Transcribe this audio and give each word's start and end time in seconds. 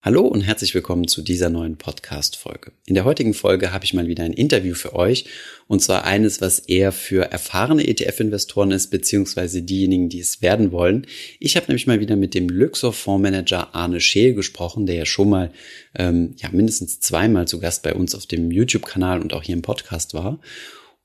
Hallo 0.00 0.24
und 0.28 0.42
herzlich 0.42 0.76
willkommen 0.76 1.08
zu 1.08 1.22
dieser 1.22 1.50
neuen 1.50 1.76
Podcast-Folge. 1.76 2.70
In 2.86 2.94
der 2.94 3.04
heutigen 3.04 3.34
Folge 3.34 3.72
habe 3.72 3.84
ich 3.84 3.94
mal 3.94 4.06
wieder 4.06 4.22
ein 4.22 4.32
Interview 4.32 4.76
für 4.76 4.94
euch 4.94 5.24
und 5.66 5.82
zwar 5.82 6.04
eines, 6.04 6.40
was 6.40 6.60
eher 6.60 6.92
für 6.92 7.32
erfahrene 7.32 7.84
ETF-Investoren 7.84 8.70
ist, 8.70 8.92
beziehungsweise 8.92 9.60
diejenigen, 9.60 10.08
die 10.08 10.20
es 10.20 10.40
werden 10.40 10.70
wollen. 10.70 11.04
Ich 11.40 11.56
habe 11.56 11.66
nämlich 11.66 11.88
mal 11.88 11.98
wieder 11.98 12.14
mit 12.14 12.34
dem 12.34 12.48
Luxor 12.48 12.92
Fondsmanager 12.92 13.74
Arne 13.74 14.00
Scheel 14.00 14.34
gesprochen, 14.34 14.86
der 14.86 14.94
ja 14.94 15.04
schon 15.04 15.30
mal 15.30 15.50
ähm, 15.96 16.36
ja 16.36 16.48
mindestens 16.52 17.00
zweimal 17.00 17.48
zu 17.48 17.58
Gast 17.58 17.82
bei 17.82 17.92
uns 17.92 18.14
auf 18.14 18.26
dem 18.26 18.52
YouTube-Kanal 18.52 19.20
und 19.20 19.32
auch 19.32 19.42
hier 19.42 19.56
im 19.56 19.62
Podcast 19.62 20.14
war. 20.14 20.38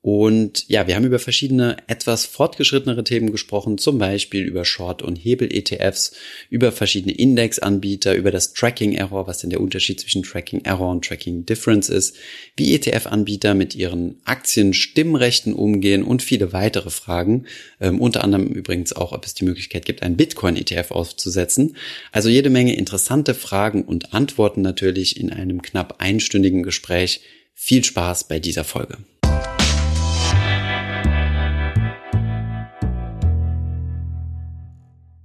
Und 0.04 0.68
ja, 0.68 0.86
wir 0.86 0.98
haben 0.98 1.06
über 1.06 1.18
verschiedene 1.18 1.78
etwas 1.88 2.26
fortgeschrittenere 2.26 3.06
Themen 3.06 3.32
gesprochen, 3.32 3.78
zum 3.78 4.00
Beispiel 4.00 4.44
über 4.44 4.66
Short- 4.66 5.02
und 5.02 5.16
Hebel-ETFs, 5.16 6.12
über 6.50 6.74
verschiedene 6.74 7.14
Indexanbieter, 7.14 8.14
über 8.14 8.30
das 8.30 8.52
Tracking-Error, 8.52 9.28
was 9.28 9.38
denn 9.38 9.50
der 9.50 9.62
Unterschied 9.62 10.02
zwischen 10.02 10.22
Tracking-Error 10.24 10.92
und 10.92 11.06
Tracking-Difference 11.06 11.88
ist, 11.88 12.18
wie 12.58 12.76
ETF-Anbieter 12.76 13.54
mit 13.54 13.76
ihren 13.76 14.20
Aktien-Stimmrechten 14.26 15.54
umgehen 15.54 16.04
und 16.04 16.22
viele 16.22 16.52
weitere 16.52 16.90
Fragen. 16.90 17.46
Ähm, 17.80 18.02
unter 18.02 18.26
anderem 18.26 18.48
übrigens 18.48 18.92
auch, 18.92 19.14
ob 19.14 19.26
es 19.26 19.36
die 19.36 19.46
Möglichkeit 19.46 19.86
gibt, 19.86 20.04
einen 20.04 20.18
Bitcoin-ETF 20.18 20.92
aufzusetzen. 20.92 21.78
Also 22.12 22.28
jede 22.28 22.50
Menge 22.50 22.76
interessante 22.76 23.34
Fragen 23.34 23.86
und 23.86 24.14
Antworten 24.14 24.64
natürlich 24.64 25.18
in 25.18 25.32
einem 25.32 25.62
knapp 25.62 26.02
einstündigen 26.02 26.62
Gespräch. 26.62 27.22
Viel 27.54 27.86
Spaß 27.86 28.28
bei 28.28 28.40
dieser 28.40 28.66
Folge. 28.66 28.98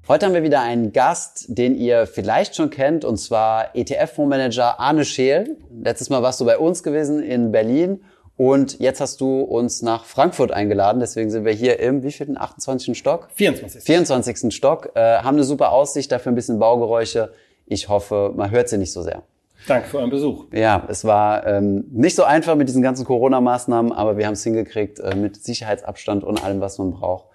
Heute 0.08 0.24
haben 0.24 0.32
wir 0.32 0.42
wieder 0.42 0.62
einen 0.62 0.94
Gast, 0.94 1.44
den 1.48 1.76
ihr 1.76 2.06
vielleicht 2.06 2.56
schon 2.56 2.70
kennt, 2.70 3.04
und 3.04 3.18
zwar 3.18 3.76
ETF-Fondsmanager 3.76 4.80
Arne 4.80 5.04
Scheel. 5.04 5.58
Letztes 5.82 6.08
Mal 6.08 6.22
warst 6.22 6.40
du 6.40 6.46
bei 6.46 6.56
uns 6.56 6.82
gewesen 6.82 7.22
in 7.22 7.52
Berlin 7.52 8.00
und 8.38 8.78
jetzt 8.78 9.02
hast 9.02 9.20
du 9.20 9.42
uns 9.42 9.82
nach 9.82 10.06
Frankfurt 10.06 10.50
eingeladen. 10.50 11.00
Deswegen 11.00 11.28
sind 11.28 11.44
wir 11.44 11.52
hier 11.52 11.78
im 11.78 12.02
wievielten? 12.02 12.38
28. 12.38 12.96
Stock? 12.96 13.28
24. 13.34 13.84
24. 13.84 14.54
Stock. 14.54 14.92
Äh, 14.94 15.18
haben 15.18 15.36
eine 15.36 15.44
super 15.44 15.72
Aussicht, 15.72 16.10
dafür 16.10 16.32
ein 16.32 16.36
bisschen 16.36 16.58
Baugeräusche. 16.58 17.34
Ich 17.66 17.90
hoffe, 17.90 18.32
man 18.34 18.50
hört 18.50 18.70
sie 18.70 18.78
nicht 18.78 18.94
so 18.94 19.02
sehr. 19.02 19.24
Danke 19.66 19.88
für 19.88 19.98
euren 19.98 20.08
Besuch. 20.08 20.46
Ja, 20.52 20.86
es 20.88 21.04
war 21.04 21.46
ähm, 21.46 21.84
nicht 21.90 22.16
so 22.16 22.24
einfach 22.24 22.54
mit 22.54 22.66
diesen 22.66 22.80
ganzen 22.80 23.04
Corona-Maßnahmen, 23.04 23.92
aber 23.92 24.16
wir 24.16 24.24
haben 24.24 24.32
es 24.32 24.42
hingekriegt 24.42 25.00
äh, 25.00 25.14
mit 25.14 25.36
Sicherheitsabstand 25.36 26.24
und 26.24 26.42
allem, 26.42 26.62
was 26.62 26.78
man 26.78 26.92
braucht 26.92 27.27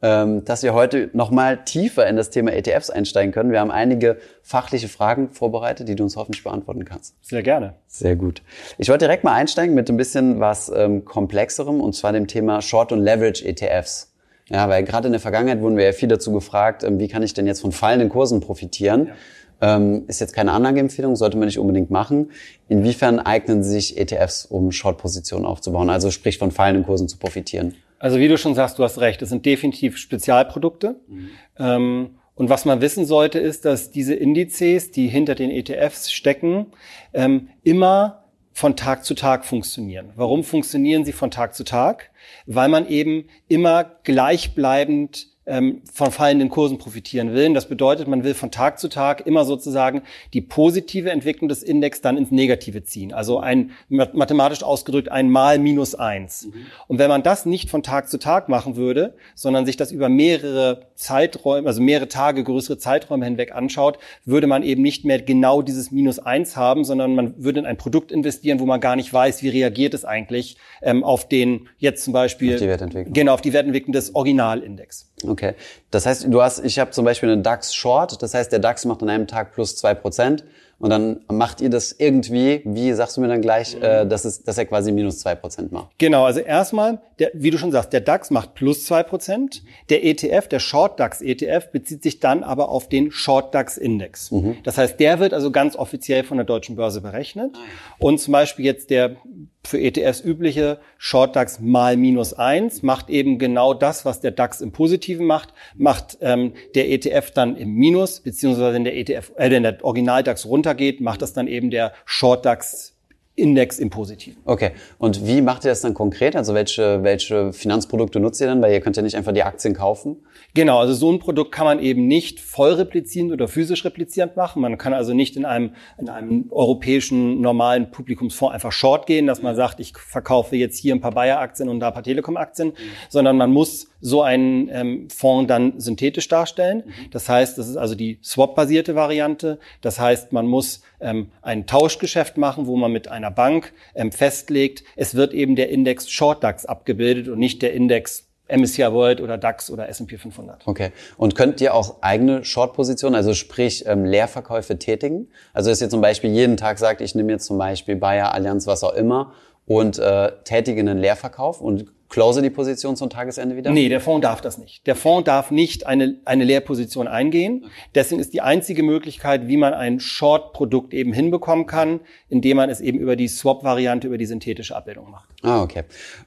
dass 0.00 0.62
wir 0.62 0.74
heute 0.74 1.10
nochmal 1.12 1.64
tiefer 1.64 2.06
in 2.06 2.14
das 2.14 2.30
Thema 2.30 2.52
ETFs 2.52 2.88
einsteigen 2.88 3.32
können. 3.32 3.50
Wir 3.50 3.58
haben 3.58 3.72
einige 3.72 4.18
fachliche 4.42 4.86
Fragen 4.86 5.30
vorbereitet, 5.32 5.88
die 5.88 5.96
du 5.96 6.04
uns 6.04 6.14
hoffentlich 6.14 6.44
beantworten 6.44 6.84
kannst. 6.84 7.16
Sehr 7.20 7.42
gerne. 7.42 7.74
Sehr 7.88 8.14
gut. 8.14 8.42
Ich 8.78 8.88
wollte 8.88 9.06
direkt 9.06 9.24
mal 9.24 9.32
einsteigen 9.32 9.74
mit 9.74 9.90
ein 9.90 9.96
bisschen 9.96 10.38
was 10.38 10.70
ähm, 10.74 11.04
komplexerem 11.04 11.80
und 11.80 11.94
zwar 11.94 12.12
dem 12.12 12.28
Thema 12.28 12.62
Short- 12.62 12.92
und 12.92 13.00
Leverage-ETFs. 13.00 14.12
Ja, 14.50 14.68
weil 14.68 14.82
gerade 14.84 15.08
in 15.08 15.12
der 15.12 15.20
Vergangenheit 15.20 15.60
wurden 15.60 15.76
wir 15.76 15.84
ja 15.84 15.92
viel 15.92 16.08
dazu 16.08 16.32
gefragt, 16.32 16.82
ähm, 16.82 16.98
wie 16.98 17.08
kann 17.08 17.22
ich 17.22 17.34
denn 17.34 17.46
jetzt 17.46 17.60
von 17.60 17.72
fallenden 17.72 18.08
Kursen 18.08 18.40
profitieren? 18.40 19.08
Ja. 19.08 19.14
Ähm, 19.60 20.04
ist 20.06 20.20
jetzt 20.20 20.34
keine 20.34 20.52
Anlageempfehlung, 20.52 21.16
sollte 21.16 21.36
man 21.36 21.46
nicht 21.46 21.58
unbedingt 21.58 21.90
machen. 21.90 22.30
Inwiefern 22.68 23.18
eignen 23.18 23.64
sich 23.64 23.98
ETFs, 23.98 24.46
um 24.46 24.70
Short-Positionen 24.70 25.44
aufzubauen, 25.44 25.90
also 25.90 26.10
sprich 26.12 26.38
von 26.38 26.52
fallenden 26.52 26.84
Kursen 26.84 27.08
zu 27.08 27.18
profitieren? 27.18 27.74
Also 27.98 28.18
wie 28.18 28.28
du 28.28 28.38
schon 28.38 28.54
sagst, 28.54 28.78
du 28.78 28.84
hast 28.84 29.00
recht, 29.00 29.22
es 29.22 29.28
sind 29.28 29.44
definitiv 29.44 29.96
Spezialprodukte. 29.96 31.00
Mhm. 31.08 31.30
Ähm, 31.58 32.10
und 32.34 32.48
was 32.48 32.64
man 32.64 32.80
wissen 32.80 33.04
sollte, 33.04 33.40
ist, 33.40 33.64
dass 33.64 33.90
diese 33.90 34.14
Indizes, 34.14 34.92
die 34.92 35.08
hinter 35.08 35.34
den 35.34 35.50
ETFs 35.50 36.12
stecken, 36.12 36.66
ähm, 37.12 37.48
immer 37.64 38.22
von 38.52 38.76
Tag 38.76 39.04
zu 39.04 39.14
Tag 39.14 39.44
funktionieren. 39.44 40.12
Warum 40.14 40.44
funktionieren 40.44 41.04
sie 41.04 41.12
von 41.12 41.30
Tag 41.30 41.54
zu 41.54 41.64
Tag? 41.64 42.10
Weil 42.46 42.68
man 42.68 42.88
eben 42.88 43.24
immer 43.48 43.84
gleichbleibend 44.04 45.28
ähm, 45.48 45.82
von 45.92 46.12
fallenden 46.12 46.50
Kursen 46.50 46.78
profitieren 46.78 47.32
will. 47.32 47.46
Und 47.46 47.54
das 47.54 47.68
bedeutet, 47.68 48.06
man 48.06 48.22
will 48.22 48.34
von 48.34 48.50
Tag 48.50 48.78
zu 48.78 48.88
Tag 48.88 49.26
immer 49.26 49.44
sozusagen 49.44 50.02
die 50.34 50.40
positive 50.40 51.10
Entwicklung 51.10 51.48
des 51.48 51.62
Index 51.62 52.00
dann 52.00 52.16
ins 52.16 52.30
Negative 52.30 52.84
ziehen. 52.84 53.12
Also 53.12 53.38
ein 53.40 53.70
mathematisch 53.88 54.62
ausgedrückt 54.62 55.10
ein 55.10 55.30
Mal 55.30 55.58
minus 55.58 55.94
eins. 55.94 56.46
Mhm. 56.46 56.66
Und 56.86 56.98
wenn 56.98 57.08
man 57.08 57.22
das 57.22 57.46
nicht 57.46 57.70
von 57.70 57.82
Tag 57.82 58.08
zu 58.08 58.18
Tag 58.18 58.48
machen 58.48 58.76
würde, 58.76 59.14
sondern 59.34 59.66
sich 59.66 59.76
das 59.76 59.90
über 59.90 60.08
mehrere 60.08 60.86
Zeiträume, 60.94 61.66
also 61.66 61.80
mehrere 61.80 62.08
Tage, 62.08 62.44
größere 62.44 62.78
Zeiträume 62.78 63.24
hinweg 63.24 63.54
anschaut, 63.54 63.98
würde 64.24 64.46
man 64.46 64.62
eben 64.62 64.82
nicht 64.82 65.04
mehr 65.04 65.20
genau 65.20 65.62
dieses 65.62 65.90
minus 65.90 66.18
eins 66.18 66.56
haben, 66.56 66.84
sondern 66.84 67.14
man 67.14 67.34
würde 67.42 67.60
in 67.60 67.66
ein 67.66 67.76
Produkt 67.76 68.12
investieren, 68.12 68.60
wo 68.60 68.66
man 68.66 68.80
gar 68.80 68.96
nicht 68.96 69.12
weiß, 69.12 69.42
wie 69.42 69.48
reagiert 69.48 69.94
es 69.94 70.04
eigentlich 70.04 70.56
ähm, 70.82 71.04
auf 71.04 71.26
den 71.28 71.68
jetzt 71.78 72.04
zum 72.04 72.12
Beispiel 72.12 72.54
auf 72.54 72.60
die 72.60 72.68
Wertentwicklung. 72.68 73.14
genau 73.14 73.34
auf 73.34 73.40
die 73.40 73.52
Wertentwicklung 73.52 73.92
des 73.92 74.14
Originalindex. 74.14 75.07
Okay. 75.26 75.54
Das 75.90 76.06
heißt, 76.06 76.26
du 76.28 76.42
hast, 76.42 76.64
ich 76.64 76.78
habe 76.78 76.90
zum 76.90 77.04
Beispiel 77.04 77.30
einen 77.30 77.42
DAX 77.42 77.74
Short, 77.74 78.22
das 78.22 78.34
heißt, 78.34 78.52
der 78.52 78.58
DAX 78.58 78.84
macht 78.84 79.02
an 79.02 79.08
einem 79.08 79.26
Tag 79.26 79.52
plus 79.52 79.76
zwei 79.76 79.94
Prozent 79.94 80.44
und 80.80 80.90
dann 80.90 81.20
macht 81.28 81.60
ihr 81.60 81.70
das 81.70 81.92
irgendwie, 81.92 82.62
wie 82.64 82.92
sagst 82.92 83.16
du 83.16 83.20
mir 83.20 83.26
dann 83.26 83.42
gleich, 83.42 83.74
äh, 83.74 84.06
dass, 84.06 84.24
es, 84.24 84.44
dass 84.44 84.58
er 84.58 84.66
quasi 84.66 84.92
minus 84.92 85.18
zwei 85.18 85.34
Prozent 85.34 85.72
macht? 85.72 85.90
Genau, 85.98 86.24
also 86.24 86.38
erstmal, 86.38 87.00
der, 87.18 87.32
wie 87.34 87.50
du 87.50 87.58
schon 87.58 87.72
sagst, 87.72 87.92
der 87.92 88.00
DAX 88.00 88.30
macht 88.30 88.54
plus 88.54 88.84
zwei 88.84 89.02
Prozent. 89.02 89.64
Der 89.90 90.04
ETF, 90.04 90.46
der 90.46 90.60
Short 90.60 91.00
DAX 91.00 91.20
ETF, 91.20 91.72
bezieht 91.72 92.04
sich 92.04 92.20
dann 92.20 92.44
aber 92.44 92.68
auf 92.68 92.88
den 92.88 93.10
Short 93.10 93.54
DAX 93.54 93.76
Index. 93.76 94.30
Mhm. 94.30 94.58
Das 94.62 94.78
heißt, 94.78 95.00
der 95.00 95.18
wird 95.18 95.34
also 95.34 95.50
ganz 95.50 95.74
offiziell 95.74 96.22
von 96.22 96.36
der 96.36 96.46
deutschen 96.46 96.76
Börse 96.76 97.00
berechnet. 97.00 97.56
Ah, 97.56 97.96
und 97.98 98.20
zum 98.20 98.32
Beispiel 98.32 98.64
jetzt 98.64 98.90
der 98.90 99.16
für 99.64 99.80
ETFs 99.80 100.20
übliche 100.20 100.78
Short 100.98 101.36
DAX 101.36 101.60
mal 101.60 101.96
minus 101.96 102.32
eins 102.32 102.82
macht 102.82 103.10
eben 103.10 103.38
genau 103.38 103.74
das, 103.74 104.04
was 104.04 104.20
der 104.20 104.30
DAX 104.30 104.60
im 104.60 104.72
Positiven 104.72 105.26
macht, 105.26 105.52
macht 105.76 106.18
ähm, 106.20 106.54
der 106.74 106.90
ETF 106.90 107.32
dann 107.32 107.56
im 107.56 107.74
Minus, 107.74 108.20
beziehungsweise 108.20 108.72
wenn 108.72 108.84
der 108.84 108.96
ETF, 108.96 109.32
äh, 109.36 109.50
wenn 109.50 109.64
der 109.64 109.84
Original 109.84 110.22
DAX 110.22 110.46
runtergeht, 110.46 111.00
macht 111.00 111.22
das 111.22 111.32
dann 111.32 111.48
eben 111.48 111.70
der 111.70 111.92
Short 112.04 112.46
DAX 112.46 112.97
Index 113.38 113.78
im 113.78 113.90
Positiven. 113.90 114.42
Okay. 114.44 114.72
Und 114.98 115.26
wie 115.26 115.40
macht 115.40 115.64
ihr 115.64 115.70
das 115.70 115.80
dann 115.80 115.94
konkret? 115.94 116.36
Also 116.36 116.54
welche, 116.54 117.02
welche 117.02 117.52
Finanzprodukte 117.52 118.20
nutzt 118.20 118.40
ihr 118.40 118.48
dann? 118.48 118.60
Weil 118.60 118.72
ihr 118.72 118.80
könnt 118.80 118.96
ja 118.96 119.02
nicht 119.02 119.16
einfach 119.16 119.32
die 119.32 119.42
Aktien 119.42 119.74
kaufen. 119.74 120.16
Genau. 120.54 120.78
Also 120.78 120.94
so 120.94 121.10
ein 121.12 121.18
Produkt 121.18 121.52
kann 121.52 121.64
man 121.64 121.78
eben 121.78 122.06
nicht 122.06 122.40
voll 122.40 122.72
replizierend 122.72 123.32
oder 123.32 123.48
physisch 123.48 123.84
replizierend 123.84 124.36
machen. 124.36 124.60
Man 124.60 124.76
kann 124.78 124.92
also 124.92 125.14
nicht 125.14 125.36
in 125.36 125.44
einem, 125.44 125.72
in 125.98 126.08
einem 126.08 126.46
europäischen 126.50 127.40
normalen 127.40 127.90
Publikumsfonds 127.90 128.54
einfach 128.54 128.72
short 128.72 129.06
gehen, 129.06 129.26
dass 129.26 129.42
man 129.42 129.54
sagt, 129.54 129.80
ich 129.80 129.96
verkaufe 129.96 130.56
jetzt 130.56 130.78
hier 130.78 130.94
ein 130.94 131.00
paar 131.00 131.12
Bayer-Aktien 131.12 131.68
und 131.68 131.80
da 131.80 131.88
ein 131.88 131.94
paar 131.94 132.02
Telekom-Aktien, 132.02 132.68
mhm. 132.68 132.72
sondern 133.08 133.36
man 133.36 133.52
muss 133.52 133.88
so 134.00 134.22
einen 134.22 134.68
ähm, 134.70 135.08
Fonds 135.10 135.48
dann 135.48 135.80
synthetisch 135.80 136.28
darstellen. 136.28 136.84
Mhm. 136.86 137.10
Das 137.10 137.28
heißt, 137.28 137.58
das 137.58 137.68
ist 137.68 137.76
also 137.76 137.94
die 137.94 138.18
Swap-basierte 138.22 138.94
Variante. 138.94 139.58
Das 139.80 139.98
heißt, 139.98 140.32
man 140.32 140.46
muss 140.46 140.82
ähm, 141.00 141.30
ein 141.42 141.66
Tauschgeschäft 141.66 142.36
machen, 142.36 142.66
wo 142.66 142.76
man 142.76 142.92
mit 142.92 143.08
einer 143.08 143.30
Bank 143.30 143.72
ähm, 143.94 144.12
festlegt, 144.12 144.84
es 144.96 145.14
wird 145.14 145.32
eben 145.32 145.56
der 145.56 145.70
Index 145.70 146.10
Short 146.10 146.42
DAX 146.42 146.66
abgebildet 146.66 147.28
und 147.28 147.38
nicht 147.38 147.62
der 147.62 147.72
Index 147.72 148.28
MSCI 148.48 148.92
World 148.92 149.20
oder 149.20 149.36
DAX 149.36 149.70
oder 149.70 149.88
S&P 149.88 150.16
500. 150.16 150.66
Okay. 150.66 150.92
Und 151.16 151.34
könnt 151.34 151.60
ihr 151.60 151.74
auch 151.74 152.02
eigene 152.02 152.44
Short-Positionen, 152.44 153.14
also 153.14 153.34
sprich 153.34 153.84
ähm, 153.86 154.04
Leerverkäufe 154.04 154.78
tätigen? 154.78 155.28
Also 155.52 155.70
dass 155.70 155.80
ihr 155.80 155.90
zum 155.90 156.00
Beispiel 156.00 156.30
jeden 156.30 156.56
Tag 156.56 156.78
sagt, 156.78 157.00
ich 157.00 157.14
nehme 157.14 157.32
jetzt 157.32 157.44
zum 157.44 157.58
Beispiel 157.58 157.96
Bayer, 157.96 158.32
Allianz, 158.32 158.66
was 158.66 158.82
auch 158.84 158.94
immer 158.94 159.32
und 159.66 159.98
äh, 159.98 160.32
tätige 160.44 160.80
einen 160.80 160.98
Leerverkauf 160.98 161.60
und 161.60 161.92
close 162.08 162.42
die 162.42 162.50
Position 162.50 162.96
zum 162.96 163.10
Tagesende 163.10 163.56
wieder? 163.56 163.70
Nee, 163.70 163.88
der 163.88 164.00
Fonds 164.00 164.22
darf 164.22 164.40
das 164.40 164.58
nicht. 164.58 164.86
Der 164.86 164.96
Fonds 164.96 165.24
darf 165.26 165.50
nicht 165.50 165.86
eine, 165.86 166.16
eine 166.24 166.44
Leerposition 166.44 167.06
eingehen. 167.06 167.66
Deswegen 167.94 168.20
ist 168.20 168.32
die 168.32 168.40
einzige 168.40 168.82
Möglichkeit, 168.82 169.48
wie 169.48 169.56
man 169.56 169.74
ein 169.74 170.00
Short-Produkt 170.00 170.94
eben 170.94 171.12
hinbekommen 171.12 171.66
kann, 171.66 172.00
indem 172.28 172.56
man 172.56 172.70
es 172.70 172.80
eben 172.80 172.98
über 172.98 173.16
die 173.16 173.28
Swap-Variante, 173.28 174.06
über 174.06 174.18
die 174.18 174.26
synthetische 174.26 174.74
Abbildung 174.74 175.10
macht. 175.10 175.28
Ah, 175.42 175.62
okay. 175.62 175.84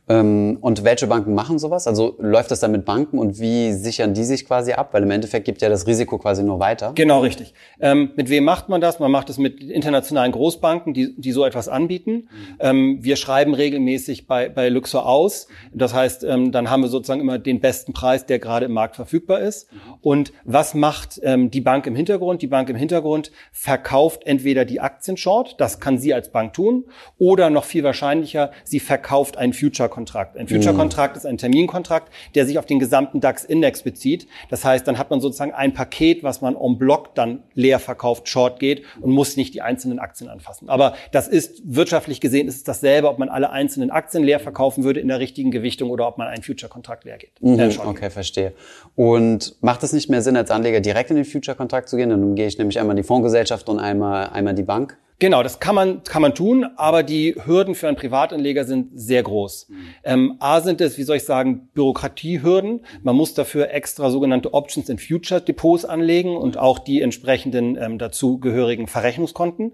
Ähm, 0.08 0.58
und 0.62 0.84
welche 0.84 1.08
Banken 1.08 1.34
machen 1.34 1.60
sowas? 1.60 1.88
Also 1.88 2.16
läuft 2.20 2.52
das 2.52 2.60
dann 2.62 2.72
mit 2.72 2.86
Banken 2.86 3.20
und 3.20 3.40
wie 3.40 3.74
sichern 3.74 4.14
die 4.14 4.24
sich 4.24 4.46
quasi 4.46 4.74
ab? 4.74 4.94
Weil 4.94 5.04
im 5.04 5.12
Endeffekt 5.12 5.46
gibt 5.46 5.62
ja 5.62 5.70
das 5.70 5.88
Risiko 5.88 6.18
quasi 6.18 6.44
nur 6.44 6.60
weiter. 6.60 6.94
Genau, 6.96 7.20
richtig. 7.20 7.54
Ähm, 7.80 8.12
mit 8.16 8.30
wem 8.30 8.46
macht 8.46 8.70
man 8.70 8.80
das? 8.80 9.00
Man 9.00 9.12
macht 9.12 9.30
es 9.30 9.38
mit 9.38 9.62
internationalen 9.62 10.32
Großbanken, 10.32 10.94
die, 10.94 11.14
die 11.18 11.32
so 11.32 11.44
etwas 11.44 11.68
anbieten. 11.68 12.12
Mhm. 12.12 12.28
Ähm, 12.60 12.98
wir 13.02 13.16
schreiben 13.16 13.54
regelmäßig 13.54 14.28
bei, 14.28 14.48
bei 14.48 14.70
Luxor 14.70 15.06
aus, 15.06 15.48
Das 15.74 15.94
heißt, 15.94 16.24
ähm, 16.24 16.52
dann 16.52 16.70
haben 16.70 16.82
wir 16.82 16.90
sozusagen 16.90 17.22
immer 17.22 17.40
den 17.40 17.60
besten 17.60 17.94
Preis, 17.94 18.26
der 18.26 18.40
gerade 18.40 18.66
im 18.66 18.74
Markt 18.74 18.96
verfügbar 18.96 19.40
ist. 19.40 19.70
Und 20.02 20.34
was 20.44 20.74
macht 20.74 21.20
ähm, 21.24 21.52
die 21.52 21.62
Bank 21.62 21.88
im 21.88 21.96
Hintergrund? 21.96 22.42
Die 22.42 22.48
Bank 22.48 22.70
im 22.70 22.76
Hintergrund 22.76 23.32
verkauft 23.52 24.24
entweder 24.26 24.66
die 24.66 24.80
Aktien 24.80 25.18
short, 25.18 25.56
das 25.60 25.80
kann 25.80 25.98
sie 25.98 26.14
als 26.14 26.32
Bank 26.32 26.54
tun, 26.54 26.86
oder 27.18 27.50
noch 27.50 27.64
viel 27.66 27.84
wahrscheinlicher, 27.84 28.52
sie 28.64 28.80
verkauft 28.80 29.38
einen 29.38 29.54
Future-Kontrakt. 29.54 30.38
Ein 30.38 30.48
Future-Kontrakt 30.48 31.18
ist 31.18 31.26
ein 31.26 31.38
Terminkontrakt, 31.38 32.12
der 32.36 32.46
sich 32.46 32.60
auf 32.60 32.66
den 32.66 32.80
gesamten 32.80 33.22
DAX-Index 33.22 33.84
bezieht. 33.84 34.28
Das 34.50 34.66
heißt, 34.66 34.88
dann 34.88 34.98
hat 34.98 35.10
man 35.10 35.22
sozusagen 35.22 35.54
ein 35.54 35.74
Paket, 35.74 36.24
was 36.24 36.42
man 36.42 36.56
en 36.56 36.78
bloc 36.78 37.16
dann 37.16 37.44
leer 37.54 37.80
verkauft, 37.80 38.28
short 38.28 38.60
geht 38.60 38.84
und 39.00 39.12
muss 39.12 39.38
nicht 39.38 39.54
die 39.54 39.62
einzelnen 39.62 40.00
Aktien 40.00 40.30
anfassen. 40.30 40.70
Aber 40.70 40.96
das 41.12 41.28
ist 41.28 41.62
wirtschaftlich 41.66 42.22
gesehen 42.22 42.48
ist 42.48 42.56
es 42.56 42.64
dasselbe, 42.64 43.10
ob 43.10 43.20
man 43.20 43.30
alle 43.30 43.52
einzelnen 43.52 43.92
Aktien 43.92 44.24
leer 44.24 44.40
verkaufen 44.40 44.84
würde 44.84 45.00
in 45.00 45.08
der 45.08 45.20
richtigen 45.20 45.52
Gewichtung 45.62 45.90
oder 45.90 46.08
ob 46.08 46.18
man 46.18 46.28
einen 46.28 46.44
Future-Kontrakt 46.44 47.06
leer 47.06 47.18
geht. 47.18 47.42
Mhm, 47.42 47.60
äh, 47.60 47.78
okay, 47.86 48.10
verstehe. 48.10 48.54
Und 48.96 49.56
macht 49.62 49.84
es 49.84 49.94
nicht 49.94 50.10
mehr 50.10 50.22
Sinn, 50.22 50.36
als 50.36 50.52
Anleger 50.52 50.82
direkt 50.82 51.10
in 51.12 51.16
den 51.16 51.26
Future-Kontrakt 51.26 51.88
zu 51.88 51.98
gehen? 51.98 52.10
Dann 52.10 52.36
gehe 52.36 52.48
ich 52.48 52.58
nämlich 52.58 52.80
einmal 52.80 52.96
in 52.96 53.04
die 53.04 53.08
Fondsgesellschaft 53.08 53.70
und 53.70 53.80
einmal, 53.80 54.30
einmal 54.30 54.56
die 54.56 54.64
Bank. 54.64 54.98
Genau, 55.22 55.44
das 55.44 55.60
kann 55.60 55.76
man, 55.76 56.04
kann 56.04 56.24
man 56.24 56.34
tun, 56.34 56.66
aber 56.78 57.04
die 57.04 57.36
Hürden 57.46 57.76
für 57.76 57.88
einen 57.88 57.96
Privatanleger 57.96 58.66
sind 58.66 58.90
sehr 58.96 59.22
groß. 59.22 59.68
Mhm. 59.70 59.76
Ähm, 60.04 60.36
A 60.40 60.62
sind 60.62 60.82
es, 60.82 60.98
wie 60.98 61.04
soll 61.04 61.18
ich 61.18 61.26
sagen, 61.26 61.70
Bürokratiehürden. 61.76 62.84
Man 63.04 63.16
muss 63.16 63.36
dafür 63.36 63.70
extra 63.70 64.10
sogenannte 64.10 64.56
Options 64.56 64.90
in 64.90 64.98
Future 64.98 65.40
Depots 65.40 65.86
anlegen 65.86 66.36
und 66.36 66.58
auch 66.58 66.80
die 66.80 67.04
entsprechenden 67.04 67.78
ähm, 67.80 68.00
dazugehörigen 68.00 68.88
Verrechnungskonten. 68.88 69.68
Mhm. 69.68 69.74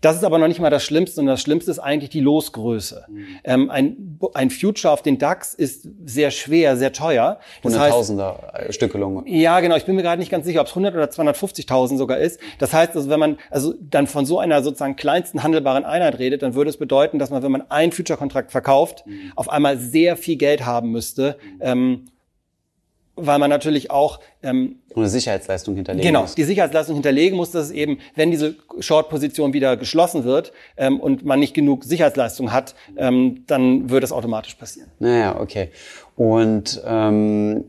Das 0.00 0.16
ist 0.16 0.24
aber 0.24 0.36
noch 0.38 0.48
nicht 0.48 0.58
mal 0.58 0.68
das 0.68 0.82
Schlimmste, 0.82 1.14
sondern 1.14 1.34
das 1.34 1.42
Schlimmste 1.42 1.70
ist 1.70 1.78
eigentlich 1.78 2.10
die 2.10 2.18
Losgröße. 2.18 3.04
Mhm. 3.08 3.26
Ähm, 3.44 3.70
ein, 3.70 4.18
ein 4.34 4.50
Future 4.50 4.92
auf 4.92 5.02
den 5.02 5.18
DAX 5.18 5.54
ist 5.54 5.86
sehr 6.06 6.32
schwer, 6.32 6.76
sehr 6.76 6.92
teuer. 6.92 7.38
Hunderttausender 7.62 8.52
äh, 8.52 8.72
Stückelung. 8.72 9.24
Ja, 9.28 9.60
genau. 9.60 9.76
Ich 9.76 9.84
bin 9.84 9.94
mir 9.94 10.02
gerade 10.02 10.18
nicht 10.18 10.32
ganz 10.32 10.44
sicher, 10.44 10.60
ob 10.60 10.66
es 10.66 10.72
100 10.72 10.92
oder 10.96 11.04
250.000 11.04 11.98
sogar 11.98 12.18
ist. 12.18 12.40
Das 12.58 12.72
heißt, 12.72 12.96
also 12.96 13.08
wenn 13.08 13.20
man 13.20 13.38
also 13.48 13.74
dann 13.80 14.08
von 14.08 14.26
so 14.26 14.40
einer 14.40 14.60
sozusagen 14.64 14.87
sozusagen 14.88 14.96
kleinsten 14.96 15.42
handelbaren 15.42 15.84
Einheit 15.84 16.18
redet, 16.18 16.42
dann 16.42 16.54
würde 16.54 16.70
es 16.70 16.76
bedeuten, 16.76 17.18
dass 17.18 17.30
man, 17.30 17.42
wenn 17.42 17.52
man 17.52 17.70
einen 17.70 17.92
Future-Kontrakt 17.92 18.50
verkauft, 18.50 19.04
mhm. 19.06 19.32
auf 19.36 19.48
einmal 19.48 19.78
sehr 19.78 20.16
viel 20.16 20.36
Geld 20.36 20.64
haben 20.64 20.90
müsste. 20.90 21.36
Mhm. 21.42 21.58
Ähm, 21.60 22.04
weil 23.20 23.40
man 23.40 23.50
natürlich 23.50 23.90
auch 23.90 24.20
ähm, 24.44 24.76
eine 24.94 25.08
Sicherheitsleistung 25.08 25.74
hinterlegen 25.74 26.06
genau, 26.06 26.20
muss. 26.20 26.36
Genau, 26.36 26.44
die 26.44 26.44
Sicherheitsleistung 26.44 26.94
hinterlegen 26.94 27.36
muss, 27.36 27.50
dass 27.50 27.64
es 27.66 27.70
eben, 27.72 27.98
wenn 28.14 28.30
diese 28.30 28.54
Short-Position 28.78 29.52
wieder 29.52 29.76
geschlossen 29.76 30.22
wird 30.22 30.52
ähm, 30.76 31.00
und 31.00 31.24
man 31.24 31.40
nicht 31.40 31.52
genug 31.52 31.82
Sicherheitsleistung 31.82 32.52
hat, 32.52 32.76
ähm, 32.96 33.42
dann 33.48 33.90
würde 33.90 34.04
es 34.04 34.12
automatisch 34.12 34.54
passieren. 34.54 34.88
Naja, 35.00 35.40
okay. 35.40 35.70
Und 36.14 36.80
ähm, 36.86 37.64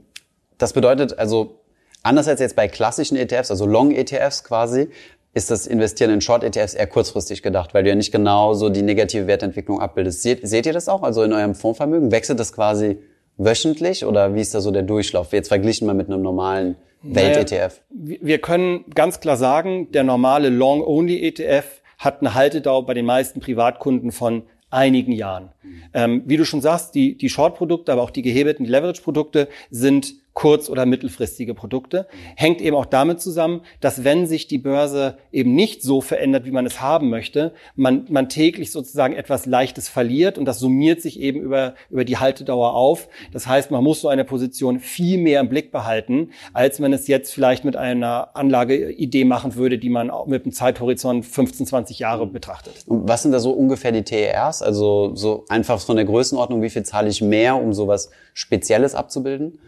das 0.60 0.74
bedeutet 0.74 1.18
also, 1.18 1.62
anders 2.04 2.28
als 2.28 2.40
jetzt 2.42 2.56
bei 2.56 2.68
klassischen 2.68 3.18
ETFs, 3.18 3.50
also 3.50 3.66
Long-ETFs 3.66 4.44
quasi, 4.44 4.90
ist 5.34 5.52
das 5.52 5.68
Investieren 5.68 6.12
in 6.12 6.22
Short-ETFs 6.22 6.74
eher 6.74 6.88
kurzfristig 6.88 7.44
gedacht, 7.44 7.74
weil 7.74 7.84
du 7.84 7.90
ja 7.90 7.96
nicht 7.96 8.12
genau 8.12 8.54
so 8.54 8.70
die 8.70 8.82
negative 8.82 9.28
Wertentwicklung 9.28 9.80
abbildest. 9.80 10.24
Seht, 10.24 10.48
seht 10.48 10.66
ihr 10.66 10.74
das 10.74 10.90
auch? 10.90 11.04
Also 11.04 11.24
in 11.24 11.34
eurem 11.34 11.56
Fondsvermögen 11.56 12.12
wechselt 12.12 12.40
das 12.40 12.52
quasi 12.52 12.98
wöchentlich 13.38 14.06
oder 14.06 14.34
wie 14.34 14.42
ist 14.42 14.56
da 14.56 14.62
so 14.62 14.72
der 14.72 14.84
Durchlauf? 14.84 15.32
Jetzt 15.32 15.48
verglichen 15.48 15.86
mal 15.86 15.94
mit 15.94 16.08
einem 16.08 16.22
normalen 16.22 16.76
Welt-ETF. 17.04 17.82
Naja, 17.90 18.18
wir 18.22 18.40
können 18.40 18.86
ganz 18.94 19.20
klar 19.20 19.38
sagen, 19.38 19.92
der 19.92 20.04
normale 20.04 20.50
Long-Only-ETF 20.50 21.82
hat 22.00 22.22
eine 22.22 22.34
Haltedauer 22.34 22.86
bei 22.86 22.94
den 22.94 23.06
meisten 23.06 23.40
Privatkunden 23.40 24.12
von 24.12 24.44
einigen 24.72 25.12
Jahren. 25.12 25.50
Mhm. 25.62 25.84
Ähm, 25.94 26.24
wie 26.26 26.38
du 26.38 26.46
schon 26.46 26.62
sagst, 26.62 26.96
die, 26.96 27.18
die 27.18 27.30
Short-Produkte, 27.30 27.92
aber 27.92 28.02
auch 28.02 28.12
die 28.12 28.22
gehebelten 28.22 28.66
Leverage-Produkte 28.66 29.48
sind 29.70 30.14
kurz- 30.40 30.70
oder 30.70 30.86
mittelfristige 30.86 31.54
Produkte. 31.54 32.08
Hängt 32.38 32.62
eben 32.62 32.74
auch 32.78 32.86
damit 32.86 33.20
zusammen, 33.20 33.60
dass 33.82 34.06
wenn 34.06 34.26
sich 34.26 34.48
die 34.48 34.58
Börse 34.58 35.18
eben 35.34 35.54
nicht 35.54 35.84
so 35.84 36.00
verändert, 36.00 36.46
wie 36.46 36.52
man 36.52 36.66
es 36.66 36.80
haben 36.80 37.10
möchte, 37.10 37.52
man, 37.76 38.06
man 38.08 38.30
täglich 38.30 38.72
sozusagen 38.72 39.14
etwas 39.14 39.46
Leichtes 39.46 39.90
verliert 39.90 40.38
und 40.38 40.46
das 40.46 40.60
summiert 40.60 41.02
sich 41.02 41.20
eben 41.20 41.42
über, 41.42 41.76
über 41.90 42.06
die 42.06 42.16
Haltedauer 42.20 42.74
auf. 42.74 43.10
Das 43.34 43.48
heißt, 43.48 43.70
man 43.70 43.84
muss 43.84 44.00
so 44.00 44.08
eine 44.08 44.24
Position 44.24 44.80
viel 44.80 45.18
mehr 45.18 45.42
im 45.42 45.50
Blick 45.50 45.74
behalten, 45.74 46.30
als 46.54 46.80
man 46.80 46.94
es 46.94 47.08
jetzt 47.08 47.34
vielleicht 47.34 47.66
mit 47.66 47.76
einer 47.76 48.30
Anlageidee 48.38 49.26
machen 49.26 49.56
würde, 49.56 49.78
die 49.78 49.90
man 49.90 50.10
auch 50.10 50.26
mit 50.26 50.46
einem 50.46 50.54
Zeithorizont 50.54 51.26
15, 51.26 51.66
20 51.66 52.00
Jahre 52.00 52.26
betrachtet. 52.26 52.86
Und 52.88 53.10
was 53.10 53.24
sind 53.24 53.34
da 53.34 53.42
so 53.42 53.52
ungefähr 53.52 53.92
die 53.92 54.04
TERs? 54.04 54.62
Also 54.62 55.14
so 55.16 55.44
einfach 55.50 55.82
von 55.82 55.98
der 55.98 56.06
Größenordnung, 56.06 56.62
wie 56.62 56.70
viel 56.70 56.84
zahle 56.84 57.10
ich 57.10 57.22
mehr, 57.22 57.58
um 57.58 57.74
sowas 57.74 58.10
Spezielles 58.34 58.96
abzubilden? 58.96 59.60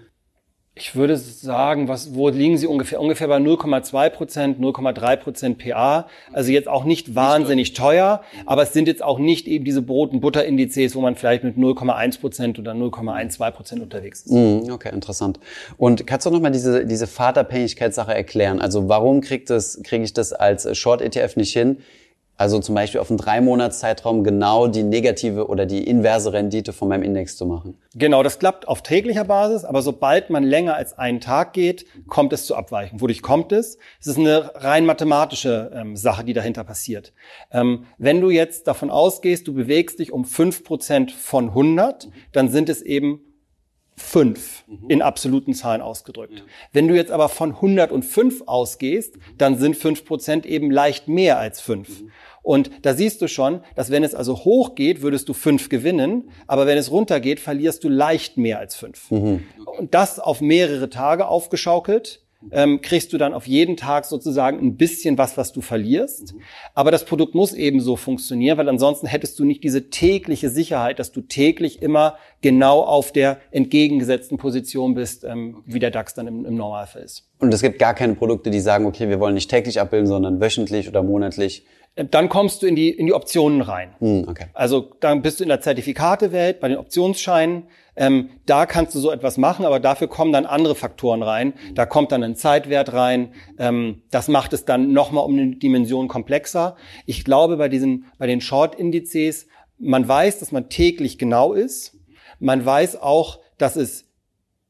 Ich 0.73 0.95
würde 0.95 1.18
sagen, 1.18 1.89
was, 1.89 2.15
wo 2.15 2.29
liegen 2.29 2.57
sie 2.57 2.65
ungefähr? 2.65 3.01
Ungefähr 3.01 3.27
bei 3.27 3.38
0,2 3.38 4.09
Prozent, 4.09 4.59
0,3 4.59 5.18
Prozent 5.18 5.57
PA. 5.57 6.07
Also 6.31 6.51
jetzt 6.51 6.69
auch 6.69 6.85
nicht 6.85 7.13
wahnsinnig 7.13 7.73
teuer, 7.73 8.21
aber 8.45 8.63
es 8.63 8.71
sind 8.71 8.88
jetzt 8.88 9.03
auch 9.03 9.19
nicht 9.19 9.47
eben 9.47 9.65
diese 9.65 9.81
Brot- 9.81 10.13
und 10.13 10.21
Butterindizes, 10.21 10.95
wo 10.95 11.01
man 11.01 11.18
vielleicht 11.18 11.44
mit 11.44 11.57
0,1 11.57 12.21
Prozent 12.21 12.57
oder 12.57 12.71
0,12 12.71 13.51
Prozent 13.51 13.81
unterwegs 13.81 14.21
ist. 14.21 14.31
Mm, 14.31 14.71
okay, 14.71 14.91
interessant. 14.94 15.39
Und 15.75 16.07
kannst 16.07 16.25
du 16.25 16.29
noch 16.29 16.39
mal 16.39 16.51
diese, 16.51 16.85
diese 16.85 17.06
Vaterabhängigkeitssache 17.06 18.13
erklären? 18.13 18.62
Also 18.62 18.88
warum 18.88 19.19
kriegt 19.19 19.50
das, 19.50 19.81
kriege 19.83 20.06
ich 20.06 20.13
das 20.13 20.31
als 20.31 20.77
Short-ETF 20.77 21.35
nicht 21.35 21.51
hin? 21.51 21.79
Also 22.41 22.57
zum 22.57 22.73
Beispiel 22.73 22.99
auf 22.99 23.11
einen 23.11 23.19
drei 23.19 23.39
Monats 23.39 23.77
Zeitraum 23.77 24.23
genau 24.23 24.65
die 24.65 24.81
negative 24.81 25.45
oder 25.47 25.67
die 25.67 25.85
inverse 25.88 26.33
Rendite 26.33 26.73
von 26.73 26.88
meinem 26.88 27.03
Index 27.03 27.38
zu 27.38 27.45
machen. 27.45 27.77
Genau, 27.93 28.23
das 28.23 28.39
klappt 28.39 28.67
auf 28.67 28.81
täglicher 28.81 29.25
Basis, 29.25 29.63
aber 29.63 29.83
sobald 29.83 30.31
man 30.31 30.41
länger 30.43 30.73
als 30.73 30.97
einen 30.97 31.19
Tag 31.19 31.53
geht, 31.53 31.85
kommt 32.07 32.33
es 32.33 32.47
zu 32.47 32.55
Abweichen. 32.55 32.99
Wodurch 32.99 33.21
kommt 33.21 33.51
es? 33.51 33.77
Es 33.99 34.07
ist 34.07 34.17
eine 34.17 34.55
rein 34.55 34.88
mathematische 34.88 35.71
ähm, 35.75 35.95
Sache, 35.95 36.23
die 36.23 36.33
dahinter 36.33 36.63
passiert. 36.63 37.13
Ähm, 37.51 37.85
wenn 37.99 38.21
du 38.21 38.31
jetzt 38.31 38.65
davon 38.65 38.89
ausgehst, 38.89 39.47
du 39.47 39.53
bewegst 39.53 39.99
dich 39.99 40.11
um 40.11 40.25
fünf 40.25 40.63
Prozent 40.63 41.11
von 41.11 41.49
100, 41.49 42.09
dann 42.31 42.49
sind 42.49 42.69
es 42.69 42.81
eben 42.81 43.21
fünf 44.01 44.63
mhm. 44.67 44.89
in 44.89 45.01
absoluten 45.01 45.53
Zahlen 45.53 45.81
ausgedrückt. 45.81 46.39
Ja. 46.39 46.43
Wenn 46.73 46.88
du 46.88 46.95
jetzt 46.95 47.11
aber 47.11 47.29
von 47.29 47.51
105 47.51 48.43
ausgehst, 48.47 49.15
dann 49.38 49.57
sind 49.57 49.77
fünf 49.77 50.05
Prozent 50.05 50.45
eben 50.45 50.71
leicht 50.71 51.07
mehr 51.07 51.38
als 51.38 51.61
fünf. 51.61 52.01
Mhm. 52.01 52.11
Und 52.43 52.71
da 52.81 52.93
siehst 52.93 53.21
du 53.21 53.27
schon, 53.27 53.61
dass 53.75 53.91
wenn 53.91 54.03
es 54.03 54.15
also 54.15 54.38
hochgeht, 54.43 55.01
würdest 55.01 55.29
du 55.29 55.33
fünf 55.33 55.69
gewinnen, 55.69 56.29
aber 56.47 56.65
wenn 56.65 56.77
es 56.77 56.91
runtergeht, 56.91 57.39
verlierst 57.39 57.83
du 57.83 57.89
leicht 57.89 58.38
mehr 58.38 58.59
als 58.59 58.75
fünf. 58.75 59.11
Mhm. 59.11 59.43
Und 59.77 59.93
das 59.93 60.19
auf 60.19 60.41
mehrere 60.41 60.89
Tage 60.89 61.27
aufgeschaukelt, 61.27 62.21
ähm, 62.51 62.81
kriegst 62.81 63.13
du 63.13 63.17
dann 63.17 63.33
auf 63.33 63.47
jeden 63.47 63.77
Tag 63.77 64.05
sozusagen 64.05 64.59
ein 64.59 64.75
bisschen 64.75 65.17
was, 65.17 65.38
was 65.38 65.51
du 65.51 65.61
verlierst. 65.61 66.33
Mhm. 66.33 66.41
Aber 66.73 66.91
das 66.91 67.05
Produkt 67.05 67.35
muss 67.35 67.53
eben 67.53 67.79
so 67.81 67.95
funktionieren, 67.95 68.57
weil 68.57 68.69
ansonsten 68.69 69.07
hättest 69.07 69.38
du 69.39 69.45
nicht 69.45 69.63
diese 69.63 69.89
tägliche 69.89 70.49
Sicherheit, 70.49 70.99
dass 70.99 71.11
du 71.11 71.21
täglich 71.21 71.81
immer 71.81 72.17
genau 72.41 72.81
auf 72.81 73.11
der 73.11 73.38
entgegengesetzten 73.51 74.38
Position 74.38 74.95
bist, 74.95 75.23
ähm, 75.23 75.63
wie 75.65 75.79
der 75.79 75.91
DAX 75.91 76.13
dann 76.13 76.27
im, 76.27 76.45
im 76.45 76.55
Normalfall 76.55 77.03
ist. 77.03 77.27
Und 77.39 77.53
es 77.53 77.61
gibt 77.61 77.79
gar 77.79 77.93
keine 77.93 78.15
Produkte, 78.15 78.49
die 78.49 78.59
sagen, 78.59 78.85
okay, 78.85 79.09
wir 79.09 79.19
wollen 79.19 79.35
nicht 79.35 79.49
täglich 79.49 79.79
abbilden, 79.79 80.07
sondern 80.07 80.41
wöchentlich 80.41 80.88
oder 80.88 81.03
monatlich. 81.03 81.65
Äh, 81.95 82.05
dann 82.05 82.29
kommst 82.29 82.61
du 82.61 82.67
in 82.67 82.75
die, 82.75 82.89
in 82.89 83.05
die 83.05 83.13
Optionen 83.13 83.61
rein. 83.61 83.95
Hm, 83.99 84.25
okay. 84.27 84.45
Also 84.53 84.91
dann 85.00 85.21
bist 85.21 85.39
du 85.39 85.43
in 85.43 85.50
der 85.50 85.62
Zertifikatewelt, 85.62 86.60
bei 86.60 86.69
den 86.69 86.77
Optionsscheinen. 86.77 87.67
Ähm, 87.95 88.29
da 88.45 88.65
kannst 88.65 88.95
du 88.95 89.00
so 89.00 89.12
etwas 89.12 89.38
machen, 89.38 89.65
aber 89.65 89.79
dafür 89.79 90.07
kommen 90.07 90.31
dann 90.31 90.45
andere 90.45 90.75
Faktoren 90.75 91.24
rein. 91.24 91.53
Da 91.74 91.86
kommt 91.86 92.12
dann 92.12 92.24
ein 92.24 92.36
Zeitwert 92.36 92.93
rein. 92.93 93.33
Ähm, 93.60 94.03
das 94.12 94.27
macht 94.27 94.53
es 94.53 94.65
dann 94.65 94.93
nochmal 94.93 95.25
um 95.25 95.33
eine 95.33 95.55
Dimension 95.55 96.07
komplexer. 96.07 96.77
Ich 97.05 97.25
glaube, 97.25 97.57
bei 97.57 97.67
diesen, 97.67 98.05
bei 98.17 98.27
den 98.27 98.39
Short-Indizes, 98.39 99.48
man 99.77 100.07
weiß, 100.07 100.39
dass 100.39 100.51
man 100.51 100.69
täglich 100.69 101.17
genau 101.17 101.53
ist. 101.53 101.98
Man 102.39 102.65
weiß 102.65 103.01
auch, 103.01 103.39
dass 103.57 103.75
es 103.75 104.11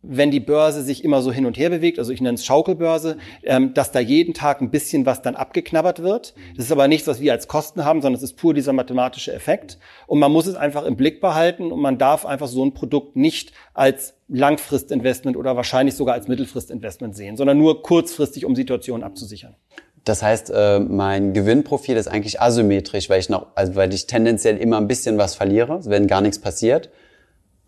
wenn 0.04 0.32
die 0.32 0.40
Börse 0.40 0.82
sich 0.82 1.04
immer 1.04 1.22
so 1.22 1.32
hin 1.32 1.46
und 1.46 1.58
her 1.58 1.70
bewegt, 1.70 2.00
also 2.00 2.12
ich 2.12 2.22
nenne 2.22 2.36
es 2.36 2.46
Schaukelbörse, 2.46 3.18
ähm, 3.44 3.74
dass 3.74 3.92
da 3.92 4.00
jeden 4.00 4.34
Tag 4.34 4.62
ein 4.62 4.72
bisschen 4.72 5.06
was 5.06 5.22
dann 5.22 5.36
abgeknabbert 5.36 6.02
wird. 6.02 6.34
Das 6.56 6.66
ist 6.66 6.72
aber 6.72 6.88
nichts, 6.88 7.08
was 7.08 7.22
wir 7.22 7.32
als 7.32 7.48
Kosten 7.48 7.86
haben, 7.86 8.02
sondern 8.02 8.18
es 8.18 8.24
ist 8.24 8.38
pur 8.38 8.54
dieser 8.54 8.74
mathematische 8.74 9.34
Effekt. 9.34 9.78
Und 10.08 10.20
man 10.20 10.32
muss 10.32 10.48
es 10.48 10.56
einfach 10.56 10.86
im 10.86 10.96
Blick 10.96 11.22
behalten 11.22 11.72
und 11.72 11.80
man 11.80 11.98
darf 11.98 12.26
einfach 12.26 12.48
so 12.48 12.66
ein 12.66 12.74
Produkt 12.74 13.16
nicht 13.16 13.54
als 13.74 14.16
Langfristinvestment 14.28 15.38
oder 15.38 15.56
wahrscheinlich 15.56 15.96
sogar 15.96 16.16
als 16.16 16.28
Mittelfristinvestment 16.28 17.16
sehen, 17.16 17.38
sondern 17.38 17.58
nur 17.58 17.84
kurzfristig, 17.84 18.46
um 18.46 18.56
Situationen 18.56 19.04
abzusichern. 19.04 19.56
Das 20.04 20.24
heißt, 20.24 20.50
äh, 20.50 20.80
mein 20.80 21.34
Gewinnprofil 21.34 21.96
ist 21.96 22.08
eigentlich 22.08 22.42
asymmetrisch, 22.42 23.08
weil 23.10 23.20
ich 23.20 23.30
noch, 23.30 23.48
also 23.54 23.76
weil 23.76 23.94
ich 23.94 24.08
tendenziell 24.08 24.58
immer 24.58 24.78
ein 24.78 24.88
bisschen 24.88 25.20
was 25.20 25.36
verliere, 25.36 25.86
wenn 25.86 26.08
gar 26.08 26.22
nichts 26.22 26.40
passiert. 26.40 26.90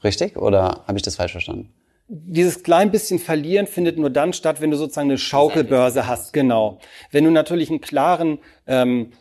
Richtig? 0.03 0.35
Oder 0.35 0.83
habe 0.87 0.97
ich 0.97 1.03
das 1.03 1.17
falsch 1.17 1.33
verstanden? 1.33 1.69
Dieses 2.07 2.63
klein 2.63 2.91
bisschen 2.91 3.19
Verlieren 3.19 3.67
findet 3.67 3.97
nur 3.97 4.09
dann 4.09 4.33
statt, 4.33 4.61
wenn 4.61 4.71
du 4.71 4.77
sozusagen 4.77 5.09
eine 5.09 5.17
Schaukelbörse 5.17 6.07
hast. 6.07 6.33
Genau. 6.33 6.79
Wenn 7.11 7.23
du 7.23 7.31
natürlich 7.31 7.69
einen 7.69 7.81
klaren 7.81 8.39
ähm, 8.67 9.11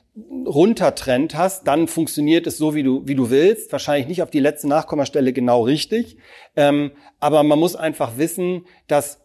Runtertrend 0.46 1.34
hast, 1.36 1.66
dann 1.66 1.88
funktioniert 1.88 2.46
es 2.46 2.58
so, 2.58 2.74
wie 2.74 2.82
du, 2.82 3.02
wie 3.06 3.14
du 3.14 3.30
willst. 3.30 3.72
Wahrscheinlich 3.72 4.08
nicht 4.08 4.22
auf 4.22 4.30
die 4.30 4.40
letzte 4.40 4.68
Nachkommastelle 4.68 5.32
genau 5.32 5.62
richtig. 5.62 6.18
Ähm, 6.56 6.90
aber 7.18 7.42
man 7.44 7.58
muss 7.58 7.76
einfach 7.76 8.18
wissen, 8.18 8.66
dass 8.88 9.20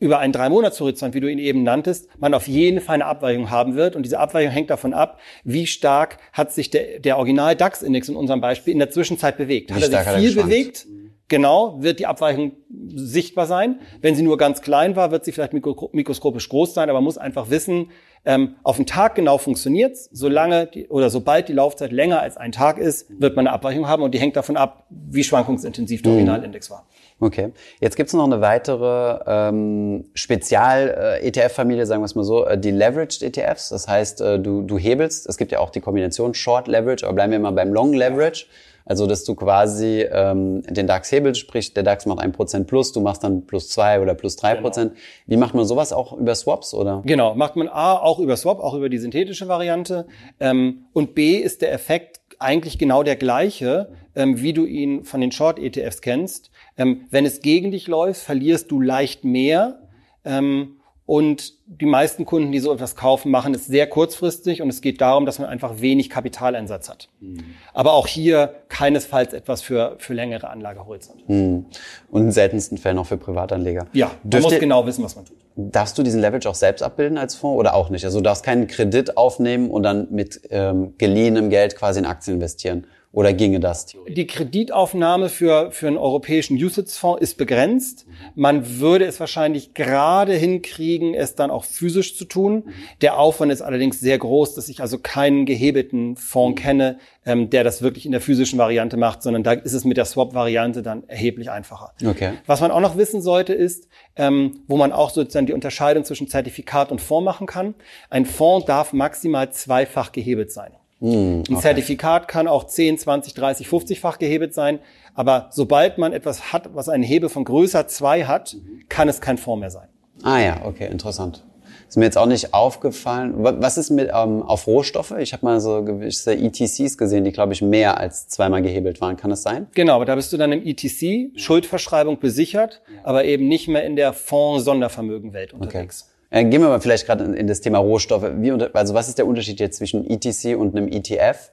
über 0.00 0.18
einen 0.18 0.32
Drei-Monats-Horizont, 0.32 1.14
wie 1.14 1.20
du 1.20 1.30
ihn 1.30 1.38
eben 1.38 1.62
nanntest, 1.62 2.08
man 2.18 2.34
auf 2.34 2.48
jeden 2.48 2.80
Fall 2.80 2.94
eine 2.94 3.06
Abweichung 3.06 3.50
haben 3.50 3.76
wird. 3.76 3.96
Und 3.96 4.02
diese 4.02 4.18
Abweichung 4.18 4.50
hängt 4.50 4.70
davon 4.70 4.92
ab, 4.92 5.20
wie 5.44 5.66
stark 5.66 6.18
hat 6.32 6.52
sich 6.52 6.70
der, 6.70 6.98
der 6.98 7.16
Original-DAX-Index 7.18 8.08
in 8.08 8.16
unserem 8.16 8.40
Beispiel 8.40 8.72
in 8.72 8.80
der 8.80 8.90
Zwischenzeit 8.90 9.36
bewegt. 9.36 9.70
Wie 9.70 9.74
hat 9.74 9.90
er 9.90 10.18
sich 10.18 10.32
viel 10.32 10.42
bewegt? 10.42 10.86
Genau, 11.28 11.82
wird 11.82 12.00
die 12.00 12.06
Abweichung 12.06 12.52
sichtbar 12.86 13.46
sein. 13.46 13.80
Wenn 14.02 14.14
sie 14.14 14.22
nur 14.22 14.36
ganz 14.36 14.60
klein 14.60 14.94
war, 14.94 15.10
wird 15.10 15.24
sie 15.24 15.32
vielleicht 15.32 15.54
mikroskopisch 15.54 16.48
groß 16.50 16.74
sein, 16.74 16.90
aber 16.90 16.98
man 16.98 17.04
muss 17.04 17.16
einfach 17.16 17.48
wissen, 17.48 17.90
ähm, 18.26 18.56
auf 18.62 18.76
den 18.76 18.86
Tag 18.86 19.14
genau 19.14 19.38
funktioniert's. 19.38 20.08
Solange 20.12 20.66
die, 20.66 20.88
oder 20.88 21.10
sobald 21.10 21.48
die 21.48 21.52
Laufzeit 21.52 21.92
länger 21.92 22.20
als 22.20 22.36
ein 22.36 22.52
Tag 22.52 22.78
ist, 22.78 23.06
wird 23.20 23.36
man 23.36 23.46
eine 23.46 23.54
Abweichung 23.54 23.88
haben 23.88 24.02
und 24.02 24.12
die 24.12 24.18
hängt 24.18 24.36
davon 24.36 24.56
ab, 24.56 24.86
wie 24.90 25.24
schwankungsintensiv 25.24 26.02
der 26.02 26.12
mhm. 26.12 26.18
Originalindex 26.18 26.70
war. 26.70 26.86
Okay. 27.20 27.52
Jetzt 27.80 27.96
gibt 27.96 28.08
es 28.08 28.14
noch 28.14 28.24
eine 28.24 28.40
weitere 28.40 29.20
ähm, 29.26 30.06
Spezial-ETF-Familie, 30.14 31.86
sagen 31.86 32.02
wir 32.02 32.06
es 32.06 32.14
mal 32.14 32.24
so, 32.24 32.46
äh, 32.46 32.58
die 32.58 32.70
Leveraged 32.70 33.22
ETFs. 33.22 33.68
Das 33.68 33.88
heißt, 33.88 34.20
äh, 34.20 34.38
du, 34.38 34.62
du 34.62 34.78
hebelst, 34.78 35.26
es 35.26 35.36
gibt 35.36 35.52
ja 35.52 35.60
auch 35.60 35.70
die 35.70 35.80
Kombination 35.80 36.34
Short 36.34 36.66
Leverage, 36.66 37.06
aber 37.06 37.14
bleiben 37.14 37.32
wir 37.32 37.38
mal 37.38 37.52
beim 37.52 37.72
Long 37.72 37.92
Leverage. 37.92 38.46
Also, 38.86 39.06
dass 39.06 39.24
du 39.24 39.34
quasi 39.34 40.06
ähm, 40.10 40.62
den 40.62 40.86
DAX 40.86 41.10
hebelst, 41.10 41.40
sprich, 41.40 41.72
der 41.72 41.82
DAX 41.82 42.04
macht 42.04 42.20
ein 42.20 42.32
Prozent 42.32 42.66
plus, 42.66 42.92
du 42.92 43.00
machst 43.00 43.24
dann 43.24 43.46
plus 43.46 43.70
zwei 43.70 44.00
oder 44.00 44.14
plus 44.14 44.36
drei 44.36 44.50
genau. 44.52 44.62
Prozent. 44.62 44.92
Genau. 44.92 45.04
Wie 45.26 45.36
macht 45.36 45.54
man 45.54 45.64
sowas 45.64 45.92
auch 45.92 46.12
über 46.12 46.34
Swaps, 46.34 46.74
oder? 46.74 47.02
Genau, 47.06 47.34
macht 47.34 47.56
man 47.56 47.68
A 47.68 47.94
auch 47.94 48.18
über 48.18 48.36
Swap, 48.36 48.60
auch 48.60 48.74
über 48.74 48.88
die 48.88 48.98
synthetische 48.98 49.48
Variante. 49.48 50.06
Ähm, 50.38 50.84
und 50.92 51.14
B 51.14 51.36
ist 51.36 51.62
der 51.62 51.72
Effekt 51.72 52.20
eigentlich 52.38 52.78
genau 52.78 53.02
der 53.02 53.16
gleiche, 53.16 53.90
ähm, 54.14 54.40
wie 54.42 54.52
du 54.52 54.66
ihn 54.66 55.04
von 55.04 55.20
den 55.20 55.32
Short-ETFs 55.32 56.02
kennst. 56.02 56.50
Ähm, 56.76 57.06
wenn 57.10 57.24
es 57.24 57.40
gegen 57.40 57.70
dich 57.70 57.86
läuft, 57.86 58.20
verlierst 58.20 58.70
du 58.70 58.80
leicht 58.80 59.24
mehr. 59.24 59.80
Ähm, 60.24 60.76
und 61.06 61.52
die 61.66 61.84
meisten 61.84 62.24
Kunden, 62.24 62.50
die 62.50 62.60
so 62.60 62.72
etwas 62.72 62.96
kaufen, 62.96 63.30
machen 63.30 63.52
es 63.52 63.66
sehr 63.66 63.86
kurzfristig 63.86 64.62
und 64.62 64.70
es 64.70 64.80
geht 64.80 65.02
darum, 65.02 65.26
dass 65.26 65.38
man 65.38 65.48
einfach 65.48 65.80
wenig 65.80 66.08
Kapitaleinsatz 66.08 66.88
hat. 66.88 67.08
Mhm. 67.20 67.44
Aber 67.74 67.92
auch 67.92 68.06
hier 68.06 68.54
keinesfalls 68.68 69.34
etwas 69.34 69.60
für, 69.60 69.96
für 69.98 70.14
längere 70.14 70.48
Anlagehorizonte. 70.48 71.24
Mhm. 71.26 71.66
Und 72.10 72.22
in 72.22 72.32
seltensten 72.32 72.78
Fällen 72.78 72.98
auch 72.98 73.06
für 73.06 73.18
Privatanleger. 73.18 73.86
Ja, 73.92 74.12
man 74.22 74.30
Dürft 74.30 74.44
muss 74.44 74.58
genau 74.58 74.86
wissen, 74.86 75.04
was 75.04 75.14
man 75.16 75.26
tut. 75.26 75.36
Darfst 75.56 75.96
du 75.98 76.02
diesen 76.02 76.20
Leverage 76.20 76.48
auch 76.48 76.54
selbst 76.54 76.82
abbilden 76.82 77.18
als 77.18 77.34
Fonds 77.34 77.60
oder 77.60 77.74
auch 77.74 77.90
nicht? 77.90 78.04
Also 78.04 78.18
du 78.18 78.24
darfst 78.24 78.42
keinen 78.42 78.66
Kredit 78.66 79.16
aufnehmen 79.16 79.70
und 79.70 79.82
dann 79.82 80.08
mit 80.10 80.40
ähm, 80.50 80.94
geliehenem 80.96 81.50
Geld 81.50 81.76
quasi 81.76 82.00
in 82.00 82.06
Aktien 82.06 82.36
investieren. 82.36 82.86
Oder 83.14 83.32
ginge 83.32 83.60
das? 83.60 83.86
Die 84.08 84.26
Kreditaufnahme 84.26 85.28
für, 85.28 85.70
für 85.70 85.86
einen 85.86 85.96
europäischen 85.96 86.56
USITS-Fonds 86.56 87.22
ist 87.22 87.36
begrenzt. 87.36 88.06
Man 88.34 88.80
würde 88.80 89.04
es 89.04 89.20
wahrscheinlich 89.20 89.72
gerade 89.72 90.34
hinkriegen, 90.34 91.14
es 91.14 91.36
dann 91.36 91.52
auch 91.52 91.64
physisch 91.64 92.16
zu 92.16 92.24
tun. 92.24 92.64
Der 93.02 93.18
Aufwand 93.18 93.52
ist 93.52 93.62
allerdings 93.62 94.00
sehr 94.00 94.18
groß, 94.18 94.56
dass 94.56 94.68
ich 94.68 94.80
also 94.80 94.98
keinen 94.98 95.46
gehebelten 95.46 96.16
Fonds 96.16 96.60
kenne, 96.60 96.98
ähm, 97.24 97.50
der 97.50 97.62
das 97.62 97.82
wirklich 97.82 98.04
in 98.04 98.10
der 98.10 98.20
physischen 98.20 98.58
Variante 98.58 98.96
macht, 98.96 99.22
sondern 99.22 99.44
da 99.44 99.52
ist 99.52 99.74
es 99.74 99.84
mit 99.84 99.96
der 99.96 100.06
Swap-Variante 100.06 100.82
dann 100.82 101.08
erheblich 101.08 101.50
einfacher. 101.50 101.92
Okay. 102.04 102.32
Was 102.46 102.60
man 102.60 102.72
auch 102.72 102.80
noch 102.80 102.96
wissen 102.96 103.22
sollte, 103.22 103.54
ist, 103.54 103.88
ähm, 104.16 104.64
wo 104.66 104.76
man 104.76 104.90
auch 104.90 105.10
sozusagen 105.10 105.46
die 105.46 105.52
Unterscheidung 105.52 106.04
zwischen 106.04 106.26
Zertifikat 106.26 106.90
und 106.90 107.00
Fonds 107.00 107.24
machen 107.24 107.46
kann. 107.46 107.76
Ein 108.10 108.26
Fonds 108.26 108.66
darf 108.66 108.92
maximal 108.92 109.52
zweifach 109.52 110.10
gehebelt 110.10 110.50
sein. 110.50 110.72
Hm, 111.04 111.40
okay. 111.40 111.54
Ein 111.54 111.60
Zertifikat 111.60 112.28
kann 112.28 112.48
auch 112.48 112.64
10, 112.64 112.96
20, 112.96 113.34
30, 113.34 113.66
50-fach 113.66 114.18
gehebelt 114.18 114.54
sein. 114.54 114.78
Aber 115.14 115.50
sobald 115.52 115.98
man 115.98 116.14
etwas 116.14 116.52
hat, 116.52 116.74
was 116.74 116.88
einen 116.88 117.02
Hebel 117.02 117.28
von 117.28 117.44
größer 117.44 117.86
2 117.86 118.24
hat, 118.24 118.56
kann 118.88 119.08
es 119.10 119.20
kein 119.20 119.36
Fonds 119.36 119.60
mehr 119.60 119.70
sein. 119.70 119.88
Ah 120.22 120.38
ja, 120.40 120.64
okay, 120.64 120.88
interessant. 120.90 121.44
Ist 121.86 121.98
mir 121.98 122.06
jetzt 122.06 122.16
auch 122.16 122.26
nicht 122.26 122.54
aufgefallen. 122.54 123.34
Was 123.36 123.76
ist 123.76 123.90
mit 123.90 124.08
ähm, 124.14 124.42
auf 124.42 124.66
Rohstoffe? 124.66 125.14
Ich 125.18 125.34
habe 125.34 125.44
mal 125.44 125.60
so 125.60 125.84
gewisse 125.84 126.34
ETCs 126.34 126.96
gesehen, 126.96 127.24
die, 127.24 127.32
glaube 127.32 127.52
ich, 127.52 127.60
mehr 127.60 127.98
als 127.98 128.26
zweimal 128.28 128.62
gehebelt 128.62 129.02
waren. 129.02 129.18
Kann 129.18 129.28
das 129.28 129.42
sein? 129.42 129.66
Genau, 129.74 129.96
aber 129.96 130.06
da 130.06 130.14
bist 130.14 130.32
du 130.32 130.38
dann 130.38 130.52
im 130.52 130.64
ETC, 130.64 131.38
Schuldverschreibung 131.38 132.18
besichert, 132.18 132.80
aber 133.02 133.26
eben 133.26 133.46
nicht 133.46 133.68
mehr 133.68 133.84
in 133.84 133.96
der 133.96 134.14
Fonds-Sondervermögen-Welt 134.14 135.52
unterwegs. 135.52 136.04
Okay. 136.04 136.13
Äh, 136.30 136.44
gehen 136.44 136.60
wir 136.60 136.68
mal 136.68 136.80
vielleicht 136.80 137.06
gerade 137.06 137.24
in, 137.24 137.34
in, 137.34 137.46
das 137.46 137.60
Thema 137.60 137.78
Rohstoffe. 137.78 138.30
Wie, 138.36 138.50
also 138.50 138.94
was 138.94 139.08
ist 139.08 139.18
der 139.18 139.26
Unterschied 139.26 139.60
jetzt 139.60 139.78
zwischen 139.78 140.08
ETC 140.08 140.56
und 140.58 140.76
einem 140.76 140.88
ETF? 140.88 141.52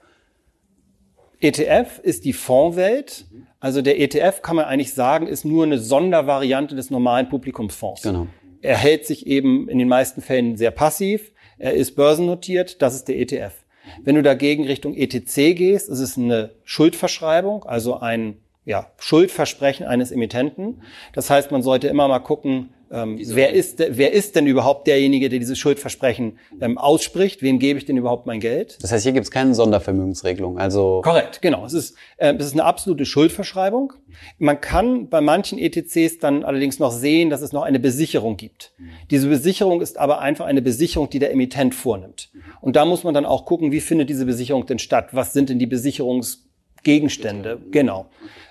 ETF 1.40 2.00
ist 2.04 2.26
die 2.26 2.34
Fondswelt. 2.34 3.26
Also 3.60 3.82
der 3.82 4.00
ETF 4.00 4.42
kann 4.42 4.56
man 4.56 4.66
eigentlich 4.66 4.94
sagen, 4.94 5.28
ist 5.28 5.46
nur 5.46 5.64
eine 5.64 5.80
Sondervariante 5.80 6.76
des 6.76 6.90
normalen 6.90 7.30
Publikumsfonds. 7.30 8.02
Genau. 8.04 8.28
Er 8.62 8.78
hält 8.78 9.06
sich 9.06 9.26
eben 9.28 9.68
in 9.68 9.80
den 9.80 9.88
meisten 9.88 10.22
Fällen 10.22 10.56
sehr 10.56 10.72
passiv. 10.72 11.32
Er 11.58 11.74
ist 11.74 11.96
börsennotiert. 11.96 12.82
Das 12.82 12.96
ist 12.96 13.08
der 13.08 13.20
ETF. 13.20 13.54
Wenn 14.04 14.16
du 14.16 14.24
dagegen 14.24 14.66
Richtung 14.66 14.96
ETC 14.96 15.56
gehst, 15.56 15.90
ist 15.90 16.00
es 16.00 16.18
eine 16.18 16.52
Schuldverschreibung, 16.64 17.64
also 17.64 18.00
ein 18.00 18.38
ja, 18.64 18.92
Schuldversprechen 19.00 19.86
eines 19.86 20.12
Emittenten. 20.12 20.84
Das 21.14 21.30
heißt, 21.30 21.52
man 21.52 21.64
sollte 21.64 21.88
immer 21.88 22.08
mal 22.08 22.20
gucken, 22.20 22.70
ähm, 22.92 23.18
wer, 23.24 23.54
ist, 23.54 23.80
wer 23.80 24.12
ist 24.12 24.36
denn 24.36 24.48
überhaupt 24.48 24.86
derjenige, 24.86 25.30
der 25.30 25.40
dieses 25.40 25.58
Schuldversprechen 25.58 26.38
ähm, 26.60 26.78
ausspricht? 26.78 27.42
Wem 27.42 27.58
gebe 27.58 27.80
ich 27.80 27.86
denn 27.86 27.96
überhaupt 27.96 28.26
mein 28.26 28.42
Geld? 28.42 28.78
Das 28.82 28.92
heißt, 28.92 29.04
hier 29.04 29.14
gibt 29.14 29.26
es 29.26 29.32
keine 29.32 29.56
Sondervermögensregelung. 29.56 30.60
Also 30.60 31.02
Korrekt, 31.02 31.42
genau. 31.42 31.66
Es 31.66 31.74
ist, 31.74 31.96
äh, 32.18 32.34
es 32.36 32.48
ist 32.48 32.54
eine 32.54 32.66
absolute 32.66 33.06
Schuldverschreibung. 33.06 33.94
Man 34.40 34.60
kann 34.60 35.08
bei 35.08 35.22
manchen 35.22 35.58
ETCs 35.58 36.20
dann 36.20 36.44
allerdings 36.44 36.80
noch 36.80 36.92
sehen, 36.92 37.30
dass 37.30 37.42
es 37.42 37.54
noch 37.54 37.64
eine 37.64 37.80
Besicherung 37.80 38.36
gibt. 38.36 38.74
Diese 39.10 39.30
Besicherung 39.30 39.80
ist 39.80 39.98
aber 39.98 40.20
einfach 40.20 40.46
eine 40.46 40.62
Besicherung, 40.62 41.10
die 41.10 41.20
der 41.20 41.32
Emittent 41.32 41.74
vornimmt. 41.74 42.30
Und 42.60 42.76
da 42.76 42.84
muss 42.84 43.06
man 43.06 43.14
dann 43.14 43.26
auch 43.26 43.46
gucken, 43.46 43.72
wie 43.72 43.80
findet 43.80 44.10
diese 44.10 44.26
Besicherung 44.26 44.66
denn 44.66 44.80
statt? 44.80 45.10
Was 45.14 45.32
sind 45.32 45.50
denn 45.50 45.60
die 45.60 45.68
Besicherungsgegenstände? 45.68 47.62
Genau. 47.72 48.08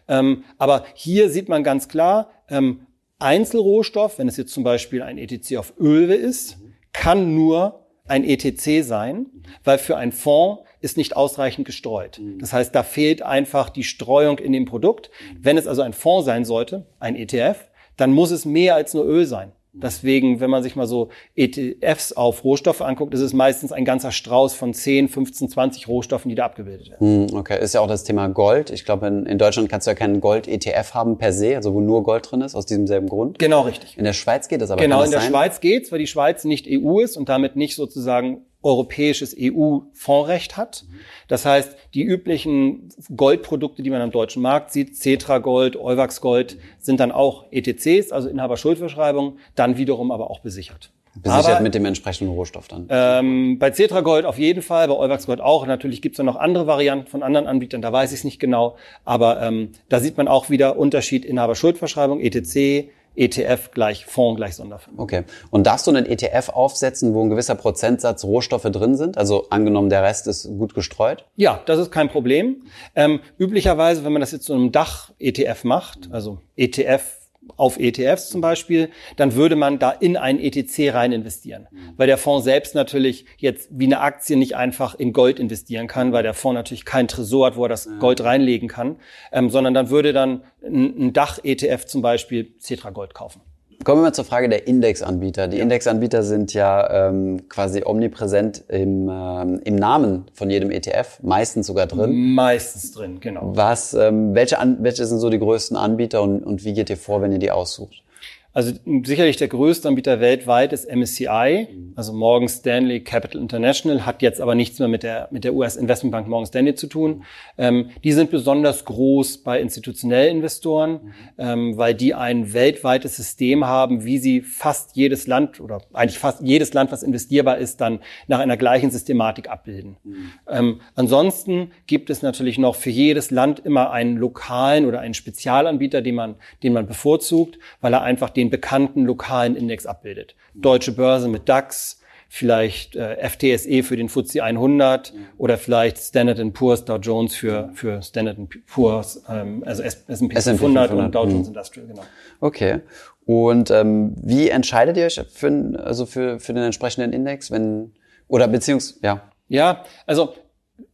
Ähm, 0.09 0.44
aber 0.56 0.85
hier 0.94 1.28
sieht 1.28 1.50
man 1.50 1.62
ganz 1.62 1.88
klar, 1.88 2.30
ähm, 2.49 2.87
Einzelrohstoff, 3.21 4.19
wenn 4.19 4.29
es 4.29 4.37
jetzt 4.37 4.53
zum 4.53 4.65
Beispiel 4.65 5.03
ein 5.03 5.19
ETC 5.19 5.57
auf 5.57 5.75
Öl 5.79 6.11
ist, 6.11 6.59
kann 6.93 7.35
nur 7.35 7.87
ein 8.07 8.25
ETC 8.25 8.85
sein, 8.85 9.27
weil 9.62 9.79
für 9.79 9.97
einen 9.97 10.12
Fonds 10.12 10.62
ist 10.81 10.97
nicht 10.97 11.17
ausreichend 11.17 11.67
gestreut. 11.67 12.21
Das 12.39 12.53
heißt, 12.53 12.75
da 12.75 12.83
fehlt 12.83 13.23
einfach 13.23 13.71
die 13.71 13.85
Streuung 13.85 14.39
in 14.39 14.53
dem 14.53 14.65
Produkt. 14.65 15.11
Wenn 15.39 15.59
es 15.59 15.67
also 15.67 15.83
ein 15.83 15.93
Fonds 15.93 16.27
sein 16.27 16.45
sollte, 16.45 16.87
ein 16.99 17.15
ETF, 17.15 17.69
dann 17.97 18.12
muss 18.12 18.31
es 18.31 18.45
mehr 18.45 18.75
als 18.75 18.95
nur 18.95 19.05
Öl 19.05 19.27
sein. 19.27 19.53
Deswegen, 19.73 20.41
wenn 20.41 20.50
man 20.50 20.62
sich 20.62 20.75
mal 20.75 20.87
so 20.87 21.11
ETFs 21.37 22.12
auf 22.12 22.43
Rohstoffe 22.43 22.81
anguckt, 22.81 23.15
ist 23.15 23.21
es 23.21 23.33
meistens 23.33 23.71
ein 23.71 23.85
ganzer 23.85 24.11
Strauß 24.11 24.55
von 24.55 24.75
10, 24.75 25.09
15, 25.09 25.49
20 25.49 25.89
Rohstoffen, 25.89 26.29
die 26.29 26.35
da 26.35 26.45
abgebildet 26.47 26.91
werden. 26.91 27.29
Hm, 27.29 27.37
okay, 27.37 27.62
ist 27.62 27.75
ja 27.75 27.81
auch 27.81 27.87
das 27.87 28.03
Thema 28.03 28.29
Gold. 28.29 28.71
Ich 28.71 28.85
glaube, 28.85 29.07
in, 29.07 29.27
in 29.27 29.39
Deutschland 29.39 29.69
kannst 29.69 29.87
du 29.87 29.93
ja 29.93 29.95
keinen 29.95 30.21
Gold-ETF 30.21 30.95
haben 30.95 31.19
per 31.19 31.33
se, 31.33 31.55
also 31.55 31.73
wo 31.73 31.81
nur 31.81 32.03
Gold 32.03 32.31
drin 32.31 32.41
ist, 32.41 32.57
aus 32.57 32.67
diesem 32.67 32.89
selben 32.89 33.09
Grund. 33.09 33.39
Genau, 33.39 33.62
richtig. 33.62 33.97
In 33.97 34.05
der 34.05 34.12
Schweiz 34.12 34.49
geht 34.49 34.61
das 34.61 34.71
aber. 34.71 34.83
Genau, 34.83 35.03
in 35.03 35.11
der 35.11 35.21
sein? 35.21 35.31
Schweiz 35.31 35.61
geht's, 35.61 35.93
weil 35.93 36.00
die 36.00 36.09
Schweiz 36.09 36.45
nicht 36.45 36.67
EU 36.69 37.00
ist 37.00 37.17
und 37.17 37.29
damit 37.29 37.55
nicht 37.55 37.77
sozusagen 37.77 38.47
europäisches 38.62 39.35
EU-Fondsrecht 39.38 40.57
hat. 40.57 40.85
Das 41.29 41.47
heißt, 41.47 41.76
die 41.95 42.02
üblichen 42.02 42.90
Goldprodukte, 43.17 43.83
die 43.83 43.90
man 43.90 44.02
am 44.02 44.11
deutschen 44.11 44.43
Markt 44.43 44.73
sieht, 44.73 44.97
Cetra 44.97 45.38
Gold, 45.38 45.76
Euwax 45.76 46.21
Gold, 46.21 46.59
sind 46.79 47.00
dann 47.00 47.12
auch 47.12 47.47
ETCs, 47.50 48.12
also 48.12 48.29
Inhaberschuldverschreibungen, 48.29 49.38
dann 49.55 49.76
wiederum 49.76 50.11
aber 50.11 50.31
auch 50.31 50.40
besichert. 50.40 50.90
Besichert 51.14 51.57
aber, 51.57 51.61
mit 51.61 51.75
dem 51.75 51.85
entsprechenden 51.87 52.33
Rohstoff 52.33 52.69
dann? 52.69 52.87
Ähm, 52.88 53.59
bei 53.59 53.73
Cetra 53.73 54.00
Gold 54.00 54.25
auf 54.25 54.38
jeden 54.38 54.62
Fall, 54.62 54.87
bei 54.87 54.95
Euwax 54.95 55.26
Gold 55.26 55.40
auch. 55.40 55.67
Natürlich 55.67 56.02
gibt 56.02 56.14
es 56.14 56.19
ja 56.19 56.25
noch 56.25 56.37
andere 56.37 56.69
Varianten 56.69 57.09
von 57.09 57.25
anderen 57.25 57.49
Anbietern, 57.49 57.83
da 57.83 57.93
weiß 57.93 58.12
ich 58.12 58.21
es 58.21 58.25
nicht 58.25 58.38
genau. 58.38 58.76
Aber 59.05 59.43
ähm, 59.43 59.73
da 59.88 59.99
sieht 59.99 60.17
man 60.17 60.29
auch 60.29 60.50
wieder 60.50 60.79
Unterschied 60.79 61.25
Inhaberschuldverschreibung, 61.25 62.21
ETC, 62.21 62.90
ETF 63.17 63.71
gleich 63.73 64.07
Fonds 64.07 64.37
gleich 64.38 64.57
Sondervermögen. 64.57 65.02
Okay. 65.02 65.25
Und 65.50 65.67
darfst 65.67 65.87
du 65.87 65.90
einen 65.90 66.07
ETF 66.07 66.50
aufsetzen, 66.50 67.14
wo 67.14 67.23
ein 67.23 67.31
gewisser 67.31 67.55
Prozentsatz 67.55 68.25
Rohstoffe 68.25 68.62
drin 68.62 68.97
sind? 68.97 69.19
Also 69.19 69.49
angenommen, 69.50 69.90
der 69.90 70.02
Rest 70.02 70.26
ist 70.26 70.49
gut 70.59 70.75
gestreut? 70.75 71.25
Ja, 71.37 71.61
das 71.67 71.79
ist 71.79 71.90
kein 71.90 72.09
Problem. 72.09 72.62
Ähm, 72.95 73.21
üblicherweise, 73.38 74.05
wenn 74.05 74.12
man 74.12 74.21
das 74.21 74.33
jetzt 74.33 74.45
zu 74.45 74.55
einem 74.55 74.73
Dach-ETF 74.73 75.64
macht, 75.64 76.09
also 76.12 76.38
ETF 76.57 77.20
auf 77.56 77.78
ETFs 77.78 78.28
zum 78.28 78.40
Beispiel, 78.40 78.90
dann 79.16 79.35
würde 79.35 79.56
man 79.56 79.78
da 79.78 79.90
in 79.90 80.16
einen 80.16 80.38
ETC 80.38 80.94
rein 80.94 81.12
investieren. 81.12 81.68
Weil 81.97 82.06
der 82.06 82.18
Fonds 82.18 82.44
selbst 82.44 82.75
natürlich 82.75 83.26
jetzt 83.38 83.68
wie 83.70 83.87
eine 83.87 84.00
Aktie 84.00 84.37
nicht 84.37 84.56
einfach 84.56 84.94
in 84.94 85.12
Gold 85.12 85.38
investieren 85.38 85.87
kann, 85.87 86.12
weil 86.12 86.23
der 86.23 86.35
Fonds 86.35 86.54
natürlich 86.54 86.85
kein 86.85 87.09
Tresor 87.09 87.47
hat, 87.47 87.56
wo 87.56 87.64
er 87.64 87.68
das 87.68 87.88
Gold 87.99 88.23
reinlegen 88.23 88.68
kann, 88.68 88.97
ähm, 89.32 89.50
sondern 89.50 89.75
dann 89.75 89.90
würde 89.90 90.12
dann 90.12 90.44
ein, 90.64 91.06
ein 91.06 91.12
Dach-ETF 91.12 91.87
zum 91.87 92.02
Beispiel 92.02 92.54
Cetra 92.59 92.90
Gold 92.90 93.14
kaufen. 93.14 93.40
Kommen 93.83 94.03
wir 94.03 94.09
mal 94.09 94.13
zur 94.13 94.27
Frage 94.27 94.51
der 94.51 94.67
Indexanbieter. 94.67 95.49
Die 95.49 95.57
ja. 95.57 95.63
Indexanbieter 95.63 96.23
sind 96.23 96.53
ja 96.53 97.09
ähm, 97.09 97.49
quasi 97.49 97.83
omnipräsent 97.85 98.63
im, 98.69 99.09
ähm, 99.11 99.61
im 99.65 99.77
Namen 99.77 100.27
von 100.35 100.51
jedem 100.51 100.71
ETF, 100.71 101.19
meistens 101.23 101.67
sogar 101.67 101.87
drin. 101.87 102.35
Meistens 102.35 102.93
drin, 102.93 103.21
genau. 103.21 103.53
Was, 103.57 103.95
ähm, 103.95 104.35
welche, 104.35 104.59
an, 104.59 104.79
welche 104.81 105.07
sind 105.07 105.19
so 105.19 105.31
die 105.31 105.39
größten 105.39 105.79
Anbieter 105.79 106.21
und, 106.21 106.45
und 106.45 106.63
wie 106.65 106.75
geht 106.75 106.91
ihr 106.91 106.99
vor, 106.99 107.23
wenn 107.23 107.33
ihr 107.33 107.39
die 107.39 107.51
aussucht? 107.51 108.03
Also 108.52 108.73
sicherlich 109.04 109.37
der 109.37 109.47
größte 109.47 109.87
Anbieter 109.87 110.21
weltweit 110.21 110.73
ist 110.73 110.90
MSCI, 110.90 111.69
also 111.95 112.12
Morgan 112.12 112.49
Stanley 112.49 113.00
Capital 113.00 113.40
International, 113.40 114.04
hat 114.07 114.23
jetzt 114.23 114.40
aber 114.40 114.57
nichts 114.57 114.80
mehr 114.80 114.88
mit 114.88 115.04
der, 115.04 115.28
mit 115.30 115.45
der 115.45 115.54
US-Investmentbank 115.54 116.26
Morgan 116.26 116.47
Stanley 116.47 116.75
zu 116.75 116.88
tun. 116.88 117.23
Ähm, 117.59 117.90
die 118.02 118.12
sind 118.12 118.30
besonders 118.30 118.85
groß 118.85 119.45
bei 119.45 119.61
institutionellen 119.61 120.38
Investoren, 120.38 121.12
ähm, 121.38 121.76
weil 121.76 121.95
die 121.95 122.14
ein 122.14 122.52
weltweites 122.52 123.16
System 123.16 123.66
haben, 123.66 124.04
wie 124.04 124.19
sie 124.19 124.40
fast 124.40 124.97
jedes 124.97 125.28
Land 125.28 125.61
oder 125.61 125.83
eigentlich 125.92 126.19
fast 126.19 126.42
jedes 126.42 126.75
Land, 126.75 126.90
was 126.90 127.04
investierbar 127.04 127.59
ist, 127.59 127.80
dann 127.80 128.00
nach 128.26 128.40
einer 128.40 128.57
gleichen 128.57 128.90
Systematik 128.90 129.49
abbilden. 129.49 129.97
Mhm. 130.02 130.33
Ähm, 130.49 130.80
ansonsten 130.97 131.71
gibt 131.87 132.11
es 132.11 132.23
natürlich 132.23 132.59
noch 132.59 132.75
für 132.75 132.90
jedes 132.90 133.30
Land 133.30 133.61
immer 133.61 133.92
einen 133.92 134.16
lokalen 134.16 134.87
oder 134.87 134.99
einen 134.99 135.14
Spezialanbieter, 135.14 136.02
den 136.02 136.16
man, 136.16 136.35
den 136.64 136.73
man 136.73 136.87
bevorzugt, 136.87 137.61
weil 137.80 137.92
er 137.92 138.02
einfach 138.02 138.30
den 138.30 138.39
bekannten 138.49 139.04
lokalen 139.04 139.56
Index 139.56 139.85
abbildet. 139.85 140.35
Deutsche 140.54 140.92
Börse 140.92 141.28
mit 141.28 141.49
DAX, 141.49 142.00
vielleicht 142.32 142.94
äh, 142.94 143.28
FTSE 143.28 143.82
für 143.82 143.97
den 143.97 144.09
FTSE 144.09 144.44
100 144.44 145.12
oder 145.37 145.59
vielleicht 145.59 145.99
Standard 145.99 146.54
Poor's 146.54 146.85
Dow 146.85 146.97
Jones 146.97 147.35
für 147.35 147.70
für 147.75 148.00
Standard 148.02 148.38
Poor's 148.73 149.25
ähm, 149.28 149.64
also 149.66 149.82
S&P 149.82 150.40
500, 150.40 150.92
und 150.92 151.12
Dow 151.12 151.25
Jones 151.25 151.40
mhm. 151.40 151.47
Industrial 151.49 151.88
genau. 151.88 152.02
Okay. 152.38 152.80
Und 153.26 153.73
ähm, 153.73 154.14
wie 154.23 154.49
entscheidet 154.49 154.97
ihr 154.97 155.06
euch 155.06 155.20
für 155.28 155.82
also 155.82 156.06
für 156.06 156.38
für 156.38 156.54
den 156.54 156.62
entsprechenden 156.62 157.12
Index, 157.12 157.50
wenn 157.50 157.94
oder 158.28 158.47
beziehungsweise 158.47 159.00
ja? 159.02 159.23
Ja, 159.49 159.85
also 160.06 160.35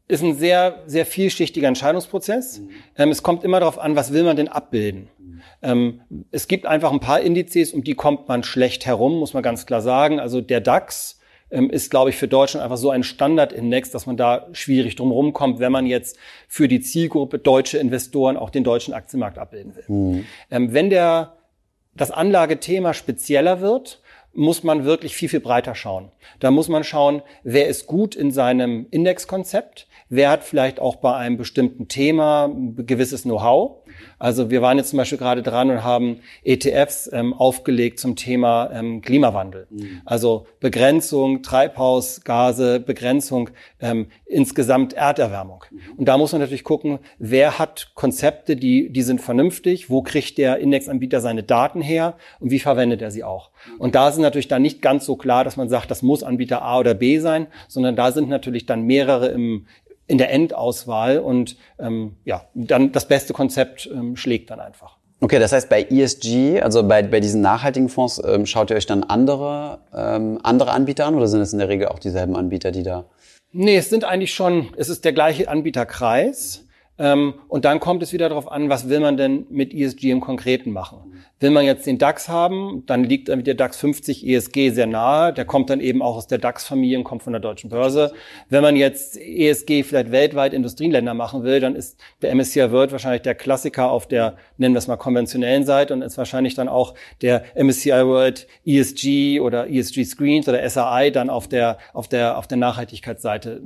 ist 0.09 0.23
ein 0.23 0.37
sehr 0.37 0.85
sehr 0.87 1.05
vielschichtiger 1.05 1.69
Entscheidungsprozess. 1.69 2.61
Mhm. 2.61 2.71
Ähm, 2.97 3.11
es 3.11 3.23
kommt 3.23 3.45
immer 3.45 3.61
darauf 3.61 3.79
an, 3.79 3.95
was 3.95 4.11
will 4.11 4.23
man 4.23 4.37
denn 4.37 4.49
abbilden. 4.49 5.11
Ähm, 5.63 6.01
es 6.31 6.49
gibt 6.49 6.67
einfach 6.67 6.93
ein 6.93 7.01
paar 7.01 7.21
Indizes, 7.21 7.73
um 7.73 7.85
die 7.85 7.95
kommt 7.95 8.29
man 8.29 8.43
schlecht 8.43 8.87
herum, 8.87 9.19
muss 9.19 9.35
man 9.35 9.43
ganz 9.43 9.67
klar 9.67 9.81
sagen. 9.81 10.21
Also 10.21 10.41
der 10.41 10.61
DAX 10.61 11.21
ähm, 11.51 11.71
ist, 11.71 11.91
glaube 11.91 12.11
ich, 12.11 12.17
für 12.17 12.29
Deutschland 12.29 12.65
einfach 12.65 12.77
so 12.77 12.91
ein 12.91 13.03
Standardindex, 13.03 13.91
dass 13.91 14.07
man 14.07 14.17
da 14.17 14.49
schwierig 14.53 14.97
drum 14.97 15.11
rumkommt, 15.11 15.59
wenn 15.59 15.73
man 15.73 15.87
jetzt 15.87 16.19
für 16.49 16.69
die 16.69 16.81
Zielgruppe 16.81 17.39
deutsche 17.39 17.79
Investoren 17.79 18.37
auch 18.37 18.51
den 18.51 18.65
deutschen 18.65 18.95
Aktienmarkt 18.95 19.39
abbilden 19.39 19.77
will. 19.77 19.85
Mhm. 19.89 20.25
Ähm, 20.51 20.73
wenn 20.73 20.91
der, 20.91 21.37
das 21.95 22.11
Anlagethema 22.11 22.95
spezieller 22.95 23.61
wird, 23.61 24.01
muss 24.37 24.63
man 24.63 24.85
wirklich 24.85 25.17
viel, 25.17 25.29
viel 25.29 25.41
breiter 25.41 25.75
schauen. 25.75 26.11
Da 26.41 26.51
muss 26.51 26.69
man 26.69 26.85
schauen, 26.85 27.23
wer 27.43 27.69
ist 27.69 27.87
gut 27.87 28.15
in 28.15 28.31
seinem 28.31 28.87
Indexkonzept, 28.91 29.89
wer 30.09 30.31
hat 30.31 30.45
vielleicht 30.45 30.81
auch 30.81 30.97
bei 30.97 31.15
einem 31.15 31.37
bestimmten 31.37 31.89
Thema 31.89 32.47
ein 32.47 32.87
gewisses 32.87 33.23
Know-how. 33.23 33.83
Also 34.19 34.51
wir 34.51 34.63
waren 34.63 34.79
jetzt 34.79 34.91
zum 34.91 34.99
Beispiel 34.99 35.19
gerade 35.19 35.43
dran 35.43 35.71
und 35.71 35.85
haben 35.85 36.21
ETFs 36.43 37.11
ähm, 37.13 37.35
aufgelegt 37.35 37.99
zum 37.99 38.17
Thema 38.17 38.71
ähm, 38.73 39.03
Klimawandel. 39.03 39.67
Mhm. 39.71 40.03
Also 40.05 40.47
Begrenzung 40.61 41.43
Treibhausgase, 41.43 42.81
Begrenzung 42.81 43.51
ähm, 43.81 44.07
insgesamt 44.25 44.93
Erderwärmung. 44.95 45.65
Mhm. 45.71 45.79
Und 45.97 46.05
da 46.07 46.19
muss 46.19 46.33
man 46.33 46.41
natürlich 46.41 46.65
gucken, 46.65 46.99
wer 47.19 47.59
hat 47.59 47.93
Konzepte, 47.95 48.57
die, 48.57 48.91
die 48.91 49.03
sind 49.03 49.21
vernünftig, 49.21 49.91
wo 49.91 50.03
kriegt 50.03 50.39
der 50.39 50.59
Indexanbieter 50.59 51.21
seine 51.21 51.43
Daten 51.43 51.81
her 51.81 52.17
und 52.41 52.51
wie 52.51 52.59
verwendet 52.59 53.03
er 53.03 53.11
sie 53.11 53.25
auch. 53.25 53.51
Mhm. 53.51 53.81
Und 53.81 53.95
da 53.95 54.13
sind 54.13 54.23
natürlich 54.23 54.49
dann 54.49 54.63
nicht 54.63 54.83
ganz 54.83 55.05
so 55.05 55.17
klar, 55.17 55.45
dass 55.45 55.57
man 55.57 55.69
sagt, 55.69 55.91
das 55.91 56.03
muss 56.03 56.23
Anbieter 56.23 56.63
A 56.63 56.79
oder 56.79 56.95
B 56.95 57.19
sein, 57.19 57.49
sondern 57.69 57.97
da 57.97 58.13
sind 58.13 58.29
natürlich 58.29 58.67
dann 58.67 58.83
mehrere 58.83 59.29
im, 59.29 59.67
in 60.07 60.19
der 60.19 60.33
Endauswahl 60.33 61.19
und 61.19 61.57
ähm, 61.79 62.17
ja, 62.25 62.47
dann 62.55 62.93
das 62.93 63.09
beste 63.09 63.33
Konzept 63.33 63.89
ähm, 63.93 64.17
schlägt 64.17 64.51
dann 64.51 64.61
einfach. 64.61 64.97
Okay, 65.21 65.39
das 65.39 65.53
heißt 65.53 65.71
bei 65.71 65.83
ESG, 65.83 66.61
also 66.61 66.87
bei, 66.87 67.03
bei 67.03 67.21
diesen 67.21 67.41
nachhaltigen 67.41 67.89
Fonds, 67.89 68.23
ähm, 68.25 68.45
schaut 68.45 68.71
ihr 68.71 68.77
euch 68.77 68.87
dann 68.87 69.03
andere, 69.03 69.81
ähm, 69.95 70.39
andere 70.43 70.73
Anbieter 70.73 71.07
an 71.07 71.15
oder 71.15 71.27
sind 71.27 71.41
es 71.41 71.53
in 71.53 71.59
der 71.59 71.69
Regel 71.69 71.89
auch 71.89 71.99
dieselben 71.99 72.37
Anbieter, 72.37 72.71
die 72.71 72.83
da? 72.83 73.07
Nee, 73.53 73.77
es 73.77 73.89
sind 73.89 74.05
eigentlich 74.05 74.35
schon, 74.35 74.69
es 74.77 74.91
ist 74.91 75.05
der 75.05 75.15
gleiche 75.15 75.49
Anbieterkreis. 75.49 76.65
Ähm, 76.99 77.35
und 77.49 77.65
dann 77.65 77.81
kommt 77.81 78.03
es 78.03 78.13
wieder 78.13 78.29
darauf 78.29 78.51
an, 78.51 78.69
was 78.69 78.89
will 78.89 79.01
man 79.01 79.17
denn 79.17 79.47
mit 79.51 79.75
ESG 79.75 80.11
im 80.11 80.21
Konkreten 80.21 80.71
machen. 80.71 81.25
Will 81.39 81.51
man 81.51 81.67
jetzt 81.67 81.87
den 81.87 81.99
DAX 81.99 82.31
haben, 82.31 82.85
dann 82.87 83.05
liegt 83.05 83.29
der 83.29 83.55
DAX 83.55 83.77
50 83.77 84.27
ESG 84.27 84.71
sehr 84.71 84.87
nahe. 84.87 85.35
Der 85.35 85.45
kommt 85.45 85.69
dann 85.69 85.81
eben 85.81 86.01
auch 86.01 86.17
aus 86.17 86.27
der 86.27 86.39
DAX-Familie 86.39 86.97
und 86.97 87.05
kommt 87.05 87.23
von 87.23 87.35
der 87.35 87.41
deutschen 87.41 87.69
Börse. 87.69 88.15
Wenn 88.49 88.63
man 88.63 88.75
jetzt 88.75 89.19
ESG 89.19 89.83
vielleicht 89.83 90.13
weltweit 90.13 90.55
Industrieländer 90.55 91.13
machen 91.13 91.43
will, 91.43 91.61
dann 91.61 91.77
ist 91.77 91.99
der 92.23 92.35
MSCI 92.35 92.73
World 92.73 92.91
wahrscheinlich 92.91 93.21
der 93.21 93.35
Klassiker 93.35 93.91
auf 93.91 94.07
der, 94.07 94.37
nennen 94.57 94.75
wir 94.75 94.79
es 94.79 94.87
mal, 94.87 94.97
konventionellen 94.97 95.67
Seite 95.67 95.93
und 95.93 96.01
ist 96.01 96.17
wahrscheinlich 96.17 96.55
dann 96.55 96.69
auch 96.69 96.95
der 97.21 97.45
MSCI 97.55 98.07
World 98.07 98.47
ESG 98.65 99.41
oder 99.41 99.69
ESG 99.69 100.05
Screens 100.05 100.49
oder 100.49 100.67
SRI 100.67 101.13
dann 101.13 101.29
auf 101.29 101.49
der, 101.49 101.77
auf 101.93 102.09
der, 102.09 102.39
auf 102.39 102.47
der 102.47 102.57
Nachhaltigkeitsseite, 102.57 103.61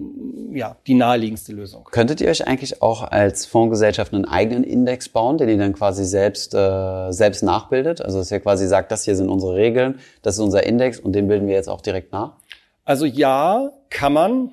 ja, 0.52 0.76
die 0.88 0.94
naheliegendste 0.94 1.52
Lösung. 1.52 1.84
Könntet 1.92 2.20
ihr 2.20 2.30
euch 2.30 2.48
eigentlich 2.48 2.82
auch 2.82 3.04
als 3.04 3.46
Fondsgesellschaft 3.46 4.12
einen 4.12 4.24
eigenen 4.24 4.64
Index 4.64 5.08
bauen, 5.08 5.38
den 5.38 5.48
ihr 5.48 5.58
dann 5.58 5.72
quasi 5.72 6.04
selbst, 6.04 6.52
äh, 6.52 7.12
selbst 7.12 7.44
nach 7.44 7.59
nachbildet? 7.60 8.00
Also 8.00 8.18
dass 8.18 8.30
ihr 8.30 8.40
quasi 8.40 8.66
sagt, 8.66 8.92
das 8.92 9.04
hier 9.04 9.16
sind 9.16 9.28
unsere 9.28 9.54
Regeln, 9.54 9.98
das 10.22 10.34
ist 10.34 10.40
unser 10.40 10.64
Index 10.64 10.98
und 10.98 11.12
den 11.12 11.28
bilden 11.28 11.46
wir 11.46 11.54
jetzt 11.54 11.68
auch 11.68 11.80
direkt 11.80 12.12
nach? 12.12 12.32
Also 12.84 13.04
ja, 13.06 13.70
kann 13.88 14.12
man. 14.12 14.52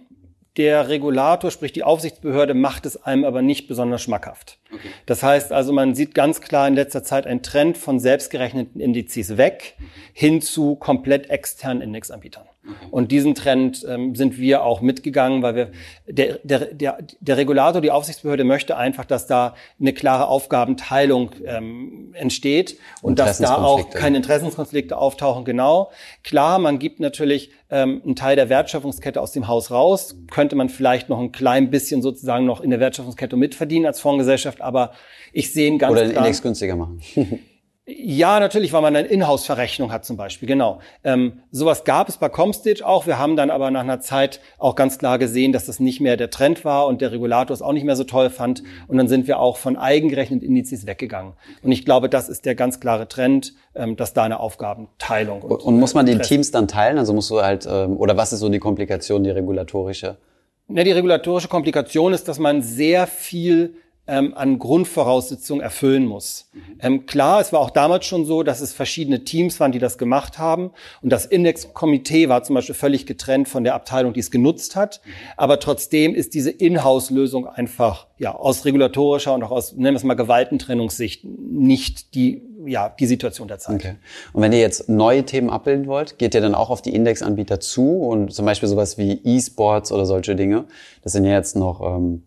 Der 0.58 0.90
Regulator, 0.90 1.52
sprich 1.52 1.72
die 1.72 1.84
Aufsichtsbehörde, 1.84 2.56
macht 2.56 2.88
es 2.88 3.04
einem 3.04 3.26
aber 3.26 3.44
nicht 3.44 3.68
besonders 3.68 4.02
schmackhaft. 4.02 4.58
Okay. 4.74 4.90
Das 5.06 5.24
heißt 5.24 5.52
also, 5.52 5.72
man 5.72 5.96
sieht 5.96 6.14
ganz 6.14 6.42
klar 6.42 6.68
in 6.68 6.76
letzter 6.76 7.04
Zeit 7.04 7.26
einen 7.26 7.42
Trend 7.42 7.78
von 7.78 8.00
selbstgerechneten 8.00 8.82
Indizes 8.82 9.38
weg 9.38 9.76
mhm. 9.78 9.86
hin 10.14 10.42
zu 10.42 10.76
komplett 10.76 11.30
externen 11.30 11.82
Indexanbietern. 11.82 12.46
Mhm. 12.68 12.76
Und 12.92 13.12
diesen 13.12 13.34
Trend 13.34 13.86
ähm, 13.88 14.16
sind 14.16 14.38
wir 14.38 14.64
auch 14.64 14.82
mitgegangen, 14.82 15.42
weil 15.42 15.56
wir 15.56 15.72
der, 16.06 16.40
der, 16.44 16.60
der, 16.74 16.98
der 17.20 17.38
Regulator, 17.38 17.82
die 17.82 17.92
Aufsichtsbehörde 17.92 18.44
möchte 18.44 18.78
einfach, 18.78 19.06
dass 19.06 19.28
da 19.28 19.56
eine 19.80 19.94
klare 19.94 20.28
Aufgabenteilung 20.28 21.32
ähm, 21.46 22.14
entsteht 22.14 22.78
und 23.02 23.20
dass 23.20 23.38
da 23.38 23.56
auch 23.56 23.90
keine 23.90 24.18
Interessenskonflikte 24.18 24.98
auftauchen. 24.98 25.46
Genau. 25.46 25.92
Klar, 26.24 26.60
man 26.60 26.80
gibt 26.80 27.00
natürlich 27.00 27.52
ähm, 27.70 28.02
einen 28.04 28.16
Teil 28.16 28.36
der 28.36 28.50
Wertschöpfungskette 28.50 29.22
aus 29.22 29.32
dem 29.32 29.48
Haus 29.48 29.72
raus, 29.72 30.16
könnte 30.32 30.56
man 30.56 30.70
vielleicht 30.70 31.10
noch 31.10 31.20
ein 31.20 31.32
klein 31.32 31.70
bisschen 31.70 32.02
sozusagen 32.02 32.46
noch 32.46 32.62
in 32.62 32.70
der 32.70 32.80
Wertschöpfungskette 32.80 33.36
mitverdienen 33.36 33.86
als 33.86 34.00
Fondsgesellschaft, 34.00 34.57
aber 34.62 34.92
ich 35.34 35.54
sehe 35.54 35.68
ihn 35.68 35.78
ganz 35.78 35.92
Oder 35.92 36.02
den 36.02 36.12
klar, 36.12 36.26
Index 36.26 36.42
günstiger 36.42 36.76
machen. 36.76 37.02
Ja, 37.90 38.42
natürlich, 38.42 38.74
weil 38.74 38.82
man 38.82 38.94
eine 38.98 39.08
Inhouse-Verrechnung 39.08 39.94
hat 39.94 40.04
zum 40.04 40.18
Beispiel, 40.18 40.46
genau. 40.46 40.80
Ähm, 41.06 41.40
sowas 41.52 41.86
gab 41.86 42.10
es 42.10 42.18
bei 42.18 42.28
Comstage 42.28 42.86
auch. 42.86 43.08
Wir 43.08 43.18
haben 43.18 43.38
dann 43.38 43.50
aber 43.50 43.72
nach 43.72 43.80
einer 43.80 44.02
Zeit 44.02 44.42
auch 44.58 44.76
ganz 44.76 44.98
klar 44.98 45.18
gesehen, 45.18 45.54
dass 45.54 45.68
das 45.68 45.80
nicht 45.80 46.02
mehr 46.02 46.18
der 46.18 46.30
Trend 46.30 46.66
war 46.66 46.86
und 46.88 47.00
der 47.00 47.14
Regulator 47.14 47.54
es 47.54 47.62
auch 47.62 47.72
nicht 47.72 47.86
mehr 47.86 47.96
so 47.96 48.04
toll 48.04 48.30
fand. 48.30 48.62
Und 48.90 48.98
dann 48.98 49.08
sind 49.08 49.26
wir 49.26 49.40
auch 49.40 49.56
von 49.56 49.78
eigengerechneten 49.78 50.46
Indizes 50.46 50.86
weggegangen. 50.86 51.32
Und 51.62 51.72
ich 51.72 51.86
glaube, 51.86 52.10
das 52.10 52.28
ist 52.28 52.46
der 52.46 52.56
ganz 52.56 52.82
klare 52.82 53.08
Trend, 53.08 53.54
ähm, 53.74 53.96
dass 53.96 54.12
da 54.12 54.24
eine 54.24 54.42
Aufgabenteilung 54.42 55.42
und, 55.42 55.64
und 55.64 55.80
muss 55.80 55.94
man 55.94 56.06
die 56.06 56.18
Teams 56.18 56.52
dann 56.52 56.68
teilen? 56.68 56.98
Also 56.98 57.14
musst 57.14 57.30
du 57.30 57.42
halt, 57.42 57.66
ähm, 57.72 57.96
oder 57.96 58.18
was 58.18 58.34
ist 58.34 58.42
so 58.42 58.50
die 58.50 58.60
Komplikation, 58.60 59.24
die 59.24 59.30
regulatorische? 59.30 60.18
Ja, 60.68 60.84
die 60.84 60.92
regulatorische 60.92 61.48
Komplikation 61.48 62.12
ist, 62.12 62.28
dass 62.28 62.38
man 62.38 62.62
sehr 62.62 63.08
viel 63.08 63.76
ähm, 64.08 64.34
an 64.36 64.60
Grundvoraussetzungen 64.60 65.62
erfüllen 65.62 66.06
muss. 66.06 66.50
Mhm. 66.54 66.60
Ähm, 66.80 67.06
klar, 67.06 67.42
es 67.42 67.52
war 67.52 67.60
auch 67.60 67.70
damals 67.70 68.06
schon 68.06 68.26
so, 68.26 68.44
dass 68.44 68.62
es 68.62 68.74
verschiedene 68.74 69.24
Teams 69.24 69.60
waren, 69.60 69.72
die 69.72 69.80
das 69.80 69.98
gemacht 69.98 70.38
haben. 70.38 70.72
Und 71.02 71.12
das 71.12 71.26
Indexkomitee 71.26 72.30
war 72.30 72.44
zum 72.44 72.56
Beispiel 72.56 72.76
völlig 72.76 73.06
getrennt 73.06 73.48
von 73.48 73.64
der 73.64 73.76
Abteilung, 73.76 74.14
die 74.14 74.22
es 74.22 74.32
genutzt 74.32 74.76
hat. 74.76 75.02
Mhm. 75.04 75.12
Aber 75.38 75.60
trotzdem 75.60 76.16
ist 76.16 76.34
diese 76.34 76.52
Inhouse-Lösung 76.52 77.48
einfach 77.48 78.08
ja 78.18 78.34
aus 78.34 78.66
regulatorischer 78.66 79.34
und 79.34 79.44
auch 79.44 79.52
aus, 79.52 79.74
nennen 79.74 79.94
wir 79.94 79.98
es 79.98 80.04
mal, 80.04 80.16
Gewaltentrennungssicht 80.16 81.24
nicht 81.26 82.16
die 82.16 82.42
ja, 82.66 82.90
die 82.90 83.06
Situation 83.06 83.48
der 83.48 83.60
Zeit. 83.60 83.76
Okay. 83.76 83.96
Und 84.34 84.42
wenn 84.42 84.52
ihr 84.52 84.60
jetzt 84.60 84.90
neue 84.90 85.24
Themen 85.24 85.50
abbilden 85.50 85.88
wollt, 85.88 86.18
geht 86.18 86.36
ihr 86.36 86.42
dann 86.42 86.54
auch 86.54 86.70
auf 86.70 86.82
die 86.82 86.94
Indexanbieter 86.94 87.60
zu 87.60 88.00
und 88.00 88.34
zum 88.34 88.46
Beispiel 88.46 88.68
sowas 88.68 88.98
wie 88.98 89.22
E-Sports 89.24 89.92
oder 89.92 90.06
solche 90.06 90.36
Dinge? 90.36 90.66
Das 91.02 91.14
sind 91.14 91.24
ja 91.24 91.32
jetzt 91.32 91.56
noch 91.56 91.82
ähm, 91.82 92.24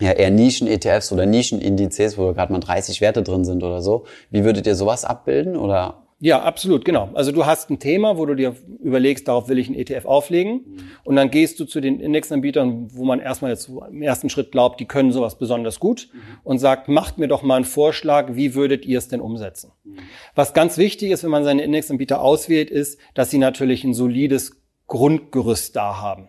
ja, 0.00 0.12
eher 0.12 0.30
Nischen-ETFs 0.30 1.12
oder 1.12 1.26
Nischen-Indizes, 1.26 2.18
wo 2.18 2.32
gerade 2.32 2.52
mal 2.52 2.60
30 2.60 3.00
Werte 3.00 3.22
drin 3.22 3.44
sind 3.44 3.62
oder 3.62 3.82
so. 3.82 4.04
Wie 4.30 4.44
würdet 4.44 4.66
ihr 4.66 4.74
sowas 4.74 5.04
abbilden 5.04 5.56
oder? 5.56 6.02
Ja, 6.24 6.40
absolut, 6.42 6.84
genau. 6.84 7.10
Also 7.14 7.32
du 7.32 7.46
hast 7.46 7.68
ein 7.68 7.80
Thema, 7.80 8.16
wo 8.16 8.24
du 8.26 8.36
dir 8.36 8.54
überlegst, 8.80 9.26
darauf 9.26 9.48
will 9.48 9.58
ich 9.58 9.66
einen 9.66 9.76
ETF 9.76 10.04
auflegen. 10.04 10.52
Mhm. 10.52 10.76
Und 11.02 11.16
dann 11.16 11.32
gehst 11.32 11.58
du 11.58 11.64
zu 11.64 11.80
den 11.80 11.98
Indexanbietern, 11.98 12.90
wo 12.92 13.04
man 13.04 13.18
erstmal 13.18 13.50
jetzt 13.50 13.68
im 13.68 14.02
ersten 14.02 14.30
Schritt 14.30 14.52
glaubt, 14.52 14.78
die 14.78 14.84
können 14.84 15.10
sowas 15.10 15.36
besonders 15.36 15.80
gut 15.80 16.10
mhm. 16.12 16.18
und 16.44 16.58
sagt, 16.60 16.86
macht 16.86 17.18
mir 17.18 17.26
doch 17.26 17.42
mal 17.42 17.56
einen 17.56 17.64
Vorschlag, 17.64 18.36
wie 18.36 18.54
würdet 18.54 18.86
ihr 18.86 18.98
es 18.98 19.08
denn 19.08 19.20
umsetzen? 19.20 19.72
Mhm. 19.82 19.98
Was 20.36 20.54
ganz 20.54 20.78
wichtig 20.78 21.10
ist, 21.10 21.24
wenn 21.24 21.30
man 21.30 21.42
seine 21.42 21.64
Indexanbieter 21.64 22.20
auswählt, 22.20 22.70
ist, 22.70 23.00
dass 23.14 23.30
sie 23.30 23.38
natürlich 23.38 23.82
ein 23.82 23.92
solides 23.92 24.62
Grundgerüst 24.86 25.74
da 25.74 26.00
haben. 26.00 26.28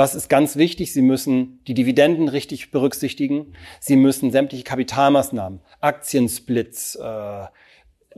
Was 0.00 0.14
ist 0.14 0.30
ganz 0.30 0.56
wichtig? 0.56 0.94
Sie 0.94 1.02
müssen 1.02 1.60
die 1.66 1.74
Dividenden 1.74 2.28
richtig 2.28 2.70
berücksichtigen. 2.70 3.52
Sie 3.80 3.96
müssen 3.96 4.30
sämtliche 4.30 4.64
Kapitalmaßnahmen, 4.64 5.60
Aktiensplits, 5.82 6.94
äh, 6.94 7.44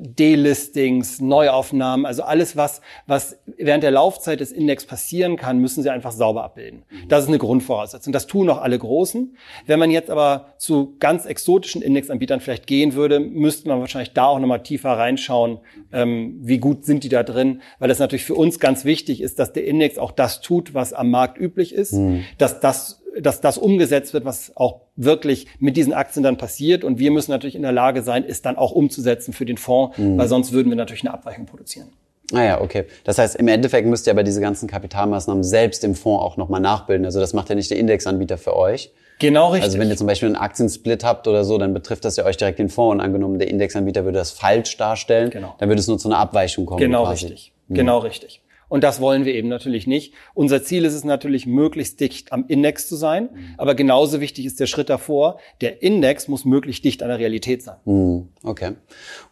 Delistings, 0.03 1.21
Neuaufnahmen, 1.21 2.07
also 2.07 2.23
alles, 2.23 2.57
was, 2.57 2.81
was 3.07 3.39
während 3.57 3.85
der 3.85 3.93
Laufzeit 3.93 4.41
des 4.41 4.53
Index 4.53 4.85
passieren 4.85 5.37
kann, 5.37 5.59
müssen 5.59 5.83
sie 5.83 5.91
einfach 5.91 6.13
sauber 6.13 6.45
abbilden. 6.45 6.85
Mhm. 6.91 7.09
Das 7.09 7.23
ist 7.23 7.29
eine 7.29 7.39
Grundvoraussetzung. 7.39 8.13
Das 8.13 8.27
tun 8.27 8.51
auch 8.51 8.61
alle 8.61 8.79
Großen. 8.79 9.37
Wenn 9.67 9.79
man 9.79 9.91
jetzt 9.91 10.11
aber 10.11 10.55
zu 10.59 10.97
ganz 10.99 11.27
exotischen 11.27 11.83
Indexanbietern 11.83 12.41
vielleicht 12.41 12.67
gehen 12.67 12.95
würde, 12.95 13.21
müsste 13.21 13.69
man 13.69 13.81
wahrscheinlich 13.81 14.13
da 14.13 14.27
auch 14.27 14.39
nochmal 14.39 14.63
tiefer 14.63 14.91
reinschauen, 14.91 15.59
ähm, 15.93 16.39
wie 16.41 16.59
gut 16.59 16.85
sind 16.85 17.05
die 17.05 17.09
da 17.09 17.23
drin, 17.23 17.63
weil 17.79 17.89
das 17.89 17.99
natürlich 17.99 18.25
für 18.25 18.35
uns 18.35 18.59
ganz 18.59 18.85
wichtig 18.85 19.21
ist, 19.21 19.39
dass 19.39 19.53
der 19.53 19.67
Index 19.67 19.99
auch 19.99 20.13
das 20.13 20.41
tut, 20.41 20.75
was 20.75 20.93
am 20.93 21.11
Markt 21.11 21.39
üblich 21.39 21.75
ist, 21.75 21.93
mhm. 21.93 22.25
dass 22.39 22.61
das 22.61 23.02
dass 23.21 23.41
das 23.41 23.59
umgesetzt 23.59 24.15
wird, 24.15 24.25
was 24.25 24.53
auch 24.57 24.81
wirklich 24.97 25.47
mit 25.59 25.77
diesen 25.77 25.93
Aktien 25.93 26.23
dann 26.23 26.37
passiert. 26.37 26.85
Und 26.85 26.99
wir 26.99 27.11
müssen 27.11 27.31
natürlich 27.31 27.55
in 27.55 27.63
der 27.63 27.73
Lage 27.73 28.03
sein, 28.03 28.25
es 28.27 28.43
dann 28.43 28.57
auch 28.57 28.73
umzusetzen 28.73 29.33
für 29.33 29.45
den 29.45 29.57
Fonds, 29.57 29.99
mhm. 29.99 30.19
weil 30.19 30.29
sonst 30.29 30.53
würden 30.53 30.71
wir 30.71 30.77
natürlich 30.77 31.03
eine 31.03 31.15
Abweichung 31.15 31.47
produzieren. 31.47 31.89
Ah 32.33 32.43
ja, 32.43 32.61
okay. 32.61 32.87
Das 33.05 33.19
heißt, 33.19 33.37
im 33.37 33.49
Endeffekt 33.49 33.87
müsst 33.87 34.07
ihr 34.07 34.13
aber 34.13 34.23
diese 34.23 34.41
ganzen 34.41 34.69
Kapitalmaßnahmen 34.69 35.45
selbst 35.45 35.85
im 35.85 35.95
Fonds 35.95 36.23
auch 36.23 36.37
nochmal 36.37 36.61
nachbilden. 36.61 37.05
Also 37.05 37.21
das 37.21 37.35
macht 37.35 37.51
ja 37.51 37.55
nicht 37.55 37.71
der 37.71 37.79
Indexanbieter 37.79 38.39
für 38.39 38.57
euch. 38.57 38.91
Genau 39.19 39.51
richtig. 39.51 39.65
Also 39.65 39.79
wenn 39.79 39.89
ihr 39.89 39.97
zum 39.97 40.07
Beispiel 40.07 40.29
einen 40.29 40.37
Aktiensplit 40.37 41.05
habt 41.05 41.29
oder 41.29 41.45
so, 41.45 41.59
dann 41.59 41.75
betrifft 41.75 42.05
das 42.05 42.17
ja 42.17 42.25
euch 42.25 42.37
direkt 42.37 42.59
den 42.59 42.71
Fonds. 42.71 42.95
Und 42.95 43.01
angenommen, 43.01 43.39
der 43.39 43.49
Indexanbieter 43.49 44.05
würde 44.05 44.19
das 44.19 44.31
falsch 44.31 44.77
darstellen, 44.79 45.31
genau. 45.31 45.55
dann 45.59 45.69
würde 45.69 45.81
es 45.81 45.87
nur 45.87 45.99
zu 45.99 46.09
einer 46.09 46.19
Abweichung 46.19 46.67
kommen. 46.67 46.81
Genau 46.81 47.05
quasi. 47.05 47.27
richtig. 47.27 47.53
Mhm. 47.69 47.75
Genau 47.75 47.99
richtig. 47.99 48.41
Und 48.73 48.83
das 48.83 49.03
wollen 49.03 49.27
wir 49.27 49.35
eben 49.35 49.49
natürlich 49.49 49.87
nicht. 49.87 50.15
Unser 50.33 50.63
Ziel 50.63 50.87
ist 50.87 50.95
es 50.95 51.05
natürlich, 51.05 51.45
möglichst 51.45 52.01
dicht 52.01 52.33
am 52.33 52.47
Index 52.49 52.89
zu 52.89 52.97
sein. 52.97 53.25
Mhm. 53.25 53.55
Aber 53.59 53.75
genauso 53.75 54.23
wichtig 54.23 54.47
ist 54.47 54.61
der 54.61 54.67
Schritt 54.67 54.89
davor. 54.89 55.39
Der 55.61 55.83
Index 55.83 56.27
muss 56.27 56.47
möglichst 56.47 56.83
dicht 56.83 57.03
an 57.03 57.11
der 57.11 57.19
Realität 57.19 57.63
sein. 57.63 57.77
Mhm. 57.85 58.29
Okay. 58.43 58.73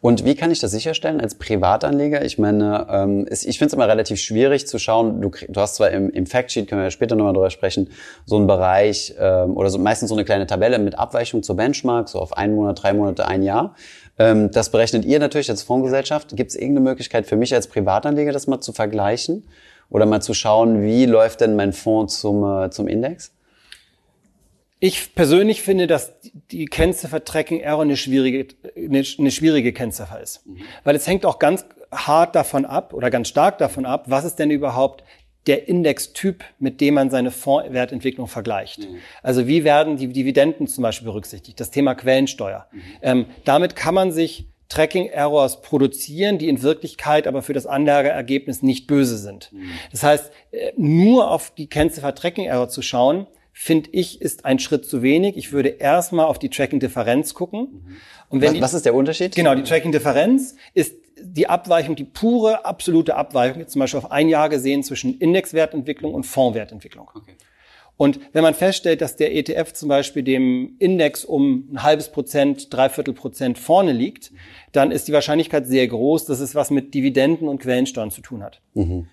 Und 0.03 0.26
wie 0.26 0.35
kann 0.35 0.50
ich 0.50 0.61
das 0.61 0.72
sicherstellen 0.72 1.22
als 1.22 1.37
Privatanleger? 1.37 2.22
Ich 2.22 2.38
meine, 2.38 2.87
ähm, 2.90 3.26
ich 3.31 3.57
finde 3.57 3.68
es 3.68 3.72
immer 3.72 3.88
relativ 3.88 4.20
schwierig 4.20 4.66
zu 4.66 4.79
schauen. 4.79 5.22
Du, 5.22 5.31
hast 5.57 5.76
zwar 5.76 5.90
im, 5.90 6.11
im 6.11 6.26
Factsheet, 6.26 6.68
können 6.68 6.83
wir 6.83 6.85
ja 6.85 6.90
später 6.90 7.16
nochmal 7.16 7.33
drüber 7.33 7.48
sprechen, 7.48 7.88
so 8.26 8.37
einen 8.37 8.46
Bereich 8.46 9.14
ähm, 9.18 9.57
oder 9.57 9.70
so, 9.70 9.79
meistens 9.79 10.11
so 10.11 10.14
eine 10.16 10.26
kleine 10.26 10.46
Tabelle 10.46 10.79
mit 10.79 10.98
Abweichung 10.98 11.42
zur 11.42 11.57
Benchmark, 11.57 12.11
so 12.11 12.18
auf 12.18 12.37
einen 12.37 12.55
Monat, 12.57 12.83
drei 12.83 12.92
Monate, 12.92 13.26
ein 13.26 13.42
Jahr. 13.42 13.74
Ähm, 14.20 14.50
das 14.50 14.70
berechnet 14.70 15.06
ihr 15.06 15.18
natürlich 15.18 15.48
als 15.48 15.62
Fondsgesellschaft. 15.62 16.37
Gibt 16.37 16.50
es 16.50 16.54
irgendeine 16.54 16.90
Möglichkeit 16.90 17.26
für 17.26 17.37
mich 17.37 17.54
als 17.54 17.66
Privatanleger, 17.68 18.33
das 18.33 18.46
mal 18.46 18.61
zu 18.61 18.74
vergleichen? 18.74 19.48
Oder 19.88 20.04
mal 20.04 20.20
zu 20.20 20.35
schauen, 20.35 20.83
wie 20.83 21.06
läuft 21.06 21.40
denn 21.40 21.56
mein 21.56 21.72
Fonds 21.72 22.20
zum, 22.20 22.44
äh, 22.44 22.70
zum 22.70 22.87
Index? 22.87 23.33
Ich 24.78 25.14
persönlich 25.14 25.62
finde, 25.62 25.87
dass 25.87 26.12
die 26.50 26.66
Kennziffer 26.66 27.24
Tracking 27.24 27.61
Error 27.61 27.83
eine 27.83 27.96
schwierige, 27.96 28.46
eine, 28.76 29.04
eine 29.18 29.30
schwierige 29.30 29.72
Kennziffer 29.72 30.20
ist. 30.20 30.46
Mhm. 30.46 30.59
Weil 30.85 30.96
es 30.96 31.06
hängt 31.06 31.24
auch 31.24 31.38
ganz 31.38 31.64
hart 31.90 32.37
davon 32.37 32.66
ab 32.66 32.92
oder 32.92 33.11
ganz 33.11 33.28
stark 33.28 33.56
davon 33.56 33.87
ab, 33.87 34.04
was 34.06 34.24
ist 34.24 34.38
denn 34.38 34.50
überhaupt 34.50 35.02
der 35.46 35.68
Indextyp, 35.68 36.44
mit 36.59 36.81
dem 36.81 36.94
man 36.94 37.11
seine 37.11 37.31
Fondswertentwicklung 37.31 38.29
vergleicht. 38.29 38.81
Mhm. 38.81 38.98
Also 39.22 39.46
wie 39.46 39.64
werden 39.64 39.96
die 39.96 40.09
Dividenden 40.09 40.66
zum 40.66 40.83
Beispiel 40.83 41.07
berücksichtigt? 41.07 41.59
Das 41.61 41.70
Thema 41.70 41.94
Quellensteuer. 41.94 42.66
Mhm. 42.70 42.81
Ähm, 43.03 43.26
damit 43.44 43.74
kann 43.74 43.94
man 43.94 44.12
sich 44.12 44.46
Tracking-Errors 44.68 45.62
produzieren, 45.62 46.38
die 46.38 46.48
in 46.48 46.62
Wirklichkeit 46.62 47.26
aber 47.26 47.42
für 47.42 47.53
das 47.53 47.66
Anlageergebnis 47.66 48.62
nicht 48.62 48.87
böse 48.87 49.18
sind. 49.18 49.53
Mhm. 49.53 49.70
Das 49.90 50.03
heißt, 50.03 50.31
äh, 50.53 50.72
nur 50.76 51.31
auf 51.31 51.50
die 51.50 51.66
Kennziffer 51.66 52.14
Tracking-Error 52.14 52.68
zu 52.68 52.83
schauen, 52.83 53.26
finde 53.53 53.90
ich, 53.92 54.22
ist 54.22 54.44
ein 54.44 54.59
Schritt 54.59 54.87
zu 54.87 55.03
wenig. 55.03 55.37
Ich 55.37 55.53
würde 55.53 55.68
erstmal 55.68 56.26
auf 56.26 56.38
die 56.38 56.48
Tracking-Differenz 56.48 57.35
gucken. 57.35 57.61
Mhm. 57.61 57.96
Und 58.29 58.40
wenn 58.40 58.48
was, 58.48 58.55
die, 58.55 58.61
was 58.62 58.74
ist 58.74 58.85
der 58.87 58.94
Unterschied? 58.94 59.35
Genau, 59.35 59.55
die 59.55 59.64
Tracking-Differenz 59.64 60.55
ist 60.72 60.94
die 61.22 61.48
Abweichung, 61.48 61.96
die 61.96 62.04
pure, 62.04 62.64
absolute 62.64 63.16
Abweichung, 63.16 63.66
zum 63.68 63.80
Beispiel 63.80 63.98
auf 63.98 64.11
ein 64.11 64.28
Jahr 64.28 64.48
gesehen 64.48 64.83
zwischen 64.83 65.18
Indexwertentwicklung 65.18 66.14
und 66.14 66.24
Fondswertentwicklung. 66.24 67.11
Okay. 67.14 67.37
Und 68.00 68.18
wenn 68.33 68.42
man 68.42 68.54
feststellt, 68.54 69.02
dass 69.02 69.16
der 69.16 69.37
ETF 69.37 69.74
zum 69.74 69.90
Beispiel 69.90 70.22
dem 70.22 70.76
Index 70.78 71.22
um 71.22 71.68
ein 71.70 71.83
halbes 71.83 72.09
Prozent, 72.09 72.72
dreiviertel 72.72 73.12
Prozent 73.12 73.59
vorne 73.59 73.92
liegt, 73.92 74.33
dann 74.72 74.90
ist 74.90 75.06
die 75.06 75.12
Wahrscheinlichkeit 75.12 75.66
sehr 75.66 75.87
groß, 75.87 76.24
dass 76.24 76.40
es 76.40 76.54
was 76.54 76.70
mit 76.70 76.94
Dividenden 76.94 77.46
und 77.46 77.61
Quellensteuern 77.61 78.11
zu 78.11 78.22
tun 78.22 78.42
hat. 78.42 78.62
Mhm. 78.72 79.09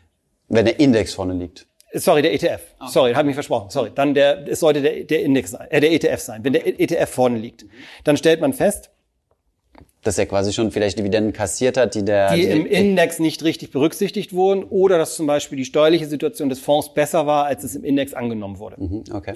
Wenn 0.47 0.63
der 0.63 0.79
Index 0.79 1.13
vorne 1.13 1.33
liegt. 1.33 1.67
Sorry, 1.91 2.21
der 2.21 2.33
ETF. 2.33 2.61
Okay. 2.79 2.91
Sorry, 2.91 3.13
habe 3.13 3.25
mich 3.25 3.35
versprochen. 3.35 3.69
Sorry. 3.71 3.91
Dann 3.93 4.13
der, 4.13 4.47
es 4.47 4.61
sollte 4.61 4.81
der, 4.81 5.03
der 5.03 5.21
Index 5.21 5.51
sein, 5.51 5.67
äh, 5.69 5.81
der 5.81 5.91
ETF 5.91 6.19
sein. 6.19 6.45
Wenn 6.45 6.53
der 6.53 6.65
ETF 6.65 7.09
vorne 7.09 7.39
liegt, 7.39 7.65
dann 8.05 8.15
stellt 8.15 8.39
man 8.39 8.53
fest, 8.53 8.91
dass 10.07 10.17
er 10.17 10.25
quasi 10.25 10.53
schon 10.53 10.71
vielleicht 10.71 10.97
Dividenden 10.97 11.33
kassiert 11.33 11.77
hat, 11.77 11.93
die 11.93 12.03
der... 12.03 12.33
Die, 12.33 12.41
die 12.41 12.47
im 12.47 12.65
Index 12.65 13.19
nicht 13.19 13.43
richtig 13.43 13.71
berücksichtigt 13.71 14.33
wurden 14.33 14.63
oder 14.63 14.97
dass 14.97 15.15
zum 15.15 15.27
Beispiel 15.27 15.57
die 15.57 15.65
steuerliche 15.65 16.07
Situation 16.07 16.49
des 16.49 16.59
Fonds 16.59 16.93
besser 16.93 17.27
war, 17.27 17.45
als 17.45 17.63
es 17.63 17.75
im 17.75 17.83
Index 17.83 18.13
angenommen 18.13 18.57
wurde. 18.57 18.77
Mhm, 18.79 19.03
okay. 19.13 19.35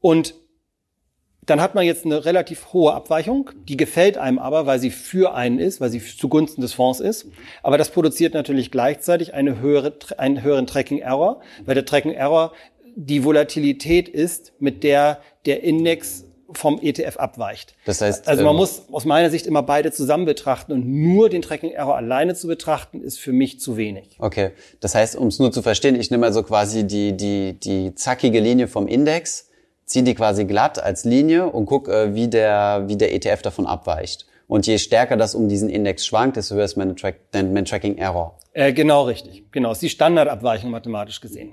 Und 0.00 0.34
dann 1.46 1.62
hat 1.62 1.74
man 1.74 1.86
jetzt 1.86 2.04
eine 2.04 2.26
relativ 2.26 2.74
hohe 2.74 2.92
Abweichung, 2.92 3.50
die 3.68 3.78
gefällt 3.78 4.18
einem 4.18 4.38
aber, 4.38 4.66
weil 4.66 4.78
sie 4.78 4.90
für 4.90 5.34
einen 5.34 5.58
ist, 5.58 5.80
weil 5.80 5.88
sie 5.88 6.02
zugunsten 6.04 6.60
des 6.60 6.74
Fonds 6.74 7.00
ist. 7.00 7.26
Aber 7.62 7.78
das 7.78 7.90
produziert 7.90 8.34
natürlich 8.34 8.70
gleichzeitig 8.70 9.32
eine 9.32 9.58
höhere, 9.60 9.94
einen 10.18 10.42
höheren 10.42 10.66
Tracking 10.66 10.98
Error, 10.98 11.40
weil 11.64 11.74
der 11.74 11.86
Tracking 11.86 12.12
Error 12.12 12.52
die 12.96 13.24
Volatilität 13.24 14.08
ist, 14.08 14.52
mit 14.58 14.84
der 14.84 15.20
der 15.46 15.62
Index 15.62 16.24
vom 16.52 16.80
ETF 16.80 17.18
abweicht. 17.18 17.74
Das 17.84 18.00
heißt, 18.00 18.26
also 18.26 18.42
man 18.42 18.52
ähm, 18.52 18.58
muss 18.58 18.84
aus 18.90 19.04
meiner 19.04 19.30
Sicht 19.30 19.46
immer 19.46 19.62
beide 19.62 19.92
zusammen 19.92 20.24
betrachten 20.24 20.72
und 20.72 20.86
nur 20.86 21.28
den 21.28 21.42
Tracking 21.42 21.70
Error 21.72 21.96
alleine 21.96 22.34
zu 22.34 22.46
betrachten 22.46 23.02
ist 23.02 23.18
für 23.18 23.32
mich 23.32 23.60
zu 23.60 23.76
wenig. 23.76 24.16
Okay, 24.18 24.52
das 24.80 24.94
heißt, 24.94 25.16
um 25.16 25.28
es 25.28 25.38
nur 25.38 25.52
zu 25.52 25.62
verstehen, 25.62 25.94
ich 25.94 26.10
nehme 26.10 26.26
also 26.26 26.42
quasi 26.42 26.86
die 26.86 27.16
die 27.16 27.58
die 27.58 27.94
zackige 27.94 28.40
Linie 28.40 28.68
vom 28.68 28.88
Index, 28.88 29.48
ziehe 29.84 30.04
die 30.04 30.14
quasi 30.14 30.44
glatt 30.44 30.82
als 30.82 31.04
Linie 31.04 31.46
und 31.46 31.66
guck, 31.66 31.88
äh, 31.88 32.14
wie 32.14 32.28
der 32.28 32.84
wie 32.86 32.96
der 32.96 33.14
ETF 33.14 33.42
davon 33.42 33.66
abweicht. 33.66 34.26
Und 34.48 34.66
je 34.66 34.78
stärker 34.78 35.16
das 35.16 35.34
um 35.34 35.48
diesen 35.48 35.68
Index 35.68 36.06
schwankt, 36.06 36.36
desto 36.38 36.54
höher 36.54 36.64
ist 36.64 36.76
mein, 36.76 36.96
Track, 36.96 37.16
mein 37.32 37.66
Tracking 37.66 37.98
Error. 37.98 38.38
Äh, 38.54 38.72
genau 38.72 39.02
richtig. 39.02 39.44
Genau, 39.52 39.70
ist 39.70 39.82
die 39.82 39.90
Standardabweichung 39.90 40.70
mathematisch 40.70 41.20
gesehen. 41.20 41.52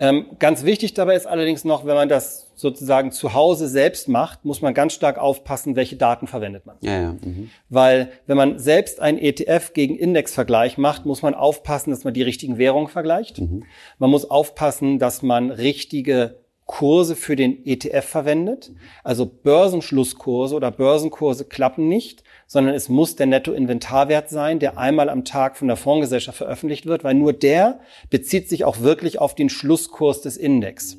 Ähm, 0.00 0.24
ganz 0.38 0.64
wichtig 0.64 0.94
dabei 0.94 1.14
ist 1.14 1.26
allerdings 1.26 1.64
noch, 1.64 1.84
wenn 1.84 1.94
man 1.94 2.08
das 2.08 2.50
sozusagen 2.56 3.12
zu 3.12 3.34
Hause 3.34 3.68
selbst 3.68 4.08
macht, 4.08 4.46
muss 4.46 4.62
man 4.62 4.72
ganz 4.72 4.94
stark 4.94 5.18
aufpassen, 5.18 5.76
welche 5.76 5.96
Daten 5.96 6.26
verwendet 6.26 6.64
man. 6.64 6.76
Ja, 6.80 7.00
ja. 7.00 7.12
Mhm. 7.12 7.50
Weil 7.68 8.10
wenn 8.26 8.38
man 8.38 8.58
selbst 8.58 9.00
einen 9.00 9.18
ETF 9.18 9.74
gegen 9.74 9.96
Indexvergleich 9.96 10.78
macht, 10.78 11.04
muss 11.04 11.20
man 11.20 11.34
aufpassen, 11.34 11.90
dass 11.90 12.04
man 12.04 12.14
die 12.14 12.22
richtigen 12.22 12.56
Währungen 12.56 12.88
vergleicht. 12.88 13.38
Mhm. 13.38 13.64
Man 13.98 14.10
muss 14.10 14.30
aufpassen, 14.30 14.98
dass 14.98 15.22
man 15.22 15.50
richtige 15.50 16.40
Kurse 16.70 17.16
für 17.16 17.34
den 17.34 17.66
ETF 17.66 18.04
verwendet. 18.04 18.70
Also 19.02 19.26
Börsenschlusskurse 19.26 20.54
oder 20.54 20.70
Börsenkurse 20.70 21.44
klappen 21.44 21.88
nicht, 21.88 22.22
sondern 22.52 22.74
es 22.74 22.88
muss 22.88 23.14
der 23.14 23.26
Nettoinventarwert 23.26 24.28
sein, 24.28 24.58
der 24.58 24.76
einmal 24.76 25.08
am 25.08 25.24
Tag 25.24 25.56
von 25.56 25.68
der 25.68 25.76
Fondsgesellschaft 25.76 26.36
veröffentlicht 26.36 26.84
wird, 26.84 27.04
weil 27.04 27.14
nur 27.14 27.32
der 27.32 27.78
bezieht 28.10 28.48
sich 28.48 28.64
auch 28.64 28.80
wirklich 28.80 29.20
auf 29.20 29.36
den 29.36 29.48
Schlusskurs 29.48 30.20
des 30.20 30.36
Index. 30.36 30.98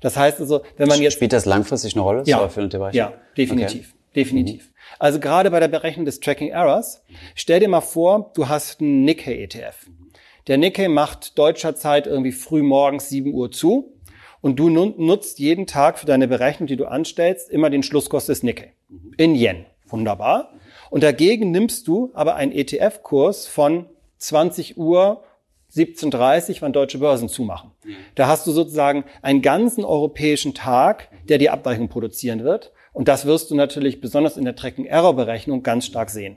Das 0.00 0.16
heißt 0.16 0.38
also, 0.38 0.62
wenn 0.76 0.86
man 0.86 1.02
jetzt... 1.02 1.14
Spielt 1.14 1.32
das 1.32 1.44
langfristig 1.44 1.94
eine 1.94 2.02
Rolle? 2.02 2.22
Ja, 2.26 2.48
für 2.48 2.68
ja 2.92 3.14
definitiv. 3.36 3.94
Okay. 3.94 4.14
Definitiv. 4.14 4.68
Mhm. 4.68 4.72
Also 5.00 5.18
gerade 5.18 5.50
bei 5.50 5.58
der 5.58 5.66
Berechnung 5.66 6.04
des 6.04 6.20
Tracking 6.20 6.50
Errors, 6.50 7.02
stell 7.34 7.58
dir 7.58 7.68
mal 7.68 7.80
vor, 7.80 8.30
du 8.36 8.48
hast 8.48 8.80
einen 8.80 9.04
Nikkei 9.04 9.42
ETF. 9.42 9.88
Der 10.46 10.56
Nikkei 10.56 10.86
macht 10.86 11.36
deutscher 11.36 11.74
Zeit 11.74 12.06
irgendwie 12.06 12.30
früh 12.30 12.62
morgens 12.62 13.08
7 13.08 13.34
Uhr 13.34 13.50
zu 13.50 13.92
und 14.40 14.54
du 14.54 14.68
nutzt 14.70 15.40
jeden 15.40 15.66
Tag 15.66 15.98
für 15.98 16.06
deine 16.06 16.28
Berechnung, 16.28 16.68
die 16.68 16.76
du 16.76 16.84
anstellst, 16.84 17.50
immer 17.50 17.70
den 17.70 17.82
Schlusskurs 17.82 18.26
des 18.26 18.44
Nikkei 18.44 18.74
in 19.16 19.34
Yen. 19.34 19.66
Wunderbar. 19.88 20.52
Und 20.92 21.02
dagegen 21.02 21.52
nimmst 21.52 21.88
du 21.88 22.10
aber 22.12 22.36
einen 22.36 22.52
ETF-Kurs 22.52 23.46
von 23.46 23.86
20 24.18 24.76
Uhr 24.76 25.24
17.30 25.74 26.58
wann 26.60 26.74
deutsche 26.74 26.98
Börsen 26.98 27.30
zumachen. 27.30 27.70
Da 28.14 28.26
hast 28.26 28.46
du 28.46 28.52
sozusagen 28.52 29.04
einen 29.22 29.40
ganzen 29.40 29.86
europäischen 29.86 30.52
Tag, 30.52 31.08
der 31.30 31.38
die 31.38 31.48
Abweichung 31.48 31.88
produzieren 31.88 32.44
wird. 32.44 32.72
Und 32.92 33.08
das 33.08 33.24
wirst 33.24 33.50
du 33.50 33.54
natürlich 33.54 34.02
besonders 34.02 34.36
in 34.36 34.44
der 34.44 34.54
Tracking-Error-Berechnung 34.54 35.62
ganz 35.62 35.86
stark 35.86 36.10
sehen. 36.10 36.36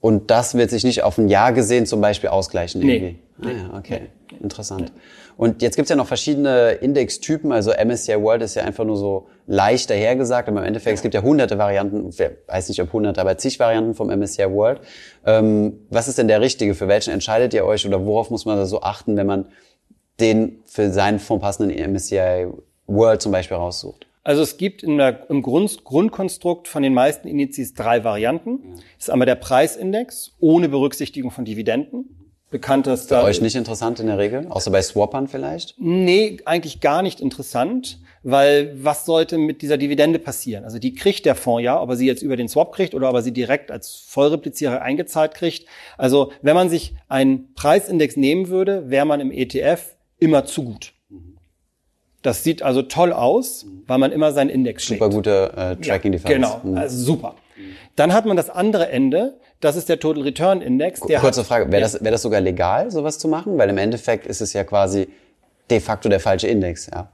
Und 0.00 0.30
das 0.30 0.54
wird 0.54 0.68
sich 0.68 0.84
nicht 0.84 1.02
auf 1.02 1.16
ein 1.16 1.28
Jahr 1.28 1.54
gesehen 1.54 1.86
zum 1.86 2.02
Beispiel 2.02 2.28
ausgleichen 2.28 2.82
irgendwie? 2.82 3.20
Nee. 3.38 3.48
Ah, 3.48 3.56
ja, 3.56 3.78
okay. 3.78 4.00
Nee. 4.30 4.38
Interessant. 4.42 4.92
Und 5.36 5.62
jetzt 5.62 5.76
gibt's 5.76 5.90
ja 5.90 5.96
noch 5.96 6.06
verschiedene 6.06 6.72
Indextypen. 6.72 7.52
Also 7.52 7.72
MSCI 7.72 8.20
World 8.20 8.42
ist 8.42 8.54
ja 8.54 8.64
einfach 8.64 8.84
nur 8.84 8.96
so 8.96 9.26
leicht 9.46 9.90
dahergesagt, 9.90 10.48
aber 10.48 10.60
im 10.60 10.66
Endeffekt, 10.66 10.96
es 10.96 11.02
gibt 11.02 11.14
ja 11.14 11.22
hunderte 11.22 11.58
Varianten, 11.58 12.08
ich 12.08 12.18
weiß 12.46 12.68
nicht 12.68 12.80
ob 12.80 12.92
hunderte, 12.92 13.20
aber 13.20 13.36
zig 13.36 13.58
Varianten 13.58 13.94
vom 13.94 14.08
MSCI 14.08 14.50
World. 14.50 14.80
Ähm, 15.26 15.86
was 15.90 16.08
ist 16.08 16.18
denn 16.18 16.28
der 16.28 16.40
richtige? 16.40 16.74
Für 16.74 16.88
welchen 16.88 17.12
entscheidet 17.12 17.52
ihr 17.54 17.64
euch 17.64 17.86
oder 17.86 18.04
worauf 18.06 18.30
muss 18.30 18.44
man 18.44 18.56
da 18.56 18.66
so 18.66 18.82
achten, 18.82 19.16
wenn 19.16 19.26
man 19.26 19.48
den 20.20 20.62
für 20.66 20.90
seinen 20.90 21.18
Fonds 21.18 21.42
passenden 21.42 21.92
MSCI 21.92 22.48
World 22.86 23.20
zum 23.20 23.32
Beispiel 23.32 23.56
raussucht? 23.56 24.06
Also 24.22 24.40
es 24.40 24.56
gibt 24.56 24.82
der, 24.82 25.28
im 25.28 25.42
Grund, 25.42 25.84
Grundkonstrukt 25.84 26.66
von 26.66 26.82
den 26.82 26.94
meisten 26.94 27.28
Indizes 27.28 27.74
drei 27.74 28.04
Varianten. 28.04 28.76
Das 28.96 29.08
ist 29.08 29.10
einmal 29.10 29.26
der 29.26 29.34
Preisindex 29.34 30.32
ohne 30.40 30.70
Berücksichtigung 30.70 31.30
von 31.30 31.44
Dividenden. 31.44 32.23
Bekanntester. 32.54 33.18
Für 33.18 33.26
euch 33.26 33.40
nicht 33.40 33.56
interessant 33.56 33.98
in 33.98 34.06
der 34.06 34.16
Regel? 34.16 34.46
Außer 34.48 34.70
bei 34.70 34.80
Swappern 34.80 35.26
vielleicht? 35.26 35.74
Nee, 35.76 36.36
eigentlich 36.44 36.80
gar 36.80 37.02
nicht 37.02 37.20
interessant, 37.20 37.98
weil 38.22 38.76
was 38.80 39.04
sollte 39.04 39.38
mit 39.38 39.60
dieser 39.60 39.76
Dividende 39.76 40.20
passieren? 40.20 40.62
Also 40.62 40.78
die 40.78 40.94
kriegt 40.94 41.26
der 41.26 41.34
Fonds 41.34 41.64
ja, 41.64 41.82
ob 41.82 41.90
er 41.90 41.96
sie 41.96 42.06
jetzt 42.06 42.22
über 42.22 42.36
den 42.36 42.48
Swap 42.48 42.72
kriegt 42.72 42.94
oder 42.94 43.10
ob 43.10 43.16
er 43.16 43.22
sie 43.22 43.32
direkt 43.32 43.72
als 43.72 43.96
Vollreplizierer 44.06 44.80
eingezahlt 44.80 45.34
kriegt. 45.34 45.66
Also 45.98 46.30
wenn 46.42 46.54
man 46.54 46.70
sich 46.70 46.94
einen 47.08 47.52
Preisindex 47.54 48.16
nehmen 48.16 48.46
würde, 48.46 48.88
wäre 48.88 49.04
man 49.04 49.18
im 49.18 49.32
ETF 49.32 49.96
immer 50.20 50.44
zu 50.44 50.62
gut. 50.62 50.92
Das 52.22 52.44
sieht 52.44 52.62
also 52.62 52.82
toll 52.82 53.12
aus, 53.12 53.66
weil 53.88 53.98
man 53.98 54.12
immer 54.12 54.30
seinen 54.30 54.48
Index 54.48 54.86
Super 54.86 55.06
schlägt. 55.06 55.14
gute 55.14 55.52
äh, 55.56 55.76
Tracking-Differenz. 55.84 56.46
Ja, 56.48 56.60
genau, 56.62 56.78
also 56.78 57.04
super. 57.04 57.34
Dann 57.96 58.12
hat 58.12 58.26
man 58.26 58.36
das 58.36 58.50
andere 58.50 58.88
Ende, 58.88 59.38
das 59.60 59.76
ist 59.76 59.88
der 59.88 59.98
Total 60.00 60.22
Return 60.22 60.60
Index. 60.60 61.00
Der 61.00 61.20
Kurze 61.20 61.40
hat, 61.40 61.46
Frage, 61.46 61.66
wäre 61.66 61.82
ja. 61.82 61.88
das, 61.88 62.02
wär 62.02 62.10
das 62.10 62.22
sogar 62.22 62.40
legal, 62.40 62.90
sowas 62.90 63.18
zu 63.18 63.28
machen? 63.28 63.56
Weil 63.58 63.70
im 63.70 63.78
Endeffekt 63.78 64.26
ist 64.26 64.40
es 64.40 64.52
ja 64.52 64.64
quasi 64.64 65.08
de 65.70 65.80
facto 65.80 66.08
der 66.08 66.20
falsche 66.20 66.48
Index, 66.48 66.88
ja. 66.92 67.10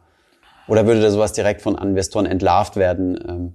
Oder 0.67 0.87
würde 0.87 1.01
da 1.01 1.11
sowas 1.11 1.33
direkt 1.33 1.63
von 1.63 1.77
Investoren 1.77 2.27
entlarvt 2.27 2.77
werden? 2.77 3.19
Ähm? 3.29 3.55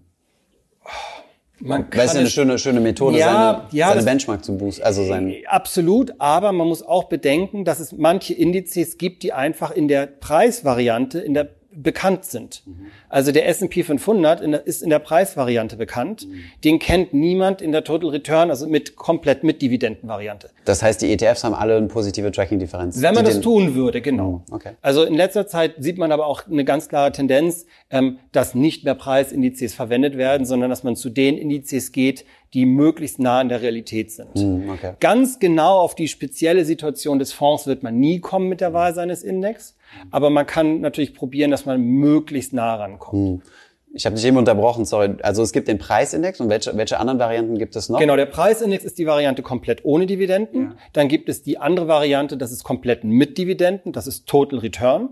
Man 1.59 1.89
kann 1.89 1.99
Weil 1.99 2.07
es 2.07 2.13
ja 2.13 2.19
eine 2.19 2.29
schöne, 2.29 2.59
schöne 2.59 2.81
Methode, 2.81 3.17
ja, 3.17 3.65
seine, 3.71 3.79
ja, 3.79 3.89
seine 3.89 4.03
Benchmark 4.03 4.43
zu 4.43 4.57
boosten. 4.57 4.83
Also 4.83 5.05
sein 5.05 5.33
absolut, 5.47 6.13
aber 6.19 6.51
man 6.51 6.67
muss 6.67 6.83
auch 6.83 7.05
bedenken, 7.05 7.63
dass 7.63 7.79
es 7.79 7.93
manche 7.93 8.33
Indizes 8.33 8.97
gibt, 8.97 9.23
die 9.23 9.31
einfach 9.31 9.71
in 9.71 9.87
der 9.87 10.05
Preisvariante, 10.07 11.19
in 11.19 11.33
der 11.33 11.47
bekannt 11.75 12.25
sind. 12.25 12.63
Mhm. 12.65 12.87
Also 13.09 13.31
der 13.31 13.47
S&P 13.47 13.83
500 13.83 14.41
in 14.41 14.51
der, 14.51 14.65
ist 14.65 14.81
in 14.81 14.89
der 14.89 14.99
Preisvariante 14.99 15.75
bekannt. 15.75 16.27
Mhm. 16.27 16.43
Den 16.63 16.79
kennt 16.79 17.13
niemand 17.13 17.61
in 17.61 17.71
der 17.71 17.83
Total 17.83 18.09
Return, 18.09 18.49
also 18.49 18.67
mit 18.67 18.95
komplett 18.95 19.43
mit 19.43 19.61
Dividendenvariante. 19.61 20.49
Das 20.65 20.81
heißt, 20.81 21.01
die 21.01 21.11
ETFs 21.11 21.43
haben 21.43 21.53
alle 21.53 21.77
eine 21.77 21.87
positive 21.87 22.31
Tracking-Differenz. 22.31 23.01
Wenn 23.01 23.13
man 23.13 23.25
das 23.25 23.41
tun 23.41 23.75
würde, 23.75 24.01
genau. 24.01 24.43
Mhm. 24.47 24.53
Okay. 24.53 24.71
Also 24.81 25.03
in 25.03 25.15
letzter 25.15 25.47
Zeit 25.47 25.75
sieht 25.79 25.97
man 25.97 26.11
aber 26.11 26.27
auch 26.27 26.47
eine 26.47 26.65
ganz 26.65 26.89
klare 26.89 27.11
Tendenz, 27.11 27.65
ähm, 27.89 28.19
dass 28.31 28.55
nicht 28.55 28.83
mehr 28.83 28.95
Preisindizes 28.95 29.73
verwendet 29.73 30.17
werden, 30.17 30.45
sondern 30.45 30.69
dass 30.69 30.83
man 30.83 30.95
zu 30.95 31.09
den 31.09 31.37
Indizes 31.37 31.91
geht, 31.91 32.25
die 32.53 32.65
möglichst 32.65 33.19
nah 33.19 33.39
an 33.41 33.49
der 33.49 33.61
Realität 33.61 34.11
sind. 34.11 34.35
Mhm, 34.35 34.69
okay. 34.69 34.93
Ganz 35.01 35.39
genau 35.39 35.79
auf 35.79 35.93
die 35.93 36.07
spezielle 36.07 36.63
Situation 36.63 37.19
des 37.19 37.33
Fonds 37.33 37.67
wird 37.67 37.83
man 37.83 37.99
nie 37.99 38.21
kommen 38.21 38.47
mit 38.47 38.61
der 38.61 38.71
Wahl 38.71 38.93
seines 38.93 39.23
Index. 39.23 39.74
Aber 40.11 40.29
man 40.29 40.45
kann 40.45 40.81
natürlich 40.81 41.13
probieren, 41.13 41.51
dass 41.51 41.65
man 41.65 41.81
möglichst 41.81 42.53
nah 42.53 42.75
rankommt. 42.75 43.43
Hm. 43.43 43.51
Ich 43.95 44.05
habe 44.05 44.17
dich 44.17 44.25
eben 44.25 44.35
unterbrochen, 44.35 44.83
sorry. 44.83 45.15
Also 45.21 45.41
es 45.41 45.53
gibt 45.53 45.69
den 45.69 45.77
Preisindex 45.77 46.41
und 46.41 46.49
welche, 46.49 46.75
welche 46.75 46.99
anderen 46.99 47.17
Varianten 47.17 47.57
gibt 47.57 47.77
es 47.77 47.87
noch? 47.87 47.97
Genau, 47.97 48.17
der 48.17 48.25
Preisindex 48.25 48.83
ist 48.83 48.97
die 48.97 49.07
Variante 49.07 49.41
komplett 49.41 49.85
ohne 49.85 50.05
Dividenden. 50.05 50.61
Ja. 50.63 50.75
Dann 50.91 51.07
gibt 51.07 51.29
es 51.29 51.43
die 51.43 51.57
andere 51.57 51.87
Variante, 51.87 52.35
das 52.35 52.51
ist 52.51 52.65
komplett 52.65 53.05
mit 53.05 53.37
Dividenden, 53.37 53.93
das 53.93 54.05
ist 54.05 54.27
Total 54.27 54.59
Return. 54.59 55.09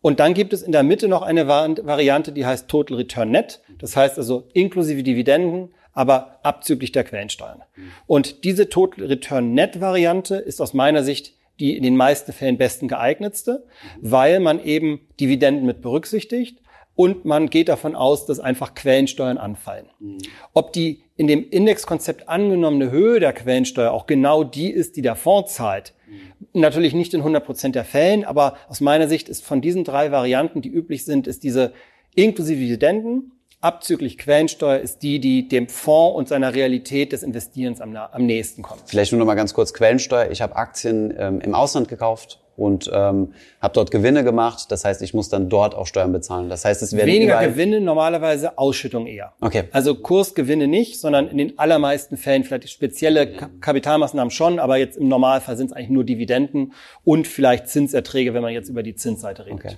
Und 0.00 0.18
dann 0.18 0.34
gibt 0.34 0.52
es 0.52 0.62
in 0.62 0.72
der 0.72 0.82
Mitte 0.82 1.06
noch 1.06 1.22
eine 1.22 1.46
Variante, 1.46 2.32
die 2.32 2.44
heißt 2.44 2.66
Total 2.66 2.96
Return 2.96 3.30
Net. 3.30 3.60
Das 3.78 3.96
heißt 3.96 4.18
also 4.18 4.48
inklusive 4.52 5.04
Dividenden, 5.04 5.72
aber 5.92 6.40
abzüglich 6.42 6.90
der 6.90 7.04
Quellensteuern. 7.04 7.62
Mhm. 7.76 7.82
Und 8.08 8.42
diese 8.42 8.68
Total 8.68 9.06
Return 9.06 9.54
Net 9.54 9.80
Variante 9.80 10.34
ist 10.34 10.60
aus 10.60 10.74
meiner 10.74 11.04
Sicht 11.04 11.34
die 11.62 11.76
in 11.76 11.84
den 11.84 11.96
meisten 11.96 12.32
Fällen 12.32 12.58
besten 12.58 12.88
geeignetste, 12.88 13.64
weil 14.00 14.40
man 14.40 14.62
eben 14.64 15.06
Dividenden 15.20 15.64
mit 15.64 15.80
berücksichtigt 15.80 16.58
und 16.96 17.24
man 17.24 17.48
geht 17.50 17.68
davon 17.68 17.94
aus, 17.94 18.26
dass 18.26 18.40
einfach 18.40 18.74
Quellensteuern 18.74 19.38
anfallen. 19.38 19.86
Mhm. 20.00 20.18
Ob 20.54 20.72
die 20.72 21.04
in 21.16 21.28
dem 21.28 21.48
Indexkonzept 21.48 22.28
angenommene 22.28 22.90
Höhe 22.90 23.20
der 23.20 23.32
Quellensteuer 23.32 23.92
auch 23.92 24.06
genau 24.06 24.42
die 24.42 24.70
ist, 24.70 24.96
die 24.96 25.02
der 25.02 25.14
Fonds 25.14 25.54
zahlt, 25.54 25.94
mhm. 26.08 26.60
natürlich 26.60 26.94
nicht 26.94 27.14
in 27.14 27.20
100 27.20 27.46
Prozent 27.46 27.76
der 27.76 27.84
Fällen, 27.84 28.24
aber 28.24 28.56
aus 28.68 28.80
meiner 28.80 29.06
Sicht 29.06 29.28
ist 29.28 29.44
von 29.44 29.60
diesen 29.60 29.84
drei 29.84 30.10
Varianten, 30.10 30.62
die 30.62 30.68
üblich 30.68 31.04
sind, 31.04 31.28
ist 31.28 31.44
diese 31.44 31.72
inklusive 32.16 32.58
Dividenden, 32.58 33.30
abzüglich 33.62 34.18
Quellensteuer 34.18 34.78
ist 34.78 35.02
die, 35.02 35.20
die 35.20 35.48
dem 35.48 35.68
Fonds 35.68 36.18
und 36.18 36.28
seiner 36.28 36.54
Realität 36.54 37.12
des 37.12 37.22
Investierens 37.22 37.80
am, 37.80 37.96
am 37.96 38.26
nächsten 38.26 38.62
kommt. 38.62 38.82
Vielleicht 38.86 39.12
nur 39.12 39.20
noch 39.20 39.26
mal 39.26 39.34
ganz 39.34 39.54
kurz 39.54 39.72
Quellensteuer. 39.72 40.30
Ich 40.30 40.42
habe 40.42 40.56
Aktien 40.56 41.14
ähm, 41.16 41.40
im 41.40 41.54
Ausland 41.54 41.88
gekauft 41.88 42.40
und 42.56 42.90
ähm, 42.92 43.32
habe 43.60 43.74
dort 43.74 43.90
Gewinne 43.90 44.24
gemacht. 44.24 44.70
Das 44.70 44.84
heißt, 44.84 45.00
ich 45.02 45.14
muss 45.14 45.28
dann 45.28 45.48
dort 45.48 45.74
auch 45.74 45.86
Steuern 45.86 46.12
bezahlen. 46.12 46.48
Das 46.48 46.64
heißt, 46.64 46.82
es 46.82 46.94
werden 46.94 47.06
weniger 47.06 47.40
Gewinne, 47.40 47.80
normalerweise 47.80 48.58
Ausschüttung 48.58 49.06
eher. 49.06 49.32
Okay. 49.40 49.64
Also 49.72 49.94
Kursgewinne 49.94 50.66
nicht, 50.66 51.00
sondern 51.00 51.28
in 51.28 51.38
den 51.38 51.58
allermeisten 51.58 52.16
Fällen 52.16 52.44
vielleicht 52.44 52.68
spezielle 52.68 53.26
Kapitalmaßnahmen 53.60 54.30
schon, 54.30 54.58
aber 54.58 54.76
jetzt 54.76 54.98
im 54.98 55.08
Normalfall 55.08 55.56
sind 55.56 55.70
es 55.70 55.72
eigentlich 55.72 55.90
nur 55.90 56.04
Dividenden 56.04 56.72
und 57.04 57.26
vielleicht 57.26 57.68
Zinserträge, 57.68 58.34
wenn 58.34 58.42
man 58.42 58.52
jetzt 58.52 58.68
über 58.68 58.82
die 58.82 58.94
Zinsseite 58.94 59.46
redet. 59.46 59.64
Okay 59.64 59.76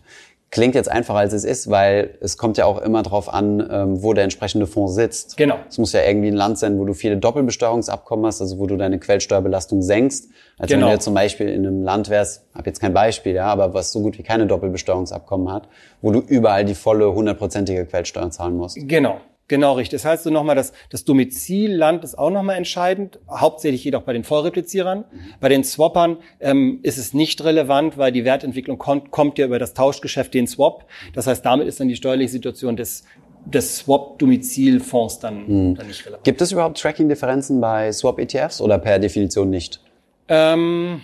klingt 0.55 0.77
jetzt 0.77 0.89
einfacher 0.89 1.19
als 1.19 1.33
es 1.33 1.45
ist, 1.45 1.69
weil 1.69 2.17
es 2.21 2.39
kommt 2.39 2.59
ja 2.59 2.65
auch 2.65 2.81
immer 2.81 3.03
darauf 3.03 3.29
an, 3.29 3.69
ähm, 3.69 4.03
wo 4.05 4.13
der 4.13 4.23
entsprechende 4.23 4.69
Fonds 4.69 4.95
sitzt. 4.95 5.37
Genau. 5.37 5.57
Es 5.69 5.79
muss 5.79 5.93
ja 5.93 6.03
irgendwie 6.03 6.29
ein 6.29 6.35
Land 6.35 6.59
sein, 6.59 6.79
wo 6.79 6.85
du 6.85 6.95
viele 6.95 7.17
Doppelbesteuerungsabkommen 7.17 8.25
hast, 8.25 8.41
also 8.41 8.61
wo 8.61 8.69
du 8.69 8.77
deine 8.77 9.01
Quellsteuerbelastung 9.01 9.83
senkst. 9.83 10.31
Als 10.57 10.69
genau. 10.69 10.83
wenn 10.83 10.87
du 10.87 10.93
jetzt 10.95 11.05
zum 11.05 11.15
Beispiel 11.15 11.49
in 11.49 11.67
einem 11.67 11.83
Land 11.83 12.09
wärst, 12.09 12.45
habe 12.55 12.67
jetzt 12.67 12.81
kein 12.81 12.95
Beispiel, 12.95 13.35
ja, 13.35 13.47
aber 13.47 13.75
was 13.75 13.91
so 13.91 14.01
gut 14.01 14.17
wie 14.17 14.23
keine 14.23 14.47
Doppelbesteuerungsabkommen 14.47 15.53
hat, 15.53 15.69
wo 16.01 16.13
du 16.13 16.21
überall 16.21 16.65
die 16.65 16.77
volle 16.77 17.13
hundertprozentige 17.13 17.85
Quellsteuer 17.87 18.31
zahlen 18.31 18.57
musst. 18.57 18.79
Genau. 18.81 19.17
Genau, 19.47 19.75
richtig. 19.75 20.01
Das 20.01 20.05
heißt 20.07 20.25
so 20.25 20.31
nochmal, 20.31 20.57
dass 20.57 20.73
das 20.89 21.05
Domizilland 21.05 22.03
ist 22.03 22.17
auch 22.17 22.31
nochmal 22.31 22.57
entscheidend, 22.57 23.19
hauptsächlich 23.29 23.85
jedoch 23.85 24.03
bei 24.03 24.15
den 24.15 24.25
Vollreplizierern. 24.25 25.01
Mhm. 25.01 25.21
Bei 25.41 25.51
den 25.51 25.65
Swappern 25.65 26.19
ähm, 26.41 26.81
ist 26.83 26.97
es 26.97 27.13
nicht 27.13 27.45
relevant, 27.45 27.99
weil 27.99 28.11
die 28.11 28.25
Wertentwicklung 28.25 28.79
kommt, 28.79 29.11
kommt 29.11 29.39
ja 29.39 29.45
über 29.45 29.59
das 29.59 29.75
Tauschgeschäft, 29.75 30.33
den 30.33 30.47
Swap. 30.47 30.87
Das 31.13 31.27
heißt, 31.27 31.45
damit 31.45 31.69
ist 31.69 31.79
dann 31.79 31.89
die 31.89 31.97
steuerliche 31.97 32.33
Situation 32.33 32.77
des 32.77 33.05
des 33.47 33.77
Swap-Domizilfonds 33.77 35.19
dann, 35.19 35.47
mhm. 35.47 35.75
dann 35.75 35.87
nicht 35.87 36.05
relevant. 36.07 36.25
Gibt 36.25 36.41
es 36.41 36.53
überhaupt 36.53 36.81
Tracking-Differenzen 36.81 37.61
bei 37.61 37.93
Swap-ETFs 37.93 38.63
oder 38.63 38.79
per 38.79 38.99
Definition 38.99 39.51
nicht? 39.51 39.81
Ähm, 40.29 41.03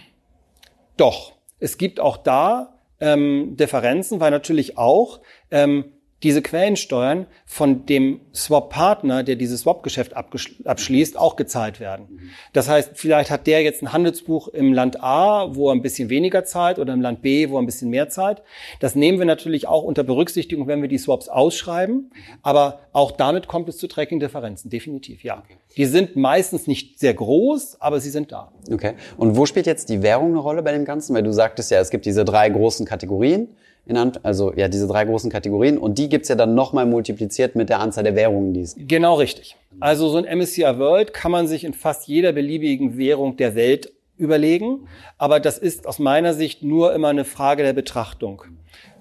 doch. 0.97 1.33
Es 1.59 1.77
gibt 1.77 2.01
auch 2.01 2.17
da 2.17 2.79
ähm, 3.01 3.57
Differenzen, 3.57 4.21
weil 4.21 4.31
natürlich 4.31 4.79
auch 4.79 5.21
ähm, 5.51 5.85
diese 6.23 6.43
Quellensteuern 6.43 7.27
von 7.47 7.87
dem 7.87 8.21
Swap-Partner, 8.35 9.23
der 9.23 9.37
dieses 9.37 9.63
Swap-Geschäft 9.63 10.15
abschließt, 10.15 11.19
auch 11.19 11.37
gezahlt 11.37 11.81
werden. 11.81 12.31
Das 12.53 12.69
heißt, 12.69 12.91
vielleicht 12.95 13.31
hat 13.31 13.47
der 13.47 13.63
jetzt 13.63 13.83
ein 13.83 13.93
Handelsbuch 13.93 14.49
im 14.49 14.73
Land 14.73 15.03
A, 15.03 15.55
wo 15.55 15.69
er 15.69 15.75
ein 15.75 15.83
bisschen 15.83 16.11
weniger 16.11 16.45
zahlt, 16.45 16.79
oder 16.79 16.93
im 16.93 17.01
Land 17.01 17.23
B, 17.23 17.49
wo 17.49 17.57
er 17.57 17.63
ein 17.63 17.67
bisschen 17.67 17.91
mehr 17.91 18.09
zahlt. 18.11 18.43
Das 18.81 18.95
nehmen 18.95 19.19
wir 19.19 19.27
natürlich 19.27 19.67
auch 19.67 19.83
unter 19.83 20.03
Berücksichtigung, 20.03 20.67
wenn 20.67 20.83
wir 20.83 20.89
die 20.89 20.99
Swaps 20.99 21.29
ausschreiben. 21.29 22.11
Aber 22.43 22.81
auch 22.93 23.13
damit 23.13 23.49
kommt 23.49 23.69
es 23.69 23.79
zu 23.79 23.87
Tracking-Differenzen, 23.87 24.71
definitiv, 24.71 25.25
ja. 25.25 25.43
Die 25.77 25.87
sind 25.87 26.17
meistens 26.17 26.67
nicht 26.67 26.99
sehr 26.99 27.15
groß, 27.15 27.81
aber 27.81 28.01
sie 28.01 28.11
sind 28.11 28.33
da. 28.33 28.53
Okay. 28.71 28.95
Und 29.17 29.37
wo 29.37 29.47
spielt 29.47 29.67
jetzt 29.67 29.89
die 29.89 30.03
Währung 30.03 30.31
eine 30.31 30.41
Rolle 30.41 30.63
bei 30.63 30.73
dem 30.73 30.85
Ganzen? 30.85 31.15
Weil 31.15 31.23
du 31.23 31.33
sagtest 31.33 31.71
ja, 31.71 31.81
es 31.81 31.91
gibt 31.91 32.07
diese 32.07 32.25
drei 32.25 32.49
großen 32.49 32.85
Kategorien 32.85 33.49
in 33.91 33.97
Ant 33.97 34.25
also 34.25 34.53
ja 34.55 34.69
diese 34.69 34.87
drei 34.87 35.05
großen 35.05 35.31
Kategorien 35.31 35.77
und 35.77 35.99
die 35.99 36.09
gibt's 36.09 36.29
ja 36.29 36.37
dann 36.37 36.55
nochmal 36.55 36.87
multipliziert 36.87 37.57
mit 37.57 37.69
der 37.69 37.81
Anzahl 37.81 38.05
der 38.05 38.15
Währungen, 38.15 38.55
die 38.55 38.63
es 38.63 38.75
gibt. 38.77 38.89
Genau 38.89 39.17
richtig. 39.17 39.57
Also 39.81 40.09
so 40.09 40.19
ein 40.19 40.39
MSCI 40.39 40.79
World 40.79 41.13
kann 41.13 41.33
man 41.33 41.47
sich 41.47 41.65
in 41.65 41.75
fast 41.75 42.09
jeder 42.09 42.33
beliebigen 42.33 42.97
Währung 42.97 43.37
der 43.37 43.55
Welt 43.55 43.93
überlegen, 44.17 44.87
aber 45.19 45.41
das 45.41 45.59
ist 45.59 45.87
aus 45.87 45.99
meiner 45.99 46.35
Sicht 46.35 46.63
nur 46.63 46.95
immer 46.95 47.09
eine 47.09 47.25
Frage 47.25 47.63
der 47.63 47.73
Betrachtung. 47.73 48.43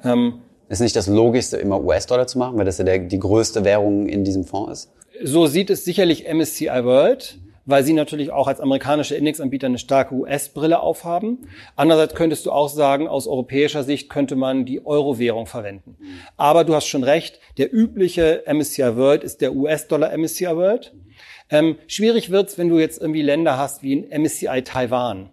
Ähm, 0.04 0.39
ist 0.69 0.82
nicht 0.82 0.95
das 0.95 1.08
Logischste, 1.08 1.58
immer 1.58 1.84
US-Dollar 1.84 2.28
zu 2.28 2.38
machen, 2.38 2.58
weil 2.58 2.65
das 2.65 2.78
ja 2.78 2.86
der, 2.86 2.99
die 2.99 3.19
größte 3.19 3.65
Währung 3.65 4.08
in 4.08 4.23
diesem 4.23 4.43
Fonds 4.43 4.71
ist? 4.71 4.91
So 5.23 5.47
sieht 5.47 5.69
es 5.69 5.84
sicherlich 5.84 6.32
MSCI 6.32 6.84
World 6.84 7.39
weil 7.70 7.84
sie 7.84 7.94
natürlich 7.94 8.32
auch 8.32 8.48
als 8.48 8.60
amerikanischer 8.60 9.16
Indexanbieter 9.16 9.68
eine 9.68 9.78
starke 9.78 10.16
US-Brille 10.16 10.80
aufhaben. 10.80 11.48
Andererseits 11.76 12.16
könntest 12.16 12.46
du 12.46 12.52
auch 12.52 12.70
sagen, 12.70 13.08
aus 13.08 13.28
europäischer 13.28 13.84
Sicht 13.84 14.10
könnte 14.10 14.36
man 14.36 14.66
die 14.66 14.86
Euro-Währung 14.86 15.46
verwenden. 15.46 15.96
Aber 16.36 16.64
du 16.64 16.74
hast 16.74 16.88
schon 16.88 17.04
recht, 17.04 17.40
der 17.58 17.74
übliche 17.74 18.44
MSCI 18.52 18.96
World 18.96 19.24
ist 19.24 19.42
der 19.42 19.56
US-Dollar 19.56 20.18
MSCI 20.18 20.56
World. 20.56 20.94
Ähm, 21.52 21.78
schwierig 21.88 22.30
wird's, 22.30 22.58
wenn 22.58 22.70
du 22.70 22.80
jetzt 22.80 23.02
irgendwie 23.02 23.22
Länder 23.22 23.58
hast 23.58 23.84
wie 23.84 23.96
ein 23.96 24.22
MSCI 24.22 24.64
Taiwan. 24.64 25.30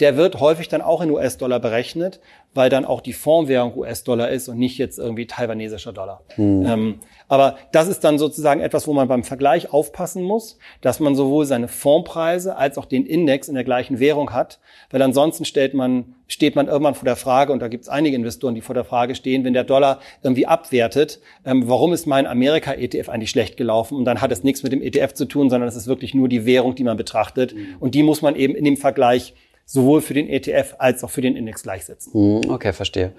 Der 0.00 0.16
wird 0.16 0.40
häufig 0.40 0.68
dann 0.68 0.82
auch 0.82 1.00
in 1.00 1.10
US-Dollar 1.10 1.60
berechnet, 1.60 2.20
weil 2.56 2.70
dann 2.70 2.84
auch 2.84 3.00
die 3.00 3.12
Fondswährung 3.12 3.76
US-Dollar 3.76 4.30
ist 4.30 4.48
und 4.48 4.58
nicht 4.58 4.78
jetzt 4.78 4.98
irgendwie 4.98 5.26
taiwanesischer 5.26 5.92
Dollar. 5.92 6.22
Mhm. 6.36 6.66
Ähm, 6.66 6.94
aber 7.28 7.56
das 7.72 7.88
ist 7.88 8.04
dann 8.04 8.18
sozusagen 8.18 8.60
etwas, 8.60 8.86
wo 8.86 8.92
man 8.92 9.08
beim 9.08 9.24
Vergleich 9.24 9.72
aufpassen 9.72 10.22
muss, 10.22 10.58
dass 10.80 11.00
man 11.00 11.14
sowohl 11.14 11.44
seine 11.44 11.68
Fondspreise 11.68 12.56
als 12.56 12.78
auch 12.78 12.84
den 12.84 13.04
Index 13.04 13.48
in 13.48 13.54
der 13.54 13.64
gleichen 13.64 13.98
Währung 13.98 14.32
hat, 14.32 14.60
weil 14.90 15.02
ansonsten 15.02 15.44
stellt 15.44 15.74
man, 15.74 16.14
steht 16.28 16.54
man 16.54 16.68
irgendwann 16.68 16.94
vor 16.94 17.04
der 17.04 17.16
Frage, 17.16 17.52
und 17.52 17.60
da 17.60 17.68
gibt 17.68 17.82
es 17.84 17.88
einige 17.88 18.16
Investoren, 18.16 18.54
die 18.54 18.60
vor 18.60 18.74
der 18.74 18.84
Frage 18.84 19.14
stehen, 19.14 19.44
wenn 19.44 19.54
der 19.54 19.64
Dollar 19.64 20.00
irgendwie 20.22 20.46
abwertet, 20.46 21.20
ähm, 21.44 21.68
warum 21.68 21.92
ist 21.92 22.06
mein 22.06 22.26
Amerika-ETF 22.26 23.08
eigentlich 23.08 23.30
schlecht 23.30 23.56
gelaufen? 23.56 23.96
Und 23.96 24.04
dann 24.04 24.20
hat 24.20 24.30
es 24.30 24.44
nichts 24.44 24.62
mit 24.62 24.72
dem 24.72 24.82
ETF 24.82 25.14
zu 25.14 25.24
tun, 25.24 25.50
sondern 25.50 25.68
es 25.68 25.76
ist 25.76 25.88
wirklich 25.88 26.14
nur 26.14 26.28
die 26.28 26.46
Währung, 26.46 26.74
die 26.76 26.84
man 26.84 26.96
betrachtet. 26.96 27.54
Mhm. 27.54 27.76
Und 27.80 27.94
die 27.94 28.02
muss 28.02 28.22
man 28.22 28.36
eben 28.36 28.54
in 28.54 28.64
dem 28.64 28.76
Vergleich 28.76 29.34
sowohl 29.66 30.00
für 30.00 30.14
den 30.14 30.28
ETF 30.28 30.76
als 30.78 31.04
auch 31.04 31.10
für 31.10 31.20
den 31.20 31.36
Index 31.36 31.62
gleichsetzen. 31.62 32.14
Hm, 32.14 32.50
okay, 32.50 32.72
verstehe. 32.72 33.12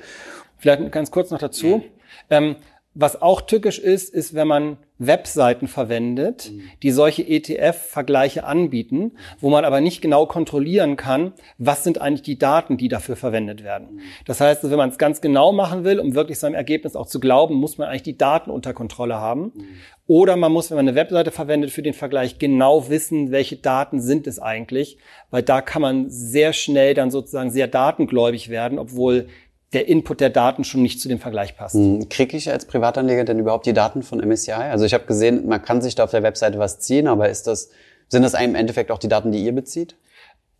Vielleicht 0.57 0.91
ganz 0.91 1.11
kurz 1.11 1.29
noch 1.29 1.39
dazu. 1.39 1.83
Ähm, 2.29 2.55
was 2.99 3.21
auch 3.21 3.41
tückisch 3.41 3.77
ist, 3.77 4.11
ist, 4.11 4.33
wenn 4.33 4.47
man 4.47 4.77
Webseiten 4.97 5.67
verwendet, 5.67 6.49
mhm. 6.51 6.61
die 6.81 6.89
solche 6.89 7.21
ETF-Vergleiche 7.21 8.43
anbieten, 8.43 9.11
wo 9.39 9.51
man 9.51 9.65
aber 9.65 9.81
nicht 9.81 10.01
genau 10.01 10.25
kontrollieren 10.25 10.95
kann, 10.95 11.33
was 11.59 11.83
sind 11.83 12.01
eigentlich 12.01 12.23
die 12.23 12.39
Daten, 12.39 12.77
die 12.77 12.87
dafür 12.87 13.15
verwendet 13.15 13.63
werden. 13.63 13.95
Mhm. 13.95 13.99
Das 14.25 14.41
heißt, 14.41 14.67
wenn 14.67 14.77
man 14.77 14.89
es 14.89 14.97
ganz 14.97 15.21
genau 15.21 15.51
machen 15.51 15.83
will, 15.83 15.99
um 15.99 16.15
wirklich 16.15 16.39
seinem 16.39 16.55
Ergebnis 16.55 16.95
auch 16.95 17.05
zu 17.05 17.19
glauben, 17.19 17.53
muss 17.53 17.77
man 17.77 17.87
eigentlich 17.87 18.01
die 18.01 18.17
Daten 18.17 18.49
unter 18.49 18.73
Kontrolle 18.73 19.15
haben. 19.15 19.51
Mhm. 19.53 19.65
Oder 20.07 20.35
man 20.35 20.51
muss, 20.51 20.71
wenn 20.71 20.77
man 20.77 20.87
eine 20.87 20.95
Webseite 20.95 21.31
verwendet 21.31 21.69
für 21.69 21.83
den 21.83 21.93
Vergleich, 21.93 22.39
genau 22.39 22.89
wissen, 22.89 23.29
welche 23.29 23.57
Daten 23.57 23.99
sind 23.99 24.25
es 24.25 24.39
eigentlich, 24.39 24.97
weil 25.29 25.43
da 25.43 25.61
kann 25.61 25.83
man 25.83 26.09
sehr 26.09 26.53
schnell 26.53 26.95
dann 26.95 27.11
sozusagen 27.11 27.51
sehr 27.51 27.67
datengläubig 27.67 28.49
werden, 28.49 28.79
obwohl 28.79 29.27
der 29.73 29.87
Input 29.87 30.21
der 30.21 30.29
Daten 30.29 30.63
schon 30.63 30.81
nicht 30.81 31.01
zu 31.01 31.09
dem 31.09 31.19
Vergleich 31.19 31.57
passt. 31.57 31.75
Hm, 31.75 32.07
kriege 32.09 32.37
ich 32.37 32.49
als 32.49 32.65
Privatanleger 32.65 33.25
denn 33.25 33.39
überhaupt 33.39 33.65
die 33.65 33.73
Daten 33.73 34.01
von 34.01 34.19
MSCI? 34.19 34.51
Also 34.51 34.85
ich 34.85 34.93
habe 34.93 35.05
gesehen, 35.05 35.47
man 35.47 35.61
kann 35.61 35.81
sich 35.81 35.95
da 35.95 36.05
auf 36.05 36.11
der 36.11 36.23
Webseite 36.23 36.57
was 36.57 36.79
ziehen, 36.79 37.07
aber 37.07 37.29
ist 37.29 37.47
das, 37.47 37.69
sind 38.07 38.23
das 38.23 38.33
im 38.33 38.55
Endeffekt 38.55 38.91
auch 38.91 38.99
die 38.99 39.09
Daten, 39.09 39.31
die 39.31 39.43
ihr 39.43 39.53
bezieht? 39.53 39.95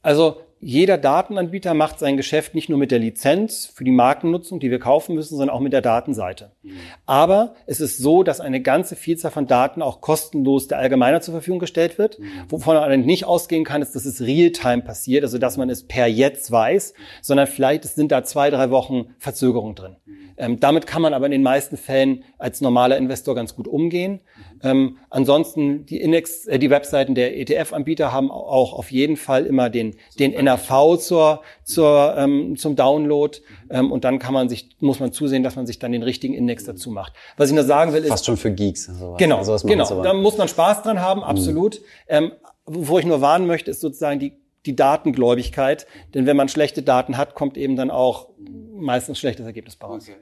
Also 0.02 0.42
jeder 0.60 0.98
Datenanbieter 0.98 1.74
macht 1.74 2.00
sein 2.00 2.18
Geschäft 2.18 2.56
nicht 2.56 2.70
nur 2.70 2.80
mit 2.80 2.92
der 2.92 3.00
Lizenz 3.00 3.66
für 3.66 3.84
die 3.84 3.92
Markennutzung, 3.92 4.60
die 4.60 4.72
wir 4.72 4.80
kaufen 4.80 5.16
müssen, 5.16 5.38
sondern 5.38 5.56
auch 5.56 5.60
mit 5.60 5.74
der 5.74 5.82
Datenseite. 5.82 6.52
Mhm. 6.64 6.78
Aber 7.06 7.56
es 7.68 7.80
ist 7.80 7.98
so, 7.98 8.24
dass 8.24 8.40
eine 8.40 8.62
ganze 8.62 8.96
Vielzahl 8.96 9.32
von 9.32 9.48
Daten 9.48 9.82
auch 9.82 10.02
kostenlos 10.02 10.68
der 10.68 10.80
Allgemeiner 10.80 11.22
zur 11.22 11.34
Verfügung 11.34 11.60
gestellt 11.60 11.98
wird. 11.98 12.20
Mhm. 12.20 12.26
Wovon 12.50 12.76
man 12.76 12.84
allerdings 12.84 13.06
nicht 13.06 13.26
ausgehen 13.26 13.66
kann, 13.66 13.82
ist, 13.82 13.96
dass 13.96 14.06
es 14.06 14.22
real-time 14.22 14.82
passiert, 14.82 15.24
also 15.24 15.38
dass 15.38 15.58
man 15.58 15.70
es 15.70 15.88
per 15.88 16.08
jetzt 16.08 16.52
weiß, 16.52 16.94
sondern 17.22 17.48
vielleicht 17.48 17.84
sind 17.84 18.12
da 18.12 18.24
zwei, 18.24 18.50
drei 18.50 18.72
Wochen 18.72 19.16
Verzögerung 19.20 19.76
drin. 19.76 19.98
Mhm. 20.06 20.28
Ähm, 20.38 20.60
damit 20.60 20.86
kann 20.86 21.02
man 21.02 21.14
aber 21.14 21.26
in 21.26 21.32
den 21.32 21.44
meisten 21.44 21.78
Fällen 21.78 22.24
als 22.38 22.62
normaler 22.62 22.98
Investor 22.98 23.34
ganz 23.34 23.56
gut 23.56 23.68
umgehen. 23.68 24.22
Ähm, 24.64 24.98
ansonsten 25.10 25.86
die 25.88 26.00
Index, 26.00 26.46
äh, 26.46 26.60
die 26.60 26.70
Webseiten 26.70 27.16
der 27.16 27.38
ETF-Anbieter 27.38 28.12
haben 28.12 28.30
auch 28.30 28.74
auf 28.74 28.92
jeden 28.92 29.18
Fall 29.18 29.46
immer 29.46 29.70
den, 29.70 29.96
den 30.20 30.34
NAV 30.48 30.98
zur, 31.00 31.42
zur, 31.64 32.16
ähm, 32.18 32.56
zum 32.58 32.76
Download. 32.76 33.38
Ähm, 33.70 33.92
und 33.92 34.04
dann 34.04 34.20
kann 34.20 34.34
man 34.34 34.50
sich, 34.50 34.70
muss 34.80 35.00
man 35.00 35.12
zusehen, 35.12 35.44
dass 35.44 35.56
man 35.56 35.66
sich 35.66 35.80
dann 35.80 35.92
den 35.92 36.04
richtigen 36.04 36.34
Index 36.34 36.64
dazu 36.64 36.90
macht. 36.90 37.14
Was 37.38 37.50
ich 37.50 37.56
nur 37.56 37.64
sagen 37.64 37.94
will, 37.94 38.04
ist. 38.04 38.10
Fast 38.10 38.26
schon 38.26 38.38
für 38.38 38.52
Geeks. 38.52 38.86
Sowas. 38.86 39.18
Genau, 39.18 39.44
sowas 39.44 39.64
genau. 39.64 40.04
Da 40.04 40.14
muss 40.14 40.38
man 40.38 40.48
Spaß 40.48 40.84
dran 40.84 41.02
haben, 41.02 41.24
absolut. 41.24 41.80
Mhm. 41.80 41.86
Ähm, 42.08 42.32
wo 42.66 43.00
ich 43.00 43.06
nur 43.06 43.22
warnen 43.22 43.48
möchte, 43.48 43.72
ist 43.72 43.82
sozusagen 43.82 44.20
die 44.20 44.34
die 44.66 44.76
Datengläubigkeit. 44.76 45.88
Denn 46.14 46.26
wenn 46.26 46.36
man 46.36 46.50
schlechte 46.50 46.82
Daten 46.82 47.18
hat, 47.18 47.36
kommt 47.36 47.58
eben 47.58 47.76
dann 47.76 47.92
auch 47.92 48.30
meistens 48.74 49.20
schlechtes 49.20 49.46
Ergebnis 49.46 49.76
bei 49.76 49.88
raus. 49.88 50.04
Okay. 50.08 50.18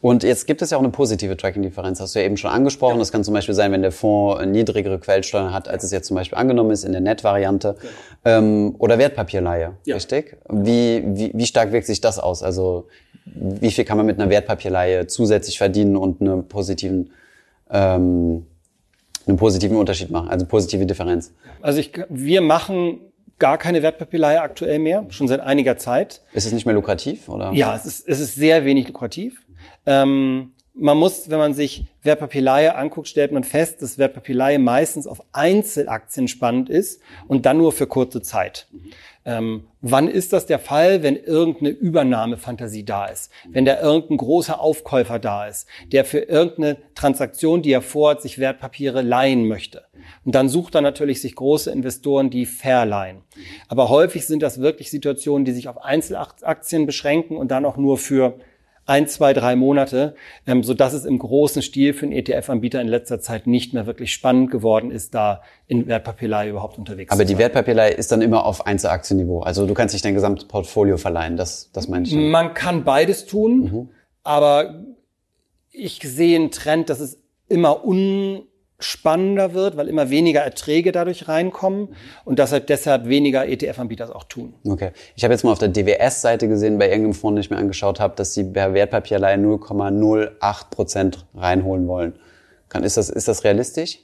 Und 0.00 0.22
jetzt 0.22 0.46
gibt 0.46 0.62
es 0.62 0.70
ja 0.70 0.76
auch 0.76 0.82
eine 0.82 0.90
positive 0.90 1.36
Tracking-Differenz, 1.36 2.00
hast 2.00 2.14
du 2.14 2.18
ja 2.18 2.24
eben 2.24 2.36
schon 2.36 2.50
angesprochen. 2.50 2.94
Ja. 2.94 2.98
Das 2.98 3.12
kann 3.12 3.24
zum 3.24 3.34
Beispiel 3.34 3.54
sein, 3.54 3.72
wenn 3.72 3.82
der 3.82 3.92
Fonds 3.92 4.44
niedrigere 4.46 4.98
Quellsteuern 4.98 5.52
hat, 5.52 5.68
als 5.68 5.84
es 5.84 5.90
jetzt 5.90 6.06
zum 6.08 6.16
Beispiel 6.16 6.38
angenommen 6.38 6.70
ist 6.70 6.84
in 6.84 6.92
der 6.92 7.00
Net-Variante. 7.00 7.76
Ja. 8.24 8.38
Ähm, 8.38 8.74
oder 8.78 8.98
Wertpapierleihe, 8.98 9.76
ja. 9.84 9.94
richtig? 9.94 10.36
Wie, 10.48 11.02
wie, 11.06 11.30
wie 11.34 11.46
stark 11.46 11.72
wirkt 11.72 11.86
sich 11.86 12.00
das 12.00 12.18
aus? 12.18 12.42
Also 12.42 12.88
wie 13.24 13.70
viel 13.70 13.84
kann 13.84 13.96
man 13.96 14.06
mit 14.06 14.18
einer 14.18 14.30
Wertpapierleihe 14.30 15.06
zusätzlich 15.06 15.58
verdienen 15.58 15.96
und 15.96 16.20
einen 16.20 16.48
positiven, 16.48 17.12
ähm, 17.70 18.46
einen 19.26 19.36
positiven 19.36 19.76
Unterschied 19.76 20.10
machen, 20.10 20.28
also 20.28 20.46
positive 20.46 20.86
Differenz? 20.86 21.32
Also 21.60 21.78
ich, 21.78 21.92
wir 22.08 22.40
machen 22.40 23.00
gar 23.40 23.58
keine 23.58 23.82
Wertpapierleihe 23.82 24.40
aktuell 24.40 24.78
mehr, 24.78 25.06
schon 25.08 25.26
seit 25.26 25.40
einiger 25.40 25.76
Zeit. 25.76 26.22
Ist 26.32 26.46
es 26.46 26.52
nicht 26.52 26.66
mehr 26.66 26.74
lukrativ, 26.74 27.28
oder? 27.28 27.52
Ja, 27.52 27.74
es 27.74 27.84
ist, 27.84 28.08
es 28.08 28.20
ist 28.20 28.36
sehr 28.36 28.64
wenig 28.64 28.86
lukrativ. 28.86 29.42
Ähm, 29.86 30.52
man 30.74 30.96
muss, 30.96 31.28
wenn 31.30 31.38
man 31.38 31.54
sich 31.54 31.86
Wertpapierleihe 32.02 32.74
anguckt, 32.74 33.08
stellt 33.08 33.32
man 33.32 33.44
fest, 33.44 33.82
dass 33.82 33.98
Wertpapierleihe 33.98 34.58
meistens 34.58 35.06
auf 35.06 35.22
Einzelaktien 35.32 36.28
spannend 36.28 36.70
ist 36.70 37.00
und 37.28 37.44
dann 37.46 37.58
nur 37.58 37.72
für 37.72 37.86
kurze 37.86 38.22
Zeit. 38.22 38.68
Ähm, 39.26 39.64
wann 39.82 40.08
ist 40.08 40.32
das 40.32 40.46
der 40.46 40.58
Fall, 40.58 41.02
wenn 41.02 41.16
irgendeine 41.16 41.70
Übernahmefantasie 41.70 42.84
da 42.84 43.06
ist? 43.06 43.30
Wenn 43.50 43.66
da 43.66 43.80
irgendein 43.80 44.16
großer 44.16 44.58
Aufkäufer 44.58 45.18
da 45.18 45.46
ist, 45.46 45.66
der 45.92 46.06
für 46.06 46.20
irgendeine 46.20 46.78
Transaktion, 46.94 47.60
die 47.60 47.72
er 47.72 47.82
vorhat, 47.82 48.22
sich 48.22 48.38
Wertpapiere 48.38 49.02
leihen 49.02 49.46
möchte? 49.46 49.84
Und 50.24 50.34
dann 50.34 50.48
sucht 50.48 50.74
er 50.74 50.80
natürlich 50.80 51.20
sich 51.20 51.34
große 51.34 51.70
Investoren, 51.70 52.30
die 52.30 52.46
verleihen. 52.46 53.20
Aber 53.68 53.90
häufig 53.90 54.26
sind 54.26 54.42
das 54.42 54.60
wirklich 54.60 54.90
Situationen, 54.90 55.44
die 55.44 55.52
sich 55.52 55.68
auf 55.68 55.84
Einzelaktien 55.84 56.86
beschränken 56.86 57.36
und 57.36 57.50
dann 57.50 57.66
auch 57.66 57.76
nur 57.76 57.98
für 57.98 58.38
ein, 58.86 59.06
zwei, 59.06 59.32
drei 59.32 59.56
Monate, 59.56 60.14
ähm, 60.46 60.62
so 60.62 60.74
dass 60.74 60.92
es 60.92 61.04
im 61.04 61.18
großen 61.18 61.62
Stil 61.62 61.94
für 61.94 62.06
einen 62.06 62.12
ETF-Anbieter 62.12 62.80
in 62.80 62.88
letzter 62.88 63.20
Zeit 63.20 63.46
nicht 63.46 63.72
mehr 63.72 63.86
wirklich 63.86 64.12
spannend 64.12 64.50
geworden 64.50 64.90
ist, 64.90 65.14
da 65.14 65.42
in 65.66 65.86
Wertpapierleihe 65.86 66.50
überhaupt 66.50 66.78
unterwegs 66.78 67.12
Aber 67.12 67.24
die 67.24 67.38
Wertpapierleihe 67.38 67.92
ist 67.92 68.10
dann 68.10 68.22
immer 68.22 68.44
auf 68.44 68.66
Einzelaktienniveau. 68.66 69.40
Also 69.42 69.66
du 69.66 69.74
kannst 69.74 69.94
nicht 69.94 70.04
dein 70.04 70.14
gesamtes 70.14 70.46
Portfolio 70.46 70.96
verleihen, 70.96 71.36
das, 71.36 71.70
das 71.72 71.88
meine 71.88 72.04
ich. 72.04 72.12
Dann. 72.12 72.30
Man 72.30 72.54
kann 72.54 72.84
beides 72.84 73.26
tun, 73.26 73.60
mhm. 73.60 73.88
aber 74.22 74.84
ich 75.70 76.00
sehe 76.02 76.36
einen 76.36 76.50
Trend, 76.50 76.90
dass 76.90 77.00
es 77.00 77.22
immer 77.48 77.84
un 77.84 78.42
spannender 78.80 79.54
wird, 79.54 79.76
weil 79.76 79.88
immer 79.88 80.10
weniger 80.10 80.40
Erträge 80.40 80.92
dadurch 80.92 81.28
reinkommen 81.28 81.94
und 82.24 82.38
deshalb 82.38 82.66
deshalb 82.66 83.06
weniger 83.06 83.46
ETF-Anbieter 83.46 84.04
es 84.04 84.10
auch 84.10 84.24
tun. 84.24 84.54
Okay. 84.66 84.90
Ich 85.16 85.24
habe 85.24 85.34
jetzt 85.34 85.44
mal 85.44 85.52
auf 85.52 85.58
der 85.58 85.68
DWS-Seite 85.68 86.48
gesehen, 86.48 86.78
bei 86.78 86.88
irgendeinem 86.88 87.14
Fonds, 87.14 87.36
den 87.36 87.40
ich 87.42 87.50
mir 87.50 87.56
angeschaut 87.56 88.00
habe, 88.00 88.14
dass 88.16 88.34
sie 88.34 88.44
per 88.44 88.74
Wertpapierleihe 88.74 89.36
0,08 89.36 90.70
Prozent 90.70 91.26
reinholen 91.34 91.86
wollen. 91.86 92.14
Kann, 92.68 92.84
ist, 92.84 92.96
das, 92.96 93.10
ist 93.10 93.28
das 93.28 93.44
realistisch? 93.44 93.98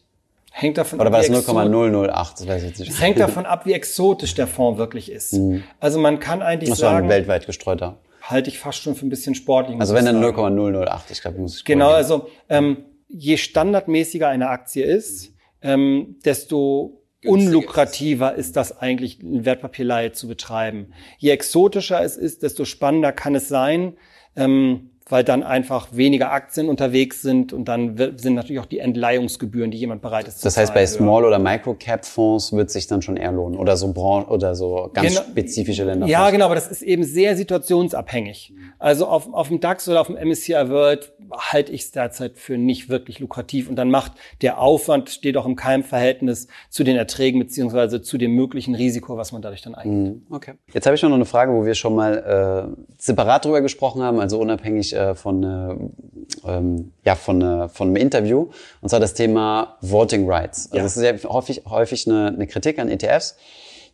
Hängt 0.53 0.79
davon 0.79 1.01
Oder 1.01 1.13
war 1.13 1.21
das 1.21 1.29
0,008? 1.29 2.41
Das 2.41 2.47
weiß 2.47 2.63
ich 2.63 2.69
jetzt 2.71 2.79
nicht. 2.81 2.91
Es 2.91 3.01
hängt 3.01 3.21
davon 3.21 3.45
ab, 3.45 3.67
wie 3.67 3.75
exotisch 3.75 4.35
der 4.35 4.47
Fonds 4.47 4.79
wirklich 4.79 5.13
ist. 5.13 5.35
Mhm. 5.35 5.65
Also 5.81 5.99
man 5.99 6.19
kann 6.19 6.41
eigentlich 6.41 6.71
das 6.71 6.79
sagen... 6.79 6.97
Das 6.97 7.03
war 7.05 7.09
weltweit 7.11 7.47
gestreuter. 7.47 7.99
Halte 8.23 8.49
ich 8.49 8.59
fast 8.59 8.79
schon 8.79 8.95
für 8.97 9.07
ein 9.07 9.11
bisschen 9.11 9.35
sportlich. 9.35 9.79
Also 9.79 9.95
wenn 9.95 10.07
dann 10.07 10.21
0,008, 10.21 11.11
ich 11.11 11.21
glaube, 11.21 11.39
muss 11.39 11.59
ich 11.59 11.65
Genau, 11.65 11.91
also 11.91 12.29
ähm, 12.49 12.79
je 13.09 13.37
standardmäßiger 13.37 14.29
eine 14.29 14.49
Aktie 14.49 14.85
ist, 14.85 15.35
ähm, 15.63 16.17
desto 16.25 17.03
unlukrativer 17.25 18.35
ist 18.35 18.57
das 18.57 18.77
eigentlich, 18.79 19.21
eine 19.21 19.45
Wertpapierleihe 19.45 20.13
zu 20.13 20.29
betreiben. 20.29 20.93
Je 21.19 21.31
exotischer 21.31 22.03
es 22.03 22.17
ist, 22.17 22.43
desto 22.43 22.65
spannender 22.65 23.13
kann 23.13 23.35
es 23.35 23.49
sein. 23.49 23.97
Ähm, 24.37 24.91
weil 25.09 25.23
dann 25.23 25.45
einfach 25.45 25.89
weniger 25.93 26.33
Aktien 26.33 26.69
unterwegs 26.69 27.23
sind 27.23 27.53
und 27.53 27.67
dann 27.67 27.97
sind 28.17 28.35
natürlich 28.35 28.59
auch 28.59 28.67
die 28.67 28.81
Entleihungsgebühren, 28.81 29.71
die 29.71 29.79
jemand 29.79 30.03
bereit 30.03 30.27
ist 30.27 30.41
zu 30.41 30.45
Das 30.45 30.57
heißt, 30.57 30.75
bei 30.75 30.85
Small- 30.85 31.25
oder 31.25 31.39
Micro-Cap-Fonds 31.39 32.53
wird 32.53 32.71
sich 32.71 32.89
dann 32.89 33.03
schon 33.03 33.17
eher 33.17 33.31
lohnen 33.31 33.57
oder 33.57 33.77
so 33.77 33.93
Branchen 33.93 34.27
oder 34.27 34.57
so 34.57 34.91
ganz 34.93 35.11
genau, 35.11 35.21
spezifische 35.31 35.85
Länder. 35.85 36.09
Ja, 36.09 36.31
genau, 36.31 36.47
aber 36.47 36.57
das 36.57 36.67
ist 36.67 36.83
eben 36.83 37.05
sehr 37.05 37.37
situationsabhängig. 37.37 38.53
Also 38.81 39.07
auf, 39.07 39.33
auf 39.33 39.47
dem 39.47 39.61
DAX 39.61 39.89
oder 39.89 40.01
auf 40.01 40.09
dem 40.09 40.17
MSCI 40.17 40.69
World 40.71 41.13
halte 41.33 41.71
ich 41.71 41.83
es 41.83 41.91
derzeit 41.93 42.37
für 42.37 42.59
nicht 42.59 42.89
wirklich 42.89 43.21
lukrativ 43.21 43.69
und 43.69 43.77
dann 43.77 43.91
macht 43.91 44.13
der 44.43 44.61
Aufwand, 44.61 45.11
steht 45.11 45.37
auch 45.37 45.47
im 45.47 45.55
Keimverhältnis 45.55 46.49
zu 46.69 46.83
den 46.83 46.97
Erträgen 46.97 47.39
beziehungsweise 47.39 48.03
zu 48.03 48.19
dem 48.19 48.33
möglichen 48.33 48.75
Risiko, 48.75 49.17
was 49.17 49.31
man 49.31 49.41
dadurch 49.41 49.63
dann 49.63 49.77
eingeht. 49.77 50.15
Mhm, 50.15 50.27
okay. 50.31 50.55
Jetzt 50.73 50.87
habe 50.87 50.97
ich 50.97 51.03
noch 51.03 51.13
eine 51.13 51.25
Frage, 51.25 51.53
wo 51.53 51.65
wir 51.65 51.75
schon 51.75 51.95
mal 51.95 52.75
äh, 52.77 52.83
separat 52.99 53.45
drüber 53.45 53.61
gesprochen 53.61 54.03
haben, 54.03 54.19
also 54.19 54.41
unabhängig 54.41 54.96
äh, 54.97 55.15
von, 55.15 55.43
äh, 55.43 56.49
ähm, 56.49 56.93
ja, 57.05 57.15
von, 57.15 57.41
äh, 57.43 57.69
von 57.69 57.89
einem 57.89 57.97
Interview, 57.97 58.49
und 58.81 58.89
zwar 58.89 59.01
das 59.01 59.15
Thema 59.15 59.77
Voting 59.81 60.29
Rights. 60.29 60.73
Also 60.73 60.87
es 60.87 60.97
ist 60.97 61.03
ja 61.03 61.31
häufig, 61.31 61.63
häufig 61.67 62.09
eine, 62.09 62.29
eine 62.29 62.47
Kritik 62.47 62.79
an 62.79 62.89
ETFs, 62.89 63.37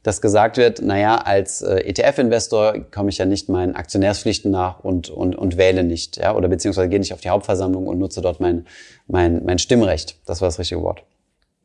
dass 0.03 0.21
gesagt 0.21 0.57
wird, 0.57 0.83
naja, 0.83 1.17
als 1.17 1.63
äh, 1.63 1.77
ETF-Investor 1.81 2.87
komme 2.91 3.11
ich 3.11 3.19
ja 3.19 3.25
nicht 3.25 3.49
meinen 3.49 3.77
Aktionärspflichten 3.77 4.51
nach 4.51 4.81
und, 4.81 5.11
und, 5.11 5.37
und 5.37 5.57
wähle 5.57 5.85
nicht, 5.85 6.17
ja, 6.17 6.35
oder 6.35 6.49
beziehungsweise 6.49 6.89
gehe 6.89 6.99
nicht 6.99 7.13
auf 7.13 7.21
die 7.21 7.31
Hauptversammlung 7.31 7.87
und 7.87 7.99
nutze 7.99 8.21
dort 8.21 8.41
mein, 8.41 8.67
mein, 9.07 9.45
mein 9.45 9.59
Stimmrecht. 9.59 10.17
Das 10.27 10.41
war 10.41 10.49
das 10.49 10.59
richtige 10.59 10.83
Wort. 10.83 11.05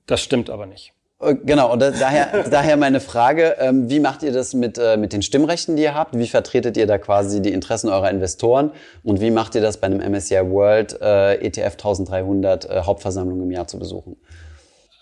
Das 0.06 0.22
stimmt 0.22 0.50
aber 0.50 0.66
nicht. 0.66 0.94
Äh, 1.22 1.36
Genau, 1.44 1.72
und 1.74 1.80
da- 1.82 1.92
daher, 1.92 2.44
daher 2.52 2.78
meine 2.78 3.00
Frage, 3.00 3.56
ähm, 3.60 3.90
wie 3.90 4.00
macht 4.00 4.24
ihr 4.24 4.32
das 4.32 4.54
mit, 4.54 4.78
äh, 4.78 4.98
mit 4.98 5.14
den 5.14 5.22
Stimmrechten, 5.22 5.76
die 5.76 5.84
ihr 5.84 5.94
habt? 5.96 6.18
Wie 6.18 6.28
vertretet 6.28 6.78
ihr 6.78 6.88
da 6.88 6.98
quasi 6.98 7.42
die 7.42 7.52
Interessen 7.54 7.90
eurer 7.90 8.10
Investoren? 8.10 8.72
Und 9.04 9.22
wie 9.22 9.32
macht 9.32 9.56
ihr 9.56 9.62
das 9.62 9.78
bei 9.78 9.88
einem 9.88 10.00
MSCI 10.00 10.50
World 10.50 11.00
äh, 11.02 11.36
ETF 11.46 11.74
1300 11.74 12.66
äh, 12.70 12.82
Hauptversammlung 12.82 13.42
im 13.42 13.52
Jahr 13.52 13.68
zu 13.68 13.80
besuchen? 13.80 14.18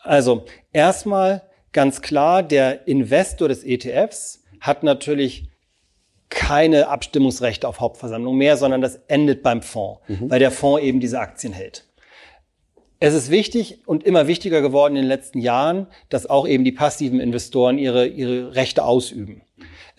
Also 0.03 0.45
erstmal 0.71 1.41
ganz 1.73 2.01
klar, 2.01 2.43
der 2.43 2.87
Investor 2.87 3.47
des 3.49 3.63
ETFs 3.63 4.43
hat 4.61 4.83
natürlich 4.83 5.49
keine 6.29 6.87
Abstimmungsrechte 6.89 7.67
auf 7.67 7.79
Hauptversammlung 7.79 8.35
mehr, 8.37 8.57
sondern 8.57 8.81
das 8.81 8.99
endet 9.07 9.41
beim 9.43 9.61
Fonds, 9.61 10.01
weil 10.07 10.39
der 10.39 10.51
Fonds 10.51 10.83
eben 10.83 10.99
diese 10.99 11.19
Aktien 11.19 11.53
hält. 11.53 11.84
Es 13.05 13.13
ist 13.13 13.29
wichtig 13.29 13.81
und 13.85 14.03
immer 14.03 14.25
wichtiger 14.25 14.63
geworden 14.63 14.95
in 14.95 15.03
den 15.03 15.07
letzten 15.07 15.37
Jahren, 15.37 15.85
dass 16.09 16.27
auch 16.27 16.47
eben 16.47 16.63
die 16.63 16.71
passiven 16.71 17.19
Investoren 17.19 17.77
ihre, 17.77 18.07
ihre 18.07 18.55
Rechte 18.55 18.83
ausüben. 18.83 19.43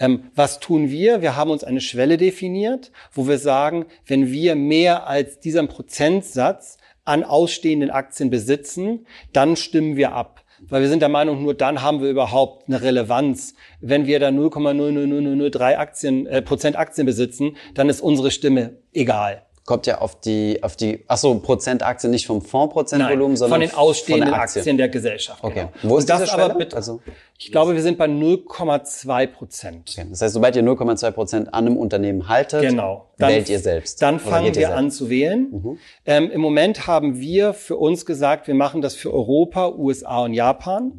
Ähm, 0.01 0.25
was 0.35 0.59
tun 0.59 0.91
wir? 0.91 1.23
Wir 1.23 1.37
haben 1.37 1.53
uns 1.53 1.63
eine 1.63 1.81
Schwelle 1.81 2.17
definiert, 2.17 2.91
wo 3.13 3.29
wir 3.29 3.39
sagen, 3.39 3.87
wenn 4.07 4.33
wir 4.33 4.57
mehr 4.57 5.07
als 5.07 5.39
diesen 5.39 5.69
Prozentsatz 5.69 6.79
an 7.05 7.23
ausstehenden 7.23 7.93
Aktien 7.93 8.29
besitzen, 8.29 9.07
dann 9.33 9.55
stimmen 9.55 9.97
wir 9.97 10.13
ab. 10.13 10.43
Weil 10.69 10.83
wir 10.83 10.89
sind 10.89 11.01
der 11.01 11.09
Meinung, 11.09 11.45
nur 11.45 11.55
dann 11.55 11.83
haben 11.83 12.01
wir 12.01 12.11
überhaupt 12.11 12.67
eine 12.67 12.83
Relevanz. 12.83 13.55
Wenn 13.81 14.07
wir 14.07 14.19
da 14.19 14.31
0,00003 14.31 15.77
Aktien, 15.77 16.27
äh, 16.27 16.43
Prozent 16.43 16.75
Aktien 16.75 17.07
besitzen, 17.07 17.57
dann 17.75 17.89
ist 17.89 18.01
unsere 18.01 18.33
Stimme 18.33 18.79
egal. 18.93 19.47
Kommt 19.67 19.87
ja 19.87 19.99
auf 20.01 20.21
die, 20.21 20.63
auf 20.63 20.77
die, 20.77 21.05
ach 21.09 21.17
so, 21.17 21.35
Prozentaktien 21.41 22.13
nicht 22.13 22.25
vom 22.27 22.41
Fondsprozentvolumen, 22.41 23.31
Nein, 23.33 23.37
sondern 23.37 23.61
von 23.61 23.69
den 23.69 23.75
ausstehenden 23.77 24.31
der 24.31 24.41
Aktien. 24.41 24.61
Aktie. 24.63 24.77
der 24.77 24.89
Gesellschaft. 24.89 25.43
Okay. 25.43 25.67
Genau. 25.83 25.93
Wo 25.95 25.99
ist 25.99 26.09
das 26.09 26.31
aber 26.31 26.55
bitte, 26.55 26.77
Also- 26.77 27.01
ich 27.37 27.51
glaube, 27.51 27.75
wir 27.75 27.83
sind 27.83 27.99
bei 27.99 28.07
0,2 28.07 29.27
Prozent. 29.27 29.91
Okay. 29.99 30.07
Das 30.09 30.23
heißt, 30.23 30.35
sobald 30.35 30.55
ihr 30.55 30.63
0,2 30.63 31.11
Prozent 31.11 31.49
an 31.53 31.67
einem 31.67 31.77
Unternehmen 31.77 32.29
haltet, 32.29 32.63
Genau. 32.63 33.07
wählt 33.19 33.49
ihr 33.49 33.59
selbst. 33.59 34.01
Dann 34.01 34.21
fangen 34.21 34.47
wir 34.47 34.55
selbst? 34.55 34.73
an 34.73 34.91
zu 34.93 35.11
wählen. 35.11 35.79
Ähm, 36.07 36.31
Im 36.31 36.41
Moment 36.41 36.87
haben 36.87 37.19
wir 37.19 37.53
für 37.53 37.77
uns 37.77 38.07
gesagt, 38.07 38.47
wir 38.47 38.55
machen 38.55 38.83
das 38.83 38.95
für 38.95 39.13
Europa, 39.13 39.71
USA 39.71 40.21
und 40.21 40.33
Japan. 40.33 40.93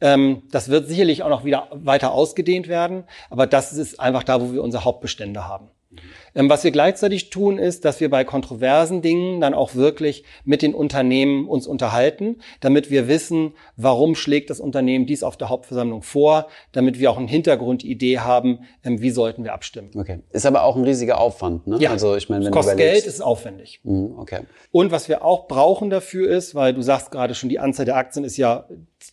Ähm, 0.00 0.44
das 0.50 0.70
wird 0.70 0.88
sicherlich 0.88 1.22
auch 1.24 1.28
noch 1.28 1.44
wieder 1.44 1.68
weiter 1.72 2.12
ausgedehnt 2.12 2.68
werden, 2.68 3.04
aber 3.28 3.46
das 3.46 3.72
ist 3.74 4.00
einfach 4.00 4.22
da, 4.22 4.40
wo 4.40 4.52
wir 4.52 4.62
unsere 4.62 4.84
Hauptbestände 4.84 5.46
haben. 5.46 5.68
Ähm, 6.34 6.48
was 6.50 6.64
wir 6.64 6.70
gleichzeitig 6.70 7.30
tun, 7.30 7.58
ist, 7.58 7.84
dass 7.84 8.00
wir 8.00 8.10
bei 8.10 8.24
kontroversen 8.24 9.02
Dingen 9.02 9.40
dann 9.40 9.54
auch 9.54 9.74
wirklich 9.74 10.24
mit 10.44 10.62
den 10.62 10.74
Unternehmen 10.74 11.48
uns 11.48 11.66
unterhalten, 11.66 12.36
damit 12.60 12.90
wir 12.90 13.08
wissen, 13.08 13.54
warum 13.76 14.14
schlägt 14.14 14.50
das 14.50 14.60
Unternehmen 14.60 15.06
dies 15.06 15.22
auf 15.22 15.36
der 15.36 15.48
Hauptversammlung 15.48 16.02
vor, 16.02 16.48
damit 16.72 16.98
wir 16.98 17.10
auch 17.10 17.18
eine 17.18 17.28
Hintergrundidee 17.28 18.18
haben, 18.18 18.60
ähm, 18.84 19.00
wie 19.00 19.10
sollten 19.10 19.44
wir 19.44 19.52
abstimmen. 19.52 19.90
Okay. 19.94 20.20
Ist 20.30 20.46
aber 20.46 20.64
auch 20.64 20.76
ein 20.76 20.84
riesiger 20.84 21.20
Aufwand, 21.20 21.66
ne? 21.66 21.78
Ja. 21.80 21.90
Also 21.90 22.16
ich 22.16 22.28
meine, 22.28 22.44
wenn 22.44 22.52
Es 22.52 22.54
kostet 22.54 22.76
Geld, 22.76 23.06
ist 23.06 23.20
aufwendig. 23.20 23.80
Mhm, 23.84 24.14
okay. 24.18 24.40
Und 24.70 24.92
was 24.92 25.08
wir 25.08 25.24
auch 25.24 25.48
brauchen 25.48 25.90
dafür 25.90 26.30
ist, 26.30 26.54
weil 26.54 26.74
du 26.74 26.82
sagst 26.82 27.10
gerade 27.10 27.34
schon, 27.34 27.48
die 27.48 27.58
Anzahl 27.58 27.86
der 27.86 27.96
Aktien 27.96 28.24
ist 28.24 28.36
ja 28.36 28.66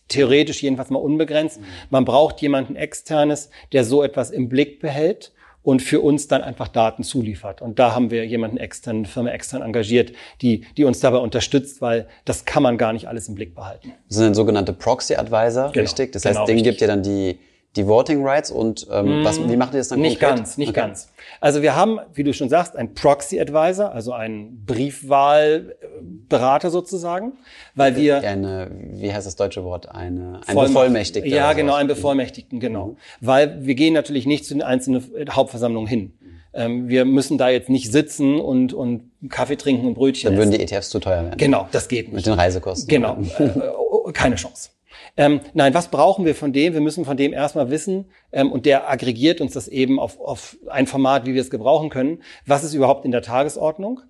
theoretisch 0.08 0.62
jedenfalls 0.62 0.90
mal 0.90 0.98
unbegrenzt. 0.98 1.60
Man 1.90 2.04
braucht 2.04 2.40
jemanden 2.40 2.76
externes, 2.76 3.50
der 3.72 3.84
so 3.84 4.02
etwas 4.02 4.30
im 4.30 4.48
Blick 4.48 4.80
behält 4.80 5.32
und 5.66 5.82
für 5.82 6.00
uns 6.00 6.28
dann 6.28 6.42
einfach 6.42 6.68
Daten 6.68 7.02
zuliefert. 7.02 7.60
Und 7.60 7.80
da 7.80 7.92
haben 7.92 8.12
wir 8.12 8.24
jemanden 8.24 8.56
extern, 8.56 8.98
eine 8.98 9.06
Firma 9.06 9.30
extern 9.30 9.62
engagiert, 9.62 10.12
die, 10.40 10.64
die 10.76 10.84
uns 10.84 11.00
dabei 11.00 11.18
unterstützt, 11.18 11.82
weil 11.82 12.06
das 12.24 12.44
kann 12.44 12.62
man 12.62 12.78
gar 12.78 12.92
nicht 12.92 13.08
alles 13.08 13.26
im 13.28 13.34
Blick 13.34 13.52
behalten. 13.56 13.92
Das 14.06 14.16
sind 14.18 14.26
dann 14.26 14.34
sogenannte 14.34 14.72
Proxy-Advisor, 14.72 15.72
Genau. 15.72 15.82
richtig? 15.82 16.12
Das 16.12 16.22
Genau, 16.22 16.38
heißt, 16.38 16.48
denen 16.48 16.58
richtig. 16.60 16.70
gibt 16.78 16.80
ihr 16.82 16.86
dann 16.86 17.02
die, 17.02 17.40
die 17.76 17.86
Voting 17.86 18.26
Rights 18.26 18.50
und 18.50 18.86
ähm, 18.90 19.22
was, 19.22 19.38
wie 19.38 19.56
macht 19.56 19.74
ihr 19.74 19.78
das 19.78 19.88
dann 19.88 20.00
Nicht 20.00 20.18
konkret? 20.20 20.38
ganz, 20.38 20.56
nicht 20.58 20.70
okay. 20.70 20.80
ganz. 20.80 21.12
Also 21.40 21.62
wir 21.62 21.76
haben, 21.76 22.00
wie 22.14 22.24
du 22.24 22.32
schon 22.32 22.48
sagst, 22.48 22.74
einen 22.76 22.94
Proxy-Advisor, 22.94 23.92
also 23.92 24.12
einen 24.12 24.64
Briefwahlberater 24.64 26.70
sozusagen, 26.70 27.32
weil 27.74 27.96
wir 27.96 28.22
Eine, 28.22 28.70
wie 28.94 29.12
heißt 29.12 29.26
das 29.26 29.36
deutsche 29.36 29.62
Wort? 29.64 29.90
Eine, 29.90 30.40
ein 30.46 30.56
Bevollmächtigter. 30.56 31.28
Ja, 31.28 31.52
genau, 31.52 31.72
sowas. 31.72 31.80
ein 31.80 31.88
Bevollmächtigten, 31.88 32.60
genau. 32.60 32.96
Weil 33.20 33.66
wir 33.66 33.74
gehen 33.74 33.92
natürlich 33.94 34.26
nicht 34.26 34.46
zu 34.46 34.54
den 34.54 34.62
einzelnen 34.62 35.04
Hauptversammlungen 35.30 35.88
hin. 35.88 36.12
Ähm, 36.56 36.88
wir 36.88 37.04
müssen 37.04 37.36
da 37.36 37.50
jetzt 37.50 37.68
nicht 37.68 37.92
sitzen 37.92 38.40
und, 38.40 38.72
und 38.72 39.10
Kaffee 39.28 39.56
trinken 39.56 39.86
und 39.86 39.94
Brötchen 39.94 40.30
Dann 40.30 40.38
würden 40.38 40.52
die 40.52 40.60
ETFs 40.60 40.88
zu 40.88 41.00
teuer 41.00 41.22
werden. 41.22 41.36
Genau, 41.36 41.68
das 41.70 41.88
geht 41.88 42.06
Mit 42.06 42.14
nicht. 42.14 42.26
den 42.26 42.34
Reisekosten. 42.34 42.88
Genau, 42.88 43.18
äh, 43.38 43.44
äh, 43.44 44.12
keine 44.12 44.36
Chance. 44.36 44.70
Ähm, 45.16 45.40
nein, 45.54 45.72
was 45.72 45.90
brauchen 45.90 46.24
wir 46.26 46.34
von 46.34 46.52
dem? 46.52 46.74
Wir 46.74 46.80
müssen 46.80 47.04
von 47.04 47.16
dem 47.16 47.32
erstmal 47.32 47.70
wissen, 47.70 48.06
ähm, 48.32 48.52
und 48.52 48.66
der 48.66 48.90
aggregiert 48.90 49.40
uns 49.40 49.52
das 49.52 49.66
eben 49.68 49.98
auf, 49.98 50.20
auf 50.20 50.56
ein 50.68 50.86
Format, 50.86 51.26
wie 51.26 51.34
wir 51.34 51.40
es 51.40 51.50
gebrauchen 51.50 51.88
können. 51.88 52.22
Was 52.44 52.64
ist 52.64 52.74
überhaupt 52.74 53.04
in 53.04 53.12
der 53.12 53.22
Tagesordnung? 53.22 54.00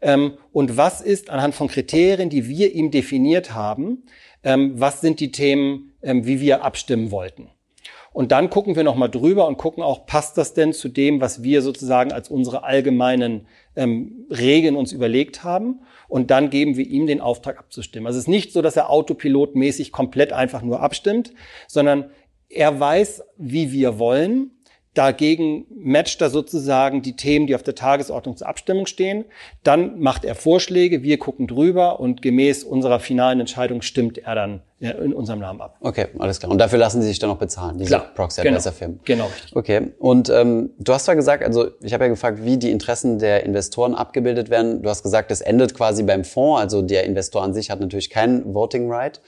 Ähm, 0.00 0.34
und 0.52 0.76
was 0.76 1.00
ist 1.00 1.30
anhand 1.30 1.54
von 1.54 1.68
Kriterien, 1.68 2.30
die 2.30 2.48
wir 2.48 2.74
ihm 2.74 2.90
definiert 2.90 3.54
haben, 3.54 4.04
ähm, 4.42 4.72
was 4.76 5.00
sind 5.00 5.20
die 5.20 5.30
Themen, 5.30 5.92
ähm, 6.02 6.26
wie 6.26 6.40
wir 6.40 6.64
abstimmen 6.64 7.10
wollten? 7.12 7.48
Und 8.12 8.32
dann 8.32 8.50
gucken 8.50 8.74
wir 8.74 8.82
nochmal 8.82 9.10
drüber 9.10 9.46
und 9.46 9.58
gucken 9.58 9.84
auch, 9.84 10.06
passt 10.06 10.38
das 10.38 10.54
denn 10.54 10.72
zu 10.72 10.88
dem, 10.88 11.20
was 11.20 11.44
wir 11.44 11.62
sozusagen 11.62 12.10
als 12.12 12.28
unsere 12.28 12.64
allgemeinen 12.64 13.46
ähm, 13.76 14.26
Regeln 14.28 14.74
uns 14.74 14.92
überlegt 14.92 15.44
haben? 15.44 15.82
Und 16.08 16.30
dann 16.30 16.50
geben 16.50 16.76
wir 16.76 16.86
ihm 16.86 17.06
den 17.06 17.20
Auftrag 17.20 17.58
abzustimmen. 17.58 18.06
Also 18.06 18.18
es 18.18 18.24
ist 18.24 18.28
nicht 18.28 18.52
so, 18.52 18.62
dass 18.62 18.76
er 18.76 18.90
autopilotmäßig 18.90 19.92
komplett 19.92 20.32
einfach 20.32 20.62
nur 20.62 20.80
abstimmt, 20.80 21.32
sondern 21.66 22.10
er 22.48 22.80
weiß, 22.80 23.22
wie 23.36 23.72
wir 23.72 23.98
wollen. 23.98 24.50
Dagegen 24.94 25.66
matcht 25.70 26.20
er 26.20 26.30
sozusagen 26.30 27.02
die 27.02 27.14
Themen, 27.14 27.46
die 27.46 27.54
auf 27.54 27.62
der 27.62 27.74
Tagesordnung 27.74 28.36
zur 28.36 28.48
Abstimmung 28.48 28.86
stehen. 28.86 29.24
Dann 29.62 30.00
macht 30.00 30.24
er 30.24 30.34
Vorschläge, 30.34 31.02
wir 31.02 31.18
gucken 31.18 31.46
drüber 31.46 32.00
und 32.00 32.22
gemäß 32.22 32.64
unserer 32.64 32.98
finalen 32.98 33.40
Entscheidung 33.40 33.82
stimmt 33.82 34.18
er 34.18 34.34
dann 34.34 34.62
äh, 34.80 34.90
in 34.90 35.12
unserem 35.12 35.40
Namen 35.40 35.60
ab. 35.60 35.76
Okay, 35.80 36.06
alles 36.18 36.40
klar. 36.40 36.50
Und 36.50 36.58
dafür 36.58 36.78
lassen 36.78 37.02
sie 37.02 37.08
sich 37.08 37.18
dann 37.18 37.30
noch 37.30 37.38
bezahlen, 37.38 37.78
diese 37.78 37.88
Klar, 37.90 38.10
Proxy-Advisor-Firmen. 38.14 39.00
Genau, 39.04 39.26
richtig. 39.26 39.56
Okay, 39.56 39.92
und 39.98 40.30
ähm, 40.30 40.70
du 40.78 40.92
hast 40.92 41.04
zwar 41.04 41.16
gesagt, 41.16 41.44
also 41.44 41.68
ich 41.82 41.92
habe 41.92 42.04
ja 42.04 42.10
gefragt, 42.10 42.44
wie 42.44 42.56
die 42.56 42.70
Interessen 42.70 43.18
der 43.18 43.44
Investoren 43.44 43.94
abgebildet 43.94 44.50
werden. 44.50 44.82
Du 44.82 44.88
hast 44.88 45.02
gesagt, 45.02 45.30
das 45.30 45.40
endet 45.40 45.74
quasi 45.74 46.02
beim 46.02 46.24
Fonds, 46.24 46.60
also 46.60 46.82
der 46.82 47.04
Investor 47.04 47.42
an 47.42 47.54
sich 47.54 47.70
hat 47.70 47.80
natürlich 47.80 48.10
keinen 48.10 48.54
Voting 48.54 48.90
Right. 48.90 49.20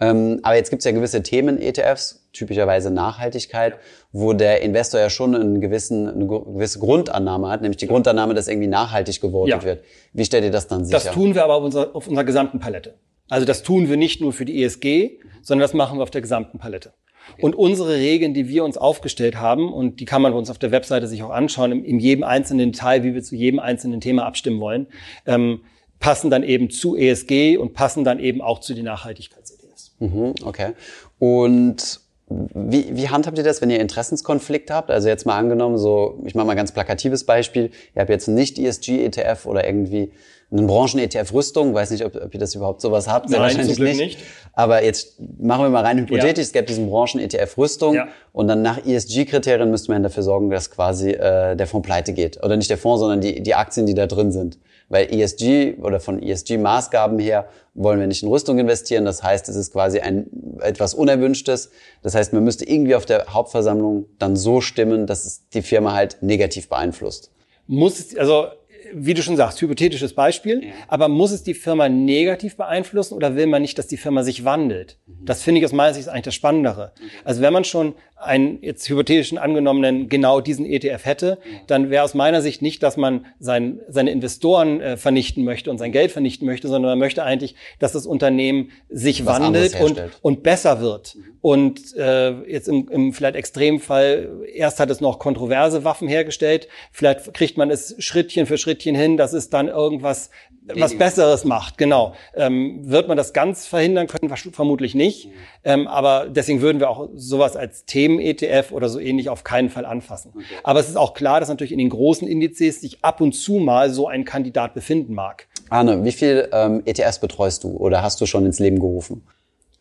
Ähm, 0.00 0.40
aber 0.42 0.54
jetzt 0.54 0.70
gibt 0.70 0.80
es 0.80 0.84
ja 0.84 0.92
gewisse 0.92 1.22
Themen 1.22 1.60
ETFs, 1.60 2.17
typischerweise 2.32 2.90
Nachhaltigkeit, 2.90 3.74
wo 4.12 4.32
der 4.32 4.62
Investor 4.62 5.00
ja 5.00 5.10
schon 5.10 5.34
einen 5.34 5.60
gewissen, 5.60 6.08
eine 6.08 6.26
gewisse 6.26 6.78
Grundannahme 6.78 7.48
hat, 7.48 7.62
nämlich 7.62 7.78
die 7.78 7.86
Grundannahme, 7.86 8.34
dass 8.34 8.48
irgendwie 8.48 8.68
nachhaltig 8.68 9.20
gewotet 9.20 9.54
Ja. 9.54 9.62
wird. 9.64 9.84
Wie 10.12 10.24
stellt 10.24 10.44
ihr 10.44 10.50
das 10.50 10.66
dann 10.68 10.84
sicher? 10.84 10.98
Das 11.02 11.12
tun 11.12 11.34
wir 11.34 11.44
aber 11.44 11.54
auf 11.54 11.64
unserer, 11.64 11.94
auf 11.94 12.06
unserer 12.06 12.24
gesamten 12.24 12.58
Palette. 12.60 12.94
Also 13.28 13.44
das 13.46 13.62
tun 13.62 13.88
wir 13.88 13.96
nicht 13.96 14.20
nur 14.20 14.32
für 14.32 14.44
die 14.44 14.62
ESG, 14.62 15.20
sondern 15.42 15.62
das 15.62 15.74
machen 15.74 15.98
wir 15.98 16.02
auf 16.02 16.10
der 16.10 16.20
gesamten 16.22 16.58
Palette. 16.58 16.92
Und 17.40 17.54
unsere 17.54 17.94
Regeln, 17.96 18.32
die 18.32 18.48
wir 18.48 18.64
uns 18.64 18.78
aufgestellt 18.78 19.36
haben, 19.36 19.70
und 19.70 20.00
die 20.00 20.06
kann 20.06 20.22
man 20.22 20.32
uns 20.32 20.48
auf 20.48 20.58
der 20.58 20.70
Webseite 20.70 21.06
sich 21.06 21.22
auch 21.22 21.30
anschauen, 21.30 21.72
in, 21.72 21.84
in 21.84 21.98
jedem 21.98 22.24
einzelnen 22.24 22.72
Detail, 22.72 23.02
wie 23.04 23.14
wir 23.14 23.22
zu 23.22 23.36
jedem 23.36 23.58
einzelnen 23.58 24.00
Thema 24.00 24.24
abstimmen 24.24 24.60
wollen, 24.60 24.86
ähm, 25.26 25.60
passen 26.00 26.30
dann 26.30 26.42
eben 26.42 26.70
zu 26.70 26.96
ESG 26.96 27.58
und 27.58 27.74
passen 27.74 28.02
dann 28.04 28.18
eben 28.18 28.40
auch 28.40 28.60
zu 28.60 28.72
den 28.74 28.86
Nachhaltigkeits-ETFs. 28.86 29.94
Mhm, 29.98 30.34
okay. 30.44 30.72
Und 31.18 32.00
wie, 32.30 32.96
wie 32.96 33.08
handhabt 33.08 33.38
ihr 33.38 33.44
das, 33.44 33.62
wenn 33.62 33.70
ihr 33.70 33.80
Interessenskonflikt 33.80 34.70
habt? 34.70 34.90
Also 34.90 35.08
jetzt 35.08 35.24
mal 35.24 35.36
angenommen, 35.36 35.78
so, 35.78 36.20
ich 36.24 36.34
mache 36.34 36.46
mal 36.46 36.52
ein 36.52 36.58
ganz 36.58 36.72
plakatives 36.72 37.24
Beispiel. 37.24 37.70
Ihr 37.94 38.00
habt 38.00 38.10
jetzt 38.10 38.28
einen 38.28 38.36
Nicht-ESG-ETF 38.36 39.46
oder 39.46 39.66
irgendwie 39.66 40.12
einen 40.50 40.66
Branchen-ETF 40.66 41.32
Rüstung. 41.32 41.74
Weiß 41.74 41.90
nicht, 41.90 42.04
ob, 42.04 42.16
ob 42.16 42.32
ihr 42.32 42.40
das 42.40 42.54
überhaupt 42.54 42.80
sowas 42.80 43.08
habt. 43.08 43.30
Nein, 43.30 43.40
wahrscheinlich 43.40 43.76
Glück 43.76 43.96
nicht. 43.96 44.18
Aber 44.52 44.84
jetzt 44.84 45.18
machen 45.38 45.62
wir 45.62 45.70
mal 45.70 45.84
rein 45.84 45.98
hypothetisch. 45.98 46.44
Es 46.44 46.52
gäbe 46.52 46.66
diesen 46.66 46.90
Branchen-ETF 46.90 47.56
Rüstung. 47.56 47.94
Ja. 47.94 48.08
Und 48.32 48.48
dann 48.48 48.60
nach 48.60 48.84
ESG-Kriterien 48.84 49.70
müsste 49.70 49.90
man 49.90 50.02
dafür 50.02 50.22
sorgen, 50.22 50.50
dass 50.50 50.70
quasi 50.70 51.10
äh, 51.10 51.56
der 51.56 51.66
Fonds 51.66 51.86
pleite 51.86 52.12
geht. 52.12 52.42
Oder 52.44 52.56
nicht 52.56 52.70
der 52.70 52.78
Fonds, 52.78 53.00
sondern 53.00 53.20
die, 53.20 53.42
die 53.42 53.54
Aktien, 53.54 53.86
die 53.86 53.94
da 53.94 54.06
drin 54.06 54.32
sind. 54.32 54.58
Weil 54.90 55.12
ESG 55.12 55.74
oder 55.82 56.00
von 56.00 56.20
ESG-Maßgaben 56.22 57.18
her 57.18 57.48
wollen 57.74 58.00
wir 58.00 58.06
nicht 58.06 58.22
in 58.22 58.28
Rüstung 58.28 58.58
investieren. 58.58 59.04
Das 59.04 59.22
heißt, 59.22 59.48
es 59.48 59.56
ist 59.56 59.72
quasi 59.72 60.00
ein 60.00 60.26
etwas 60.60 60.94
Unerwünschtes. 60.94 61.70
Das 62.02 62.14
heißt, 62.14 62.32
man 62.32 62.42
müsste 62.44 62.64
irgendwie 62.68 62.94
auf 62.94 63.04
der 63.06 63.26
Hauptversammlung 63.28 64.06
dann 64.18 64.34
so 64.36 64.60
stimmen, 64.60 65.06
dass 65.06 65.24
es 65.26 65.48
die 65.50 65.62
Firma 65.62 65.92
halt 65.94 66.18
negativ 66.22 66.68
beeinflusst. 66.68 67.30
Muss, 67.66 67.98
es- 67.98 68.16
also 68.16 68.46
wie 68.94 69.12
du 69.12 69.22
schon 69.22 69.36
sagst, 69.36 69.60
hypothetisches 69.60 70.14
Beispiel, 70.14 70.64
ja. 70.64 70.70
aber 70.86 71.08
muss 71.08 71.30
es 71.32 71.42
die 71.42 71.52
Firma 71.52 71.90
negativ 71.90 72.56
beeinflussen 72.56 73.12
oder 73.14 73.36
will 73.36 73.46
man 73.46 73.60
nicht, 73.60 73.76
dass 73.78 73.86
die 73.88 73.98
Firma 73.98 74.22
sich 74.22 74.46
wandelt? 74.46 74.96
Mhm. 75.06 75.26
Das 75.26 75.42
finde 75.42 75.58
ich 75.58 75.66
aus 75.66 75.72
meiner 75.72 75.92
Sicht 75.92 76.08
eigentlich 76.08 76.24
das 76.24 76.34
Spannendere. 76.34 76.92
Okay. 76.96 77.10
Also 77.24 77.42
wenn 77.42 77.52
man 77.52 77.64
schon 77.64 77.94
einen 78.20 78.62
jetzt 78.62 78.88
hypothetischen 78.88 79.38
angenommenen 79.38 80.08
genau 80.08 80.40
diesen 80.40 80.66
ETF 80.66 81.04
hätte, 81.04 81.38
ja. 81.44 81.58
dann 81.66 81.90
wäre 81.90 82.02
aus 82.02 82.14
meiner 82.14 82.42
Sicht 82.42 82.62
nicht, 82.62 82.82
dass 82.82 82.96
man 82.96 83.26
sein, 83.38 83.80
seine 83.88 84.10
Investoren 84.10 84.80
äh, 84.80 84.96
vernichten 84.96 85.44
möchte 85.44 85.70
und 85.70 85.78
sein 85.78 85.92
Geld 85.92 86.10
vernichten 86.10 86.46
möchte, 86.46 86.68
sondern 86.68 86.92
man 86.92 86.98
möchte 86.98 87.22
eigentlich, 87.22 87.54
dass 87.78 87.92
das 87.92 88.06
Unternehmen 88.06 88.70
sich 88.88 89.24
Was 89.24 89.40
wandelt 89.40 89.80
und, 89.80 90.02
und 90.20 90.42
besser 90.42 90.80
wird. 90.80 91.14
Mhm. 91.14 91.24
Und 91.40 91.96
äh, 91.96 92.32
jetzt 92.50 92.68
im, 92.68 92.88
im 92.88 93.12
vielleicht 93.12 93.36
Extremfall, 93.36 94.28
erst 94.52 94.80
hat 94.80 94.90
es 94.90 95.00
noch 95.00 95.18
kontroverse 95.20 95.84
Waffen 95.84 96.08
hergestellt, 96.08 96.68
vielleicht 96.90 97.32
kriegt 97.34 97.56
man 97.56 97.70
es 97.70 97.94
Schrittchen 97.98 98.46
für 98.46 98.58
Schrittchen 98.58 98.96
hin, 98.96 99.16
dass 99.16 99.32
es 99.32 99.48
dann 99.48 99.68
irgendwas 99.68 100.30
was 100.74 100.96
Besseres 100.96 101.44
macht, 101.44 101.78
genau. 101.78 102.14
Ähm, 102.34 102.80
wird 102.90 103.08
man 103.08 103.16
das 103.16 103.32
ganz 103.32 103.66
verhindern 103.66 104.06
können? 104.06 104.34
Vermutlich 104.52 104.94
nicht. 104.94 105.28
Ähm, 105.64 105.86
aber 105.86 106.26
deswegen 106.28 106.60
würden 106.60 106.80
wir 106.80 106.90
auch 106.90 107.08
sowas 107.14 107.56
als 107.56 107.84
Themen-ETF 107.84 108.72
oder 108.72 108.88
so 108.88 108.98
ähnlich 108.98 109.28
auf 109.28 109.44
keinen 109.44 109.70
Fall 109.70 109.86
anfassen. 109.86 110.32
Okay. 110.34 110.44
Aber 110.62 110.80
es 110.80 110.88
ist 110.88 110.96
auch 110.96 111.14
klar, 111.14 111.40
dass 111.40 111.48
natürlich 111.48 111.72
in 111.72 111.78
den 111.78 111.90
großen 111.90 112.26
Indizes 112.28 112.80
sich 112.80 113.04
ab 113.04 113.20
und 113.20 113.32
zu 113.32 113.54
mal 113.54 113.90
so 113.90 114.08
ein 114.08 114.24
Kandidat 114.24 114.74
befinden 114.74 115.14
mag. 115.14 115.46
Arne, 115.70 116.04
wie 116.04 116.12
viel 116.12 116.48
ähm, 116.52 116.82
ETFs 116.84 117.18
betreust 117.18 117.64
du 117.64 117.70
oder 117.76 118.02
hast 118.02 118.20
du 118.20 118.26
schon 118.26 118.46
ins 118.46 118.58
Leben 118.58 118.78
gerufen? 118.78 119.22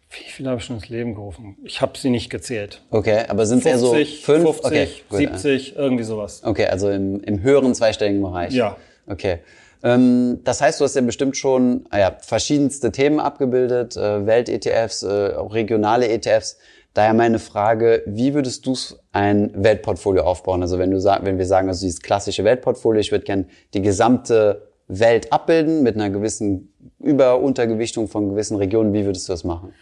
Wie 0.09 0.31
viele 0.31 0.49
habe 0.49 0.59
ich 0.59 0.65
schon 0.65 0.77
ins 0.77 0.89
Leben 0.89 1.15
gerufen? 1.15 1.57
Ich 1.63 1.81
habe 1.81 1.97
sie 1.97 2.09
nicht 2.09 2.29
gezählt. 2.29 2.81
Okay, 2.91 3.25
aber 3.27 3.45
sind 3.45 3.59
es 3.59 3.65
eher 3.65 3.77
so 3.77 3.93
fünf? 3.93 4.61
50, 4.61 4.63
okay, 4.63 4.87
70, 5.09 5.75
irgendwie 5.75 6.03
sowas. 6.03 6.41
Okay, 6.43 6.65
also 6.65 6.89
im, 6.89 7.21
im 7.23 7.41
höheren 7.41 7.75
zweistelligen 7.75 8.21
Bereich. 8.21 8.53
Ja. 8.53 8.77
Okay. 9.05 9.39
Ähm, 9.83 10.39
das 10.43 10.61
heißt, 10.61 10.79
du 10.79 10.85
hast 10.85 10.95
ja 10.95 11.01
bestimmt 11.01 11.37
schon 11.37 11.85
ah 11.89 11.99
ja, 11.99 12.17
verschiedenste 12.21 12.91
Themen 12.91 13.19
abgebildet, 13.19 13.95
äh, 13.95 14.25
Welt-ETFs, 14.25 15.03
äh, 15.03 15.07
regionale 15.09 16.09
ETFs. 16.09 16.57
Daher 16.93 17.13
meine 17.13 17.37
Frage, 17.37 18.01
wie 18.07 18.33
würdest 18.33 18.65
du 18.65 18.75
ein 19.11 19.51
Weltportfolio 19.53 20.23
aufbauen? 20.23 20.63
Also 20.63 20.79
wenn 20.79 20.89
du 20.89 20.97
wenn 20.97 21.37
wir 21.37 21.45
sagen, 21.45 21.67
also 21.67 21.85
dieses 21.85 22.01
klassische 22.01 22.43
Weltportfolio, 22.43 22.99
ich 22.99 23.11
würde 23.11 23.25
gerne 23.25 23.45
die 23.75 23.83
gesamte 23.83 24.67
Welt 24.87 25.31
abbilden 25.31 25.83
mit 25.83 25.95
einer 25.95 26.09
gewissen 26.09 26.73
Über-Untergewichtung 26.99 28.07
von 28.07 28.29
gewissen 28.29 28.57
Regionen, 28.57 28.93
wie 28.93 29.05
würdest 29.05 29.27
du 29.27 29.33
das 29.33 29.43
machen? 29.43 29.73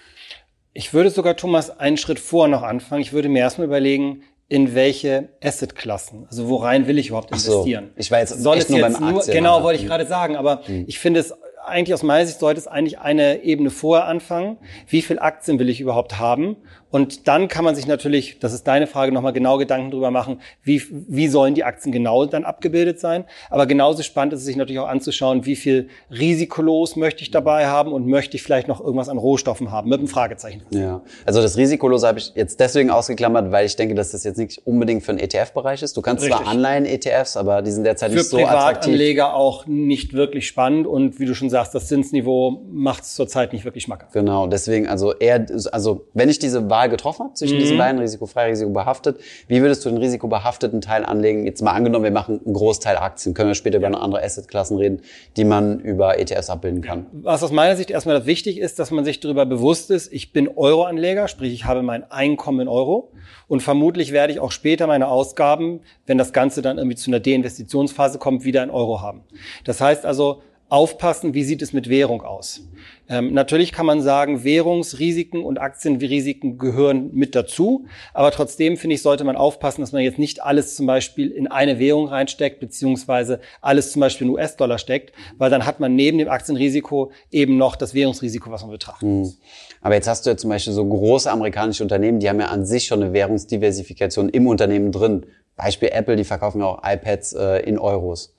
Ich 0.74 0.94
würde 0.94 1.10
sogar, 1.10 1.38
Thomas, 1.38 1.80
einen 1.80 1.96
Schritt 1.96 2.20
vor 2.20 2.50
noch 2.50 2.64
anfangen. 2.64 3.02
Ich 3.02 3.14
würde 3.14 3.30
mir 3.30 3.40
erstmal 3.40 3.68
überlegen, 3.68 4.24
in 4.48 4.76
welche 4.76 5.30
Assetklassen, 5.44 6.28
also 6.30 6.48
worein 6.48 6.88
will 6.88 7.00
ich 7.00 7.08
überhaupt 7.08 7.32
investieren? 7.32 7.92
So, 7.96 8.00
ich 8.00 8.12
war 8.12 8.20
jetzt 8.20 8.40
Soll 8.42 8.58
es 8.58 8.70
nur 8.70 8.80
jetzt 8.80 9.00
beim 9.00 9.14
nur, 9.14 9.24
Genau, 9.26 9.64
wollte 9.64 9.82
ich 9.82 9.88
gerade 9.88 10.06
sagen, 10.06 10.36
aber 10.36 10.62
hm. 10.66 10.86
ich 10.88 11.00
finde 11.00 11.20
es 11.20 11.34
eigentlich 11.66 11.94
aus 11.94 12.04
meiner 12.04 12.26
Sicht 12.28 12.40
sollte 12.40 12.60
es 12.60 12.68
eigentlich 12.68 13.00
eine 13.00 13.44
Ebene 13.44 13.72
vorher 13.72 14.06
anfangen. 14.06 14.58
Wie 14.88 15.02
viel 15.02 15.20
Aktien 15.20 15.60
will 15.60 15.70
ich 15.70 15.82
überhaupt 15.82 16.20
haben? 16.20 16.58
Und 16.96 17.28
dann 17.28 17.50
kann 17.50 17.66
man 17.66 17.76
sich 17.76 17.88
natürlich, 17.88 18.40
das 18.40 18.54
ist 18.54 18.66
deine 18.68 18.88
Frage, 18.88 19.12
nochmal 19.12 19.34
genau 19.34 19.58
Gedanken 19.58 19.92
drüber 19.92 20.12
machen, 20.12 20.40
wie, 20.64 20.82
wie 20.90 21.28
sollen 21.28 21.54
die 21.54 21.66
Aktien 21.66 21.92
genau 21.92 22.26
dann 22.26 22.46
abgebildet 22.46 23.02
sein. 23.02 23.26
Aber 23.50 23.66
genauso 23.66 24.02
spannend 24.02 24.32
ist 24.32 24.40
es 24.40 24.46
sich 24.46 24.56
natürlich 24.56 24.80
auch 24.80 24.88
anzuschauen, 24.88 25.46
wie 25.46 25.58
viel 25.58 25.90
risikolos 26.10 26.96
möchte 26.96 27.22
ich 27.22 27.32
dabei 27.32 27.68
haben 27.68 27.92
und 27.92 28.08
möchte 28.08 28.38
ich 28.38 28.44
vielleicht 28.44 28.70
noch 28.70 28.80
irgendwas 28.80 29.10
an 29.10 29.18
Rohstoffen 29.18 29.72
haben, 29.72 29.90
mit 29.90 30.00
einem 30.00 30.08
Fragezeichen. 30.08 30.62
Ja, 30.70 31.02
also 31.26 31.42
das 31.42 31.58
Risikolose 31.58 32.08
habe 32.08 32.20
ich 32.20 32.32
jetzt 32.34 32.62
deswegen 32.62 32.90
ausgeklammert, 32.90 33.52
weil 33.52 33.66
ich 33.66 33.76
denke, 33.76 33.94
dass 33.94 34.12
das 34.12 34.24
jetzt 34.24 34.38
nicht 34.38 34.66
unbedingt 34.66 35.04
für 35.04 35.14
den 35.14 35.20
ETF-Bereich 35.20 35.84
ist. 35.84 35.98
Du 35.98 36.02
kannst 36.02 36.24
Richtig. 36.24 36.40
zwar 36.40 36.50
Anleihen-ETFs, 36.50 37.36
aber 37.36 37.62
die 37.62 37.72
sind 37.72 37.84
derzeit 37.84 38.12
für 38.12 38.20
nicht 38.20 38.30
so 38.30 38.38
attraktiv. 38.38 38.54
Für 38.54 38.92
Privatanleger 38.92 39.34
auch 39.34 39.66
nicht 39.66 40.14
wirklich 40.14 40.48
spannend 40.48 40.88
und 40.88 41.20
wie 41.20 41.26
du 41.26 41.36
schon 41.36 41.50
sagst, 41.50 41.76
das 41.76 41.90
Zinsniveau 41.90 42.64
macht 42.72 43.04
es 43.04 43.16
zurzeit 43.16 43.52
nicht 43.52 43.66
wirklich 43.66 43.84
schmackhaft. 43.84 44.14
Genau, 44.14 44.48
deswegen 44.48 44.88
also 44.88 45.14
eher, 45.14 45.46
also 45.74 46.08
wenn 46.14 46.30
ich 46.30 46.40
diese 46.40 46.70
Wahl 46.70 46.85
Wahl 46.86 46.90
getroffen 46.90 47.26
habt 47.26 47.38
zwischen 47.38 47.56
mhm. 47.56 47.62
diesen 47.62 47.78
beiden, 47.78 48.00
risikofrei, 48.00 48.50
risikobehaftet. 48.50 49.20
Wie 49.48 49.62
würdest 49.62 49.86
du 49.86 49.90
den 49.90 49.98
risikobehafteten 49.98 50.82
Teil 50.82 51.06
anlegen? 51.06 51.46
Jetzt 51.46 51.62
mal 51.62 51.72
angenommen, 51.72 52.04
wir 52.04 52.12
machen 52.12 52.42
einen 52.46 52.54
Großteil 52.54 52.98
Aktien, 52.98 53.34
können 53.34 53.50
wir 53.50 53.56
später 53.56 53.78
über 53.78 53.88
andere 53.88 54.24
Assetklassen 54.24 54.78
reden, 54.78 55.02
die 55.38 55.46
man 55.46 55.80
über 55.80 56.20
ETFs 56.20 56.50
abbilden 56.50 56.82
kann. 56.82 57.08
Was 57.12 57.44
aus 57.44 57.52
meiner 57.52 57.76
Sicht 57.76 57.92
erstmal 57.92 58.26
wichtig 58.26 58.60
ist, 58.60 58.80
dass 58.80 58.92
man 58.92 59.06
sich 59.06 59.20
darüber 59.20 59.46
bewusst 59.46 59.92
ist, 59.92 60.12
ich 60.14 60.32
bin 60.32 60.48
Euroanleger, 60.48 61.28
sprich 61.28 61.54
ich 61.54 61.66
habe 61.66 61.82
mein 61.82 62.10
Einkommen 62.12 62.62
in 62.62 62.68
Euro 62.68 63.12
und 63.48 63.62
vermutlich 63.62 64.12
werde 64.12 64.34
ich 64.34 64.40
auch 64.40 64.52
später 64.52 64.88
meine 64.88 65.08
Ausgaben, 65.08 65.82
wenn 66.06 66.18
das 66.18 66.34
Ganze 66.34 66.62
dann 66.62 66.78
irgendwie 66.78 66.98
zu 66.98 67.10
einer 67.10 67.20
Deinvestitionsphase 67.20 68.20
kommt, 68.20 68.44
wieder 68.44 68.64
in 68.64 68.70
Euro 68.70 69.02
haben. 69.02 69.24
Das 69.64 69.82
heißt 69.82 70.06
also, 70.06 70.42
aufpassen, 70.70 71.34
wie 71.34 71.44
sieht 71.44 71.62
es 71.62 71.74
mit 71.74 71.90
Währung 71.90 72.22
aus. 72.22 72.62
Ähm, 73.08 73.34
natürlich 73.34 73.72
kann 73.72 73.86
man 73.86 74.02
sagen, 74.02 74.44
Währungsrisiken 74.44 75.44
und 75.44 75.60
Aktienrisiken 75.60 76.58
gehören 76.58 77.12
mit 77.14 77.36
dazu, 77.36 77.86
aber 78.16 78.32
trotzdem 78.32 78.78
finde 78.78 78.96
ich, 78.96 79.04
sollte 79.04 79.24
man 79.24 79.36
aufpassen, 79.36 79.82
dass 79.82 79.92
man 79.92 80.02
jetzt 80.02 80.18
nicht 80.18 80.42
alles 80.42 80.76
zum 80.76 80.88
Beispiel 80.88 81.30
in 81.30 81.46
eine 81.48 81.78
Währung 81.78 82.08
reinsteckt, 82.08 82.60
beziehungsweise 82.60 83.40
alles 83.62 83.92
zum 83.92 84.00
Beispiel 84.00 84.26
in 84.26 84.34
US-Dollar 84.34 84.80
steckt, 84.80 85.14
weil 85.38 85.52
dann 85.52 85.68
hat 85.68 85.80
man 85.80 85.96
neben 85.96 86.18
dem 86.18 86.30
Aktienrisiko 86.30 87.12
eben 87.30 87.58
noch 87.58 87.76
das 87.76 87.94
Währungsrisiko, 87.94 88.50
was 88.50 88.64
man 88.64 88.72
betrachtet. 88.72 89.08
Mhm. 89.08 89.34
Aber 89.82 89.94
jetzt 89.94 90.08
hast 90.08 90.26
du 90.26 90.32
ja 90.32 90.38
zum 90.38 90.50
Beispiel 90.50 90.74
so 90.74 90.84
große 90.84 91.30
amerikanische 91.30 91.84
Unternehmen, 91.84 92.20
die 92.20 92.28
haben 92.28 92.40
ja 92.40 92.48
an 92.48 92.66
sich 92.66 92.86
schon 92.86 93.04
eine 93.04 93.14
Währungsdiversifikation 93.14 94.30
im 94.30 94.48
Unternehmen 94.48 94.92
drin. 94.92 95.28
Beispiel 95.56 95.90
Apple, 95.92 96.16
die 96.16 96.24
verkaufen 96.24 96.60
ja 96.60 96.66
auch 96.66 96.80
iPads 96.84 97.34
äh, 97.34 97.60
in 97.60 97.78
Euros. 97.78 98.35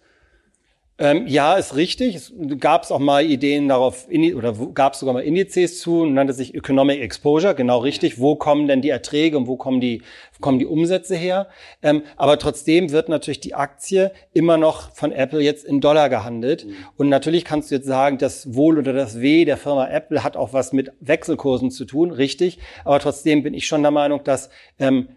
Ähm, 0.98 1.26
ja, 1.26 1.56
ist 1.56 1.76
richtig. 1.76 2.14
Es 2.14 2.32
gab 2.58 2.90
auch 2.90 2.98
mal 2.98 3.22
Ideen 3.22 3.68
darauf, 3.68 4.08
oder 4.08 4.54
gab 4.72 4.94
es 4.94 5.00
sogar 5.00 5.12
mal 5.12 5.20
Indizes 5.20 5.80
zu, 5.80 6.06
nannte 6.06 6.32
sich 6.32 6.54
Economic 6.54 7.00
Exposure, 7.00 7.54
genau 7.54 7.78
richtig. 7.78 8.18
Wo 8.18 8.36
kommen 8.36 8.66
denn 8.66 8.80
die 8.80 8.88
Erträge 8.88 9.36
und 9.36 9.46
wo 9.46 9.56
kommen 9.56 9.80
die, 9.80 10.02
kommen 10.40 10.58
die 10.58 10.64
Umsätze 10.64 11.14
her? 11.14 11.48
Ähm, 11.82 12.02
aber 12.16 12.38
trotzdem 12.38 12.92
wird 12.92 13.10
natürlich 13.10 13.40
die 13.40 13.54
Aktie 13.54 14.10
immer 14.32 14.56
noch 14.56 14.90
von 14.92 15.12
Apple 15.12 15.40
jetzt 15.40 15.66
in 15.66 15.82
Dollar 15.82 16.08
gehandelt. 16.08 16.64
Mhm. 16.64 16.74
Und 16.96 17.08
natürlich 17.10 17.44
kannst 17.44 17.70
du 17.70 17.74
jetzt 17.74 17.86
sagen, 17.86 18.16
das 18.16 18.54
Wohl 18.54 18.78
oder 18.78 18.94
das 18.94 19.20
Weh 19.20 19.44
der 19.44 19.58
Firma 19.58 19.88
Apple 19.88 20.24
hat 20.24 20.38
auch 20.38 20.54
was 20.54 20.72
mit 20.72 20.92
Wechselkursen 21.00 21.70
zu 21.70 21.84
tun, 21.84 22.10
richtig. 22.10 22.58
Aber 22.84 23.00
trotzdem 23.00 23.42
bin 23.42 23.52
ich 23.52 23.66
schon 23.66 23.82
der 23.82 23.90
Meinung, 23.90 24.24
dass 24.24 24.48
ähm, 24.78 25.08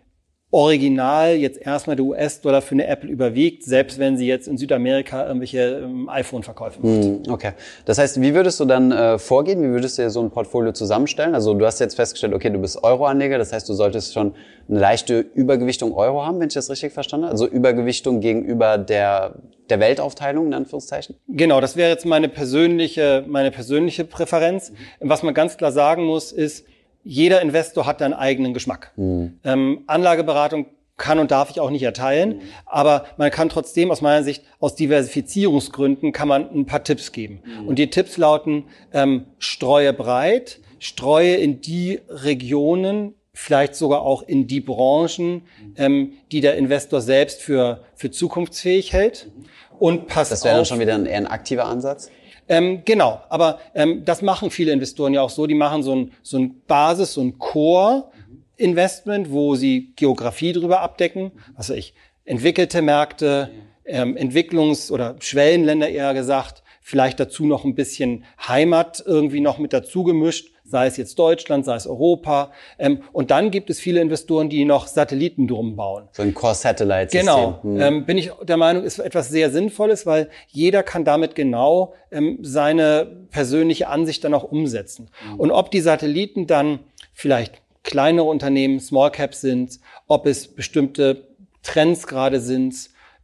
original 0.52 1.36
jetzt 1.36 1.62
erstmal 1.62 1.96
der 1.96 2.06
US-Dollar 2.06 2.64
für 2.64 2.74
eine 2.74 2.88
Apple 2.88 3.10
überwiegt, 3.10 3.64
selbst 3.64 4.00
wenn 4.00 4.18
sie 4.18 4.26
jetzt 4.26 4.48
in 4.48 4.58
Südamerika 4.58 5.28
irgendwelche 5.28 5.82
ähm, 5.84 6.10
iPhone-Verkäufe 6.10 6.80
macht. 6.82 7.04
Hm, 7.04 7.24
okay. 7.30 7.52
Das 7.86 8.00
heißt, 8.00 8.20
wie 8.20 8.34
würdest 8.34 8.60
du 8.60 8.66
dann 8.66 8.92
äh, 8.92 9.20
vorgehen? 9.20 9.62
Wie 9.62 9.68
würdest 9.68 9.98
du 9.98 10.02
dir 10.02 10.10
so 10.10 10.22
ein 10.22 10.32
Portfolio 10.32 10.72
zusammenstellen? 10.72 11.36
Also 11.36 11.54
du 11.54 11.66
hast 11.66 11.80
jetzt 11.80 11.96
festgestellt, 11.96 12.34
okay, 12.34 12.50
du 12.50 12.58
bist 12.58 12.84
Euro-Anleger, 12.84 13.38
das 13.38 13.54
heißt, 13.54 13.70
du 13.70 13.74
solltest 13.74 14.14
schon 14.14 14.34
eine 14.68 14.80
leichte 14.80 15.20
Übergewichtung 15.20 15.94
Euro 15.94 16.26
haben, 16.26 16.40
wenn 16.40 16.48
ich 16.48 16.56
das 16.56 16.72
richtig 16.72 16.94
verstanden 16.94 17.26
habe? 17.26 17.34
Also 17.34 17.48
Übergewichtung 17.48 18.20
gegenüber 18.20 18.80
der, 18.80 19.36
der 19.70 19.80
Weltaufteilung, 19.80 20.48
in 20.48 20.56
Anführungszeichen? 20.56 21.16
Genau, 21.28 21.62
das 21.62 21.76
wäre 21.76 21.92
jetzt 21.92 22.08
meine 22.08 22.28
persönliche, 22.28 23.24
meine 23.28 23.52
persönliche 23.52 24.04
Präferenz. 24.04 24.72
Mhm. 24.72 24.76
Was 25.10 25.22
man 25.22 25.36
ganz 25.36 25.58
klar 25.58 25.72
sagen 25.72 26.06
muss, 26.06 26.32
ist, 26.32 26.66
jeder 27.04 27.42
Investor 27.42 27.86
hat 27.86 28.02
einen 28.02 28.14
eigenen 28.14 28.54
Geschmack. 28.54 28.92
Mhm. 28.96 29.40
Ähm, 29.44 29.84
Anlageberatung 29.88 30.68
kann 31.00 31.18
und 31.18 31.32
darf 31.32 31.50
ich 31.50 31.60
auch 31.60 31.72
nicht 31.72 31.84
erteilen, 31.84 32.36
mhm. 32.38 32.42
aber 32.66 33.06
man 33.18 33.32
kann 33.32 33.50
trotzdem 33.50 33.90
aus 33.90 34.02
meiner 34.02 34.24
Sicht 34.24 34.44
aus 34.60 34.76
Diversifizierungsgründen 34.76 36.12
kann 36.12 36.28
man 36.28 36.50
ein 36.52 36.66
paar 36.66 36.84
Tipps 36.84 37.12
geben. 37.12 37.42
Mhm. 37.44 37.68
Und 37.68 37.80
die 37.80 37.90
Tipps 37.90 38.18
lauten, 38.18 38.66
ähm, 38.94 39.26
streue 39.40 39.94
breit, 39.94 40.60
streue 40.78 41.36
in 41.36 41.62
die 41.62 42.02
Regionen, 42.10 43.16
vielleicht 43.34 43.76
sogar 43.76 44.02
auch 44.02 44.22
in 44.24 44.48
die 44.48 44.60
Branchen, 44.60 45.36
mhm. 45.36 45.42
ähm, 45.78 46.14
die 46.32 46.42
der 46.42 46.58
Investor 46.58 47.02
selbst 47.02 47.42
für, 47.42 47.84
für 47.96 48.12
zukunftsfähig 48.12 48.94
hält. 48.94 49.28
Mhm. 49.34 49.46
Und 49.80 50.08
passt 50.08 50.32
Das 50.34 50.44
wäre 50.44 50.58
dann 50.58 50.66
schon 50.66 50.80
wieder 50.80 50.96
ein, 50.96 51.06
eher 51.06 51.18
ein 51.18 51.28
aktiver 51.28 51.66
Ansatz? 51.66 52.12
Ähm, 52.50 52.82
genau, 52.84 53.22
aber 53.30 53.60
ähm, 53.76 54.04
das 54.04 54.24
machen 54.24 54.50
viele 54.50 54.72
Investoren 54.72 55.14
ja 55.14 55.22
auch 55.22 55.30
so. 55.30 55.46
Die 55.46 55.54
machen 55.54 55.84
so 55.84 55.96
ein, 55.96 56.12
so 56.24 56.40
ein 56.40 56.62
Basis, 56.68 57.14
so 57.14 57.22
ein 57.22 57.38
Core-Investment, 57.38 59.32
wo 59.32 59.54
sie 59.56 59.94
Geografie 59.96 60.52
drüber 60.52 60.82
abdecken. 60.82 61.32
Was 61.56 61.70
weiß 61.70 61.78
ich, 61.78 61.94
entwickelte 62.26 62.82
Märkte, 62.82 63.52
ähm, 63.86 64.18
Entwicklungs- 64.18 64.92
oder 64.92 65.16
Schwellenländer 65.20 65.90
eher 65.90 66.16
gesagt, 66.16 66.64
vielleicht 66.82 67.20
dazu 67.20 67.46
noch 67.46 67.66
ein 67.66 67.76
bisschen 67.76 68.24
Heimat 68.48 69.04
irgendwie 69.06 69.42
noch 69.42 69.60
mit 69.60 69.72
dazu 69.72 70.04
gemischt 70.04 70.52
sei 70.70 70.88
es 70.88 70.98
jetzt 70.98 71.18
Deutschland, 71.18 71.66
sei 71.66 71.76
es 71.76 71.88
Europa. 71.88 72.52
Ähm, 72.78 73.02
und 73.12 73.32
dann 73.32 73.52
gibt 73.52 73.70
es 73.70 73.80
viele 73.80 74.02
Investoren, 74.02 74.50
die 74.50 74.66
noch 74.66 74.88
Satelliten 74.88 75.48
drum 75.48 75.76
bauen. 75.76 76.08
So 76.12 76.24
ein 76.24 76.34
Core-Satellite-System. 76.34 77.22
Genau. 77.22 77.60
Hm. 77.64 77.82
Ähm, 77.82 78.06
bin 78.06 78.18
ich 78.18 78.32
der 78.44 78.58
Meinung, 78.58 78.84
ist 78.84 79.00
etwas 79.00 79.30
sehr 79.30 79.50
Sinnvolles, 79.50 80.06
weil 80.06 80.30
jeder 80.48 80.84
kann 80.84 81.06
damit 81.06 81.36
genau 81.36 81.94
ähm, 82.12 82.40
seine 82.42 83.08
persönliche 83.32 83.88
Ansicht 83.88 84.24
dann 84.24 84.34
auch 84.34 84.44
umsetzen. 84.44 85.10
Hm. 85.24 85.40
Und 85.40 85.52
ob 85.52 85.72
die 85.72 85.82
Satelliten 85.82 86.48
dann 86.48 86.80
vielleicht 87.14 87.62
kleinere 87.84 88.26
Unternehmen, 88.26 88.80
Small 88.80 89.12
Caps 89.12 89.42
sind, 89.42 89.80
ob 90.08 90.26
es 90.26 90.48
bestimmte 90.48 91.28
Trends 91.64 92.08
gerade 92.08 92.40
sind, 92.40 92.76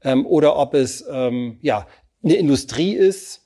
ähm, 0.04 0.26
oder 0.26 0.58
ob 0.58 0.74
es 0.74 1.06
ähm, 1.12 1.58
ja 1.62 1.88
eine 2.24 2.36
Industrie 2.36 2.94
ist, 2.94 3.45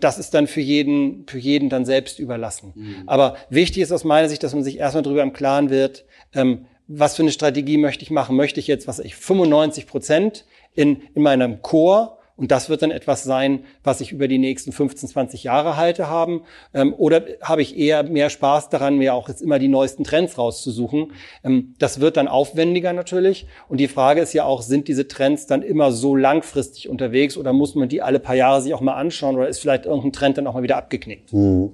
das 0.00 0.18
ist 0.18 0.34
dann 0.34 0.46
für 0.46 0.60
jeden, 0.60 1.26
für 1.26 1.38
jeden 1.38 1.68
dann 1.68 1.84
selbst 1.84 2.18
überlassen. 2.18 2.72
Mhm. 2.74 3.02
Aber 3.06 3.36
wichtig 3.48 3.82
ist 3.82 3.92
aus 3.92 4.04
meiner 4.04 4.28
Sicht, 4.28 4.42
dass 4.42 4.54
man 4.54 4.64
sich 4.64 4.78
erstmal 4.78 5.02
darüber 5.02 5.22
im 5.22 5.32
Klaren 5.32 5.70
wird, 5.70 6.04
ähm, 6.34 6.66
was 6.92 7.14
für 7.16 7.22
eine 7.22 7.30
Strategie 7.30 7.76
möchte 7.76 8.02
ich 8.02 8.10
machen? 8.10 8.36
Möchte 8.36 8.58
ich 8.58 8.66
jetzt, 8.66 8.88
was 8.88 8.98
ich, 8.98 9.14
95 9.14 9.86
Prozent 9.86 10.44
in, 10.74 11.02
in 11.14 11.22
meinem 11.22 11.62
Core 11.62 12.18
und 12.40 12.50
das 12.50 12.70
wird 12.70 12.80
dann 12.80 12.90
etwas 12.90 13.22
sein, 13.22 13.64
was 13.84 14.00
ich 14.00 14.12
über 14.12 14.26
die 14.26 14.38
nächsten 14.38 14.72
15, 14.72 15.10
20 15.10 15.44
Jahre 15.44 15.76
halte 15.76 16.08
haben. 16.08 16.40
Ähm, 16.72 16.94
oder 16.96 17.22
habe 17.42 17.60
ich 17.60 17.76
eher 17.78 18.02
mehr 18.02 18.30
Spaß 18.30 18.70
daran, 18.70 18.96
mir 18.96 19.12
auch 19.12 19.28
jetzt 19.28 19.42
immer 19.42 19.58
die 19.58 19.68
neuesten 19.68 20.04
Trends 20.04 20.38
rauszusuchen. 20.38 21.12
Ähm, 21.44 21.74
das 21.78 22.00
wird 22.00 22.16
dann 22.16 22.28
aufwendiger 22.28 22.94
natürlich. 22.94 23.46
Und 23.68 23.78
die 23.78 23.88
Frage 23.88 24.22
ist 24.22 24.32
ja 24.32 24.44
auch, 24.44 24.62
sind 24.62 24.88
diese 24.88 25.06
Trends 25.06 25.46
dann 25.46 25.60
immer 25.60 25.92
so 25.92 26.16
langfristig 26.16 26.88
unterwegs 26.88 27.36
oder 27.36 27.52
muss 27.52 27.74
man 27.74 27.90
die 27.90 28.00
alle 28.00 28.18
paar 28.18 28.36
Jahre 28.36 28.62
sich 28.62 28.72
auch 28.72 28.80
mal 28.80 28.94
anschauen 28.94 29.36
oder 29.36 29.46
ist 29.46 29.60
vielleicht 29.60 29.84
irgendein 29.84 30.14
Trend 30.14 30.38
dann 30.38 30.46
auch 30.46 30.54
mal 30.54 30.62
wieder 30.62 30.78
abgeknickt? 30.78 31.34
Mhm. 31.34 31.72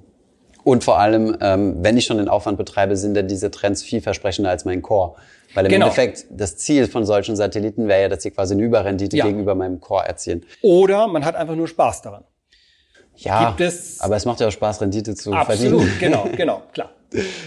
Und 0.65 0.83
vor 0.83 0.99
allem, 0.99 1.37
ähm, 1.39 1.77
wenn 1.79 1.95
ich 1.95 2.03
schon 2.03 2.17
den 2.17 2.27
Aufwand 2.27 2.57
betreibe, 2.57 2.97
sind 2.97 3.13
dann 3.13 3.29
diese 3.29 3.51
Trends 3.51 3.83
vielversprechender 3.83 4.49
als 4.49 4.65
mein 4.65 4.81
Core. 4.81 5.15
Weil 5.57 5.65
im 5.65 5.71
genau. 5.71 5.87
Endeffekt 5.87 6.27
das 6.29 6.55
Ziel 6.57 6.85
von 6.85 7.03
solchen 7.03 7.35
Satelliten 7.35 7.87
wäre 7.87 8.01
ja, 8.03 8.09
dass 8.09 8.21
sie 8.21 8.29
quasi 8.29 8.53
eine 8.53 8.61
Überrendite 8.61 9.17
ja. 9.17 9.25
gegenüber 9.25 9.55
meinem 9.55 9.81
Core 9.81 10.05
erzielen. 10.05 10.45
Oder 10.61 11.07
man 11.07 11.25
hat 11.25 11.35
einfach 11.35 11.55
nur 11.55 11.67
Spaß 11.67 12.03
daran. 12.03 12.25
Ja, 13.15 13.55
es 13.57 13.99
aber 13.99 14.15
es 14.15 14.25
macht 14.25 14.39
ja 14.39 14.49
auch 14.49 14.51
Spaß, 14.51 14.81
Rendite 14.81 15.15
zu 15.15 15.33
absolut, 15.33 15.81
verdienen. 15.81 15.91
genau, 15.99 16.29
genau, 16.37 16.61
klar. 16.73 16.91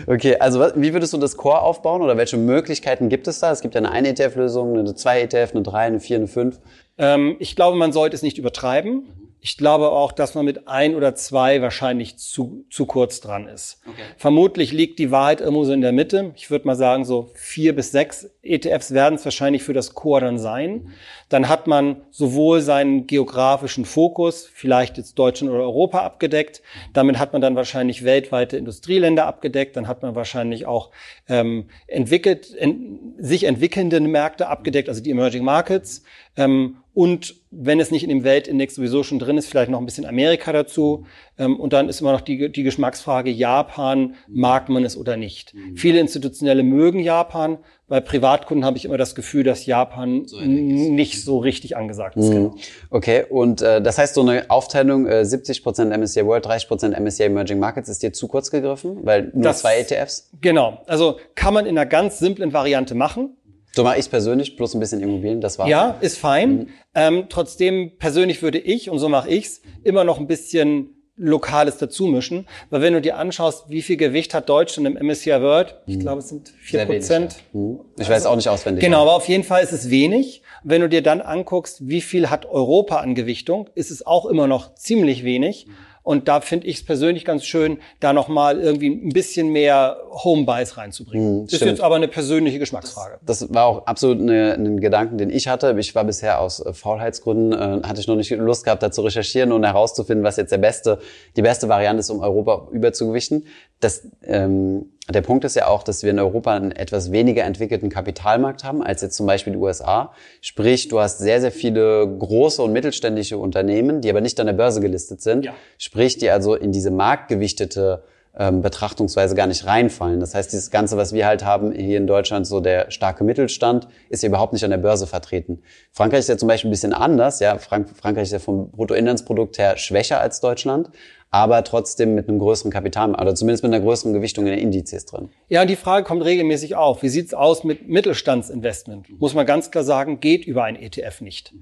Okay, 0.08 0.36
also 0.40 0.61
wie 0.74 0.92
würdest 0.92 1.12
du 1.12 1.18
das 1.18 1.36
Core 1.36 1.61
aufbauen 1.61 2.02
oder 2.02 2.16
welche 2.16 2.36
Möglichkeiten 2.36 3.08
gibt 3.11 3.28
es 3.28 3.38
da? 3.38 3.52
Es 3.52 3.61
gibt 3.61 3.76
ja 3.76 3.80
eine 3.80 3.92
1-ETF-Lösung, 3.92 4.76
eine 4.76 4.90
2-ETF, 4.90 5.52
eine 5.52 5.62
3, 5.62 5.78
eine 5.78 6.00
4, 6.00 6.16
eine 6.16 6.26
5. 6.26 6.58
Ähm, 6.98 7.36
ich 7.38 7.54
glaube, 7.54 7.76
man 7.76 7.92
sollte 7.92 8.16
es 8.16 8.22
nicht 8.22 8.38
übertreiben. 8.38 9.19
Ich 9.43 9.57
glaube 9.57 9.91
auch, 9.91 10.12
dass 10.12 10.34
man 10.34 10.45
mit 10.45 10.68
ein 10.68 10.95
oder 10.95 11.14
zwei 11.14 11.62
wahrscheinlich 11.62 12.18
zu, 12.18 12.64
zu 12.70 12.84
kurz 12.84 13.20
dran 13.20 13.49
ist. 13.49 13.80
Okay. 13.86 14.03
Vermutlich 14.16 14.72
liegt 14.72 14.99
die 14.99 15.11
Wahrheit 15.11 15.41
irgendwo 15.41 15.64
so 15.64 15.72
in 15.72 15.80
der 15.80 15.93
Mitte. 15.93 16.32
Ich 16.36 16.51
würde 16.51 16.66
mal 16.66 16.76
sagen, 16.76 17.05
so 17.05 17.30
vier 17.34 17.74
bis 17.74 17.91
sechs 17.91 18.28
ETFs 18.43 18.93
werden 18.93 19.14
es 19.14 19.24
wahrscheinlich 19.24 19.62
für 19.62 19.72
das 19.72 19.95
Core 19.95 20.20
dann 20.20 20.38
sein. 20.38 20.93
Dann 21.30 21.49
hat 21.49 21.66
man 21.66 22.03
sowohl 22.11 22.61
seinen 22.61 23.07
geografischen 23.07 23.84
Fokus, 23.84 24.49
vielleicht 24.53 24.99
jetzt 24.99 25.18
Deutschland 25.18 25.53
oder 25.53 25.62
Europa 25.62 26.01
abgedeckt. 26.01 26.61
Damit 26.93 27.18
hat 27.18 27.32
man 27.32 27.41
dann 27.41 27.57
wahrscheinlich 27.57 28.05
weltweite 28.05 28.57
Industrieländer 28.57 29.26
abgedeckt. 29.26 29.76
Dann 29.76 29.88
hat 29.88 30.03
man 30.03 30.14
wahrscheinlich 30.14 30.66
auch 30.66 30.91
ähm, 31.28 31.68
entwickelt, 31.86 32.55
en, 32.57 33.14
sich 33.18 33.45
entwickelnde 33.45 34.01
Märkte 34.01 34.49
abgedeckt, 34.49 34.88
also 34.88 35.03
die 35.03 35.11
Emerging 35.11 35.45
Markets. 35.45 36.03
Ähm, 36.36 36.76
und 37.01 37.36
wenn 37.51 37.80
es 37.80 37.90
nicht 37.90 38.03
in 38.03 38.11
dem 38.11 38.24
Weltindex 38.24 38.74
sowieso 38.74 39.03
schon 39.05 39.18
drin 39.18 39.38
ist, 39.38 39.46
vielleicht 39.46 39.70
noch 39.70 39.78
ein 39.78 39.86
bisschen 39.86 40.05
Amerika 40.05 40.53
dazu. 40.53 41.07
Ähm, 41.38 41.59
und 41.59 41.72
dann 41.72 41.88
ist 41.88 42.03
immer 42.03 42.12
noch 42.12 42.20
die, 42.20 42.53
die 42.53 42.62
Geschmacksfrage, 42.62 43.30
Japan, 43.30 44.16
mag 44.28 44.68
man 44.68 44.84
es 44.84 44.98
oder 44.98 45.16
nicht? 45.16 45.55
Mhm. 45.55 45.78
Viele 45.78 45.98
Institutionelle 45.98 46.62
mögen 46.62 47.01
Japan. 47.01 47.57
Bei 47.88 48.01
Privatkunden 48.01 48.66
habe 48.66 48.76
ich 48.76 48.84
immer 48.84 48.98
das 48.98 49.14
Gefühl, 49.14 49.44
dass 49.44 49.64
Japan 49.64 50.26
so 50.26 50.42
nicht 50.42 51.24
so 51.24 51.38
richtig 51.38 51.74
angesagt 51.74 52.18
ist. 52.18 52.28
Mhm. 52.28 52.32
Genau. 52.34 52.55
Okay, 52.90 53.24
und 53.30 53.62
äh, 53.62 53.80
das 53.80 53.96
heißt, 53.96 54.12
so 54.12 54.20
eine 54.20 54.51
Aufteilung 54.51 55.07
äh, 55.07 55.22
70% 55.22 55.96
MSCI 55.96 56.26
World, 56.26 56.46
30% 56.46 57.01
MSCI 57.01 57.22
Emerging 57.22 57.61
Markets 57.61 57.88
ist 57.88 58.03
dir 58.03 58.12
zu 58.12 58.28
kurz 58.28 58.51
gegriffen, 58.51 58.98
weil 59.05 59.30
nur 59.32 59.44
das, 59.44 59.61
zwei 59.61 59.78
ETFs? 59.78 60.28
Genau, 60.42 60.82
also 60.86 61.16
kann 61.34 61.55
man 61.55 61.64
in 61.64 61.78
einer 61.78 61.86
ganz 61.88 62.18
simplen 62.18 62.53
Variante 62.53 62.94
machen. 62.94 63.38
So 63.72 63.84
mache 63.84 63.98
ich 63.98 64.10
persönlich, 64.10 64.56
plus 64.56 64.74
ein 64.74 64.80
bisschen 64.80 65.00
Immobilien, 65.00 65.40
das 65.40 65.58
war. 65.58 65.68
Ja, 65.68 65.96
ist 66.00 66.18
fein. 66.18 66.50
Mhm. 66.50 66.66
Ähm, 66.94 67.26
trotzdem 67.28 67.96
persönlich 67.98 68.42
würde 68.42 68.58
ich, 68.58 68.90
und 68.90 68.98
so 68.98 69.08
mache 69.08 69.30
ich's, 69.30 69.62
immer 69.84 70.04
noch 70.04 70.18
ein 70.18 70.26
bisschen 70.26 70.96
Lokales 71.20 71.76
dazu 71.76 72.06
mischen. 72.06 72.46
Weil 72.70 72.80
wenn 72.80 72.94
du 72.94 73.00
dir 73.00 73.18
anschaust, 73.18 73.68
wie 73.68 73.82
viel 73.82 73.96
Gewicht 73.96 74.32
hat 74.32 74.48
Deutschland 74.48 74.88
im 74.88 75.06
MSCI 75.06 75.40
World, 75.42 75.76
ich 75.86 75.96
mhm. 75.96 76.00
glaube, 76.00 76.20
es 76.20 76.28
sind 76.28 76.48
vier 76.58 76.86
Prozent. 76.86 77.36
Ja. 77.52 77.60
Mhm. 77.60 77.80
Ich 77.98 78.08
weiß 78.08 78.26
auch 78.26 78.36
nicht 78.36 78.48
auswendig. 78.48 78.82
Genau, 78.82 79.02
aber 79.02 79.14
auf 79.14 79.28
jeden 79.28 79.44
Fall 79.44 79.62
ist 79.62 79.72
es 79.72 79.90
wenig. 79.90 80.42
Wenn 80.64 80.80
du 80.80 80.88
dir 80.88 81.02
dann 81.02 81.20
anguckst, 81.20 81.86
wie 81.86 82.00
viel 82.00 82.30
hat 82.30 82.46
Europa 82.46 82.96
an 82.96 83.14
Gewichtung, 83.14 83.68
ist 83.74 83.90
es 83.90 84.06
auch 84.06 84.26
immer 84.26 84.46
noch 84.46 84.74
ziemlich 84.74 85.22
wenig. 85.22 85.66
Mhm. 85.66 85.72
Und 86.03 86.28
da 86.28 86.40
finde 86.40 86.66
ich 86.66 86.76
es 86.76 86.84
persönlich 86.84 87.24
ganz 87.24 87.44
schön, 87.44 87.78
da 88.01 88.12
nochmal 88.12 88.59
irgendwie 88.59 88.88
ein 88.88 89.11
bisschen 89.11 89.48
mehr 89.48 89.98
Homebuys 90.11 90.76
reinzubringen. 90.76 91.42
Mhm, 91.42 91.46
ist 91.46 91.61
jetzt 91.61 91.80
aber 91.80 91.96
eine 91.96 92.09
persönliche 92.09 92.59
Geschmacksfrage. 92.59 93.18
Das, 93.24 93.40
das 93.40 93.55
war 93.55 93.66
auch 93.66 93.86
absolut 93.86 94.20
eine, 94.20 94.55
ein 94.55 94.80
Gedanken, 94.80 95.18
den 95.18 95.30
ich 95.30 95.48
hatte. 95.48 95.74
Ich 95.78 95.94
war 95.94 96.05
bisher 96.05 96.40
aus 96.40 96.61
äh, 96.61 96.72
Faulheitsgründen, 96.72 97.53
äh, 97.53 97.86
hatte 97.86 98.01
ich 98.01 98.07
noch 98.07 98.16
nicht 98.16 98.30
Lust 98.30 98.64
gehabt, 98.64 98.82
da 98.82 98.90
zu 98.90 99.03
recherchieren 99.03 99.53
und 99.53 99.64
herauszufinden, 99.64 100.24
was 100.24 100.36
jetzt 100.36 100.53
der 100.53 100.59
beste, 100.59 100.98
die 101.36 101.42
beste 101.42 101.68
Variante 101.68 102.01
ist, 102.01 102.11
um 102.11 102.20
Europa 102.20 102.68
überzugewichten. 102.72 103.46
Das, 103.80 104.06
ähm, 104.22 104.90
der 105.08 105.22
Punkt 105.22 105.44
ist 105.44 105.56
ja 105.56 105.66
auch, 105.66 105.82
dass 105.82 106.02
wir 106.02 106.10
in 106.10 106.18
Europa 106.18 106.54
einen 106.54 106.70
etwas 106.70 107.10
weniger 107.10 107.44
entwickelten 107.44 107.88
Kapitalmarkt 107.88 108.62
haben 108.62 108.82
als 108.82 109.02
jetzt 109.02 109.16
zum 109.16 109.26
Beispiel 109.26 109.54
die 109.54 109.58
USA. 109.58 110.12
Sprich, 110.40 110.88
du 110.88 111.00
hast 111.00 111.18
sehr, 111.18 111.40
sehr 111.40 111.50
viele 111.50 112.06
große 112.18 112.62
und 112.62 112.72
mittelständische 112.72 113.38
Unternehmen, 113.38 114.00
die 114.02 114.10
aber 114.10 114.20
nicht 114.20 114.38
an 114.38 114.46
der 114.46 114.52
Börse 114.52 114.80
gelistet 114.80 115.22
sind. 115.22 115.46
Ja. 115.46 115.54
Sprich, 115.78 116.18
die 116.18 116.30
also 116.30 116.54
in 116.54 116.72
diese 116.72 116.90
marktgewichtete 116.90 118.02
ähm, 118.38 118.62
Betrachtungsweise 118.62 119.34
gar 119.34 119.46
nicht 119.46 119.66
reinfallen. 119.66 120.20
Das 120.20 120.34
heißt, 120.34 120.52
dieses 120.52 120.70
Ganze, 120.70 120.96
was 120.96 121.12
wir 121.12 121.26
halt 121.26 121.44
haben 121.44 121.72
hier 121.72 121.98
in 121.98 122.06
Deutschland, 122.06 122.46
so 122.46 122.60
der 122.60 122.90
starke 122.90 123.24
Mittelstand, 123.24 123.88
ist 124.08 124.22
ja 124.22 124.28
überhaupt 124.28 124.52
nicht 124.52 124.64
an 124.64 124.70
der 124.70 124.78
Börse 124.78 125.06
vertreten. 125.06 125.62
Frankreich 125.92 126.20
ist 126.20 126.28
ja 126.28 126.36
zum 126.36 126.48
Beispiel 126.48 126.68
ein 126.68 126.72
bisschen 126.72 126.92
anders. 126.92 127.40
Ja, 127.40 127.58
Frank 127.58 127.90
Frankreich 127.90 128.24
ist 128.24 128.32
ja 128.32 128.38
vom 128.38 128.70
Bruttoinlandsprodukt 128.70 129.58
her 129.58 129.76
schwächer 129.76 130.20
als 130.20 130.40
Deutschland 130.40 130.90
aber 131.30 131.62
trotzdem 131.62 132.14
mit 132.14 132.28
einem 132.28 132.38
größeren 132.38 132.72
Kapital 132.72 133.14
oder 133.14 133.34
zumindest 133.34 133.62
mit 133.62 133.72
einer 133.72 133.82
größeren 133.82 134.12
Gewichtung 134.12 134.46
in 134.46 134.52
den 134.52 134.60
Indizes 134.60 135.06
drin. 135.06 135.30
Ja, 135.48 135.62
und 135.62 135.70
die 135.70 135.76
Frage 135.76 136.04
kommt 136.04 136.24
regelmäßig 136.24 136.74
auf. 136.74 137.02
Wie 137.02 137.08
sieht's 137.08 137.34
aus 137.34 137.62
mit 137.62 137.88
Mittelstandsinvestment? 137.88 139.20
Muss 139.20 139.34
man 139.34 139.46
ganz 139.46 139.70
klar 139.70 139.84
sagen, 139.84 140.18
geht 140.20 140.44
über 140.44 140.64
ein 140.64 140.76
ETF 140.76 141.20
nicht. 141.20 141.54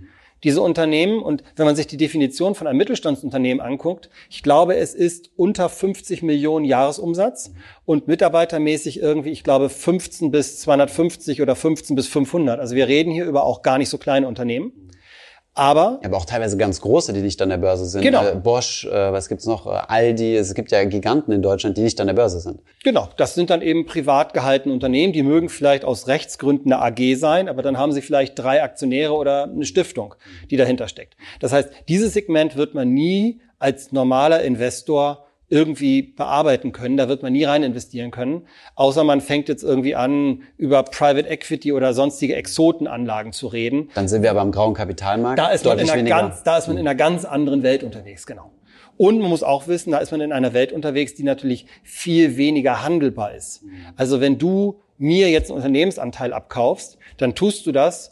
Diese 0.45 0.63
Unternehmen, 0.63 1.21
und 1.21 1.43
wenn 1.57 1.67
man 1.67 1.75
sich 1.75 1.87
die 1.87 1.97
Definition 1.97 2.55
von 2.55 2.67
einem 2.67 2.79
Mittelstandsunternehmen 2.79 3.61
anguckt, 3.61 4.09
ich 4.31 4.43
glaube, 4.43 4.77
es 4.77 4.95
ist 4.95 5.31
unter 5.37 5.69
50 5.69 6.23
Millionen 6.23 6.65
Jahresumsatz 6.65 7.53
und 7.85 8.07
mitarbeitermäßig 8.07 9.01
irgendwie, 9.01 9.31
ich 9.31 9.43
glaube, 9.43 9.69
15 9.69 10.31
bis 10.31 10.61
250 10.61 11.43
oder 11.43 11.57
15 11.57 11.97
bis 11.97 12.07
500. 12.07 12.61
Also 12.61 12.77
wir 12.77 12.87
reden 12.87 13.11
hier 13.11 13.25
über 13.25 13.45
auch 13.45 13.63
gar 13.63 13.79
nicht 13.79 13.89
so 13.89 13.99
kleine 13.99 14.29
Unternehmen. 14.29 14.73
Aber, 15.59 15.99
aber 16.05 16.17
auch 16.17 16.25
teilweise 16.25 16.57
ganz 16.57 16.81
große, 16.81 17.13
die 17.13 17.21
nicht 17.21 17.43
an 17.43 17.49
der 17.49 17.57
Börse 17.57 17.85
sind. 17.85 18.03
Genau. 18.03 18.25
Äh, 18.25 18.37
Bosch, 18.37 18.85
äh, 18.85 19.13
was 19.13 19.29
gibt's 19.29 19.45
noch? 19.45 19.67
Äh, 19.67 19.71
Aldi, 19.71 20.37
es 20.37 20.55
gibt 20.55 20.71
ja 20.71 20.85
Giganten 20.85 21.33
in 21.33 21.43
Deutschland, 21.43 21.77
die 21.77 21.81
nicht 21.83 22.01
an 22.01 22.07
der 22.07 22.15
Börse 22.15 22.39
sind. 22.39 22.61
Genau, 22.85 23.09
das 23.17 23.35
sind 23.35 23.51
dann 23.51 23.61
eben 23.61 23.85
privat 23.85 24.35
gehaltene 24.35 24.73
Unternehmen, 24.73 25.13
die 25.13 25.25
mögen 25.25 25.49
vielleicht 25.49 25.85
aus 25.85 26.07
Rechtsgründen 26.07 26.73
eine 26.73 26.83
AG 26.83 27.17
sein, 27.17 27.49
aber 27.49 27.63
dann 27.63 27.77
haben 27.77 27.91
sie 27.91 28.03
vielleicht 28.03 28.39
drei 28.39 28.63
Aktionäre 28.63 29.15
oder 29.15 29.45
eine 29.45 29.65
Stiftung, 29.65 30.15
die 30.49 30.57
dahinter 30.57 30.87
steckt. 30.87 31.17
Das 31.41 31.53
heißt, 31.53 31.71
dieses 31.89 32.13
Segment 32.13 32.57
wird 32.57 32.75
man 32.75 32.95
nie 32.95 33.41
als 33.59 33.91
normaler 33.91 34.43
Investor 34.43 35.28
irgendwie 35.51 36.03
bearbeiten 36.03 36.73
können. 36.73 36.97
Da 36.97 37.09
wird 37.09 37.23
man 37.23 37.33
nie 37.33 37.45
rein 37.45 37.63
investieren 37.63 38.11
können, 38.11 38.43
außer 38.75 39.05
man 39.05 39.21
fängt 39.21 39.49
jetzt 39.49 39.63
irgendwie 39.63 39.95
an, 39.95 40.43
über 40.57 40.83
Private 40.83 41.29
Equity 41.29 41.73
oder 41.73 41.95
sonstige 41.95 42.37
Exotenanlagen 42.37 43.33
zu 43.33 43.47
reden. 43.47 43.91
Dann 43.95 44.09
sind 44.09 44.23
wir 44.23 44.31
aber 44.31 44.43
am 44.43 44.53
grauen 44.53 44.75
Kapitalmarkt. 44.75 45.39
Da 45.39 45.49
ist 45.49 45.65
man, 45.65 45.79
in 45.79 45.89
einer, 45.89 46.09
ganz, 46.09 46.43
da 46.43 46.59
ist 46.59 46.69
man 46.69 46.77
in 46.77 46.87
einer 46.87 46.95
ganz 46.95 47.25
anderen 47.25 47.63
Welt 47.63 47.83
unterwegs, 47.83 48.27
genau. 48.27 48.51
Und 48.99 49.21
man 49.21 49.31
muss 49.31 49.43
auch 49.45 49.69
wissen, 49.69 49.93
da 49.93 49.99
ist 49.99 50.11
man 50.11 50.21
in 50.21 50.33
einer 50.33 50.53
Welt 50.53 50.73
unterwegs, 50.73 51.15
die 51.15 51.23
natürlich 51.23 51.67
viel 51.85 52.37
weniger 52.37 52.83
handelbar 52.83 53.33
ist. 53.35 53.63
Also 53.97 54.21
wenn 54.21 54.39
du 54.39 54.81
mir 54.99 55.31
jetzt 55.31 55.51
einen 55.51 55.57
Unternehmensanteil 55.57 56.33
abkaufst, 56.33 56.99
dann 57.17 57.37
tust 57.37 57.65
du 57.67 57.73
das, 57.73 58.11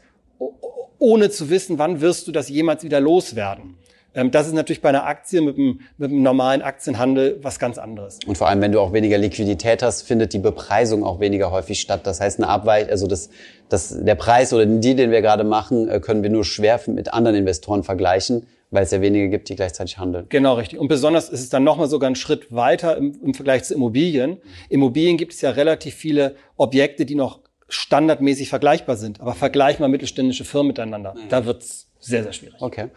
ohne 0.98 1.30
zu 1.30 1.50
wissen, 1.50 1.78
wann 1.78 2.00
wirst 2.00 2.28
du 2.28 2.32
das 2.32 2.48
jemals 2.48 2.84
wieder 2.84 3.00
loswerden. 3.00 3.76
Ähm, 4.16 4.30
das 4.30 4.48
ist 4.48 4.54
natürlich 4.54 4.80
bei 4.80 4.88
einer 4.88 5.04
Aktie 5.04 5.40
mit 5.42 5.56
einem, 5.56 5.80
mit 5.98 6.10
einem 6.10 6.22
normalen 6.22 6.62
Aktienhandel 6.62 7.38
was 7.42 7.58
ganz 7.60 7.78
anderes. 7.78 8.18
Und 8.26 8.36
vor 8.36 8.48
allem, 8.48 8.60
wenn 8.62 8.72
du 8.72 8.80
auch 8.80 8.92
weniger 8.92 9.18
Liquidität 9.18 9.82
hast, 9.82 10.02
findet 10.02 10.32
die 10.32 10.38
Bepreisung 10.38 11.04
auch 11.04 11.20
weniger 11.20 11.52
häufig 11.52 11.80
statt. 11.80 12.00
Das 12.04 12.20
heißt, 12.20 12.40
eine 12.40 12.48
Abweich, 12.48 12.90
also 12.90 13.06
das, 13.06 13.28
das, 13.68 13.96
der 14.02 14.14
Preis 14.14 14.52
oder 14.52 14.66
die, 14.66 14.96
den 14.96 15.10
wir 15.10 15.20
gerade 15.20 15.44
machen, 15.44 15.88
äh, 15.88 16.00
können 16.00 16.22
wir 16.22 16.30
nur 16.30 16.44
schwer 16.44 16.80
mit 16.86 17.12
anderen 17.12 17.36
Investoren 17.36 17.84
vergleichen, 17.84 18.46
weil 18.70 18.84
es 18.84 18.90
ja 18.90 19.00
wenige 19.02 19.28
gibt, 19.28 19.50
die 19.50 19.54
gleichzeitig 19.54 19.98
handeln. 19.98 20.26
Genau, 20.30 20.54
richtig. 20.54 20.78
Und 20.78 20.88
besonders 20.88 21.28
ist 21.28 21.40
es 21.40 21.50
dann 21.50 21.62
nochmal 21.62 21.88
sogar 21.88 22.06
einen 22.06 22.16
Schritt 22.16 22.52
weiter 22.52 22.96
im, 22.96 23.20
im 23.22 23.34
Vergleich 23.34 23.64
zu 23.64 23.74
Immobilien. 23.74 24.38
Immobilien 24.70 25.18
gibt 25.18 25.34
es 25.34 25.42
ja 25.42 25.50
relativ 25.50 25.94
viele 25.94 26.36
Objekte, 26.56 27.04
die 27.04 27.14
noch 27.14 27.40
standardmäßig 27.68 28.48
vergleichbar 28.48 28.96
sind. 28.96 29.20
Aber 29.20 29.34
vergleich 29.34 29.78
mal 29.78 29.88
mittelständische 29.88 30.44
Firmen 30.44 30.68
miteinander. 30.68 31.14
Da 31.28 31.44
wird's 31.44 31.86
sehr, 31.98 32.22
sehr 32.22 32.32
schwierig. 32.32 32.60
Okay. 32.60 32.88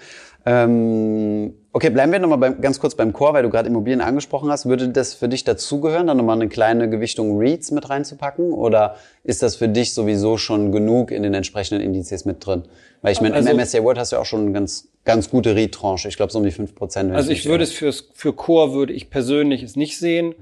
Ähm, 0.46 1.54
okay, 1.74 1.90
bleiben 1.90 2.12
wir 2.12 2.20
nochmal 2.20 2.56
ganz 2.56 2.80
kurz 2.80 2.96
beim 2.96 3.14
Core, 3.14 3.34
weil 3.34 3.44
du 3.44 3.50
gerade 3.50 3.68
Immobilien 3.68 4.02
angesprochen 4.02 4.50
hast. 4.50 4.66
Würde 4.66 4.90
das 4.90 5.14
für 5.14 5.28
dich 5.28 5.44
dazugehören, 5.44 6.08
dann 6.08 6.18
nochmal 6.18 6.38
eine 6.38 6.48
kleine 6.48 6.90
Gewichtung 6.90 7.38
REITs 7.38 7.72
mit 7.72 7.90
reinzupacken? 7.90 8.54
Oder 8.54 8.96
ist 9.24 9.44
das 9.44 9.58
für 9.58 9.68
dich 9.68 9.94
sowieso 9.94 10.38
schon 10.38 10.72
genug 10.72 11.12
in 11.12 11.24
den 11.24 11.34
entsprechenden 11.34 11.84
Indizes 11.84 12.26
mit 12.26 12.46
drin? 12.46 12.64
Weil 13.02 13.12
ich 13.12 13.22
meine, 13.22 13.36
also, 13.36 13.50
im 13.50 13.58
MSCI 13.58 13.84
World 13.84 13.98
hast 13.98 14.12
du 14.12 14.16
ja 14.16 14.22
auch 14.22 14.26
schon 14.26 14.42
eine 14.42 14.52
ganz, 14.52 14.90
ganz 15.06 15.30
gute 15.30 15.56
REIT-Tranche. 15.56 16.08
Ich 16.08 16.18
glaube, 16.18 16.32
so 16.32 16.40
um 16.40 16.46
die 16.46 16.52
fünf 16.52 16.76
Prozent. 16.76 17.14
Also 17.14 17.32
ich 17.32 17.46
würde 17.46 17.64
es 17.64 17.72
fürs, 17.72 18.10
für 18.14 18.34
Core 18.34 18.74
würde 18.74 18.94
ich 18.94 19.10
persönlich 19.10 19.64
es 19.64 19.76
nicht 19.76 19.98
sehen. 19.98 20.36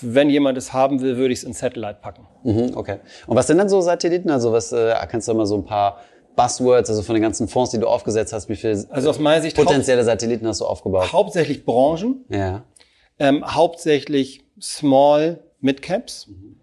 Wenn 0.00 0.30
jemand 0.30 0.56
es 0.56 0.72
haben 0.72 1.00
will, 1.00 1.16
würde 1.16 1.32
ich 1.32 1.40
es 1.40 1.44
in 1.44 1.52
Satellite 1.52 1.98
packen. 2.00 2.26
Mhm, 2.44 2.72
okay. 2.76 2.98
Und 3.26 3.36
was 3.36 3.48
sind 3.48 3.58
denn 3.58 3.68
so 3.68 3.80
Satelliten? 3.80 4.30
Also 4.30 4.52
was 4.52 4.72
äh, 4.72 4.94
kannst 5.08 5.26
du 5.26 5.34
mal 5.34 5.46
so 5.46 5.56
ein 5.56 5.64
paar 5.64 5.98
Buzzwords, 6.36 6.90
also 6.90 7.02
von 7.02 7.14
den 7.14 7.22
ganzen 7.22 7.48
Fonds, 7.48 7.70
die 7.70 7.78
du 7.78 7.86
aufgesetzt 7.86 8.32
hast, 8.32 8.48
wie 8.48 8.56
viele 8.56 8.84
also 8.90 9.10
aus 9.10 9.18
meiner 9.18 9.42
Sicht 9.42 9.56
potenzielle 9.56 10.04
Satelliten 10.04 10.46
hast 10.46 10.60
du 10.60 10.66
aufgebaut? 10.66 11.12
Hauptsächlich 11.12 11.64
Branchen. 11.64 12.24
Ja. 12.28 12.64
Ähm, 13.18 13.44
hauptsächlich 13.46 14.44
Small 14.60 15.40
Mid 15.60 15.82
Caps. 15.82 16.28
Mhm. 16.28 16.56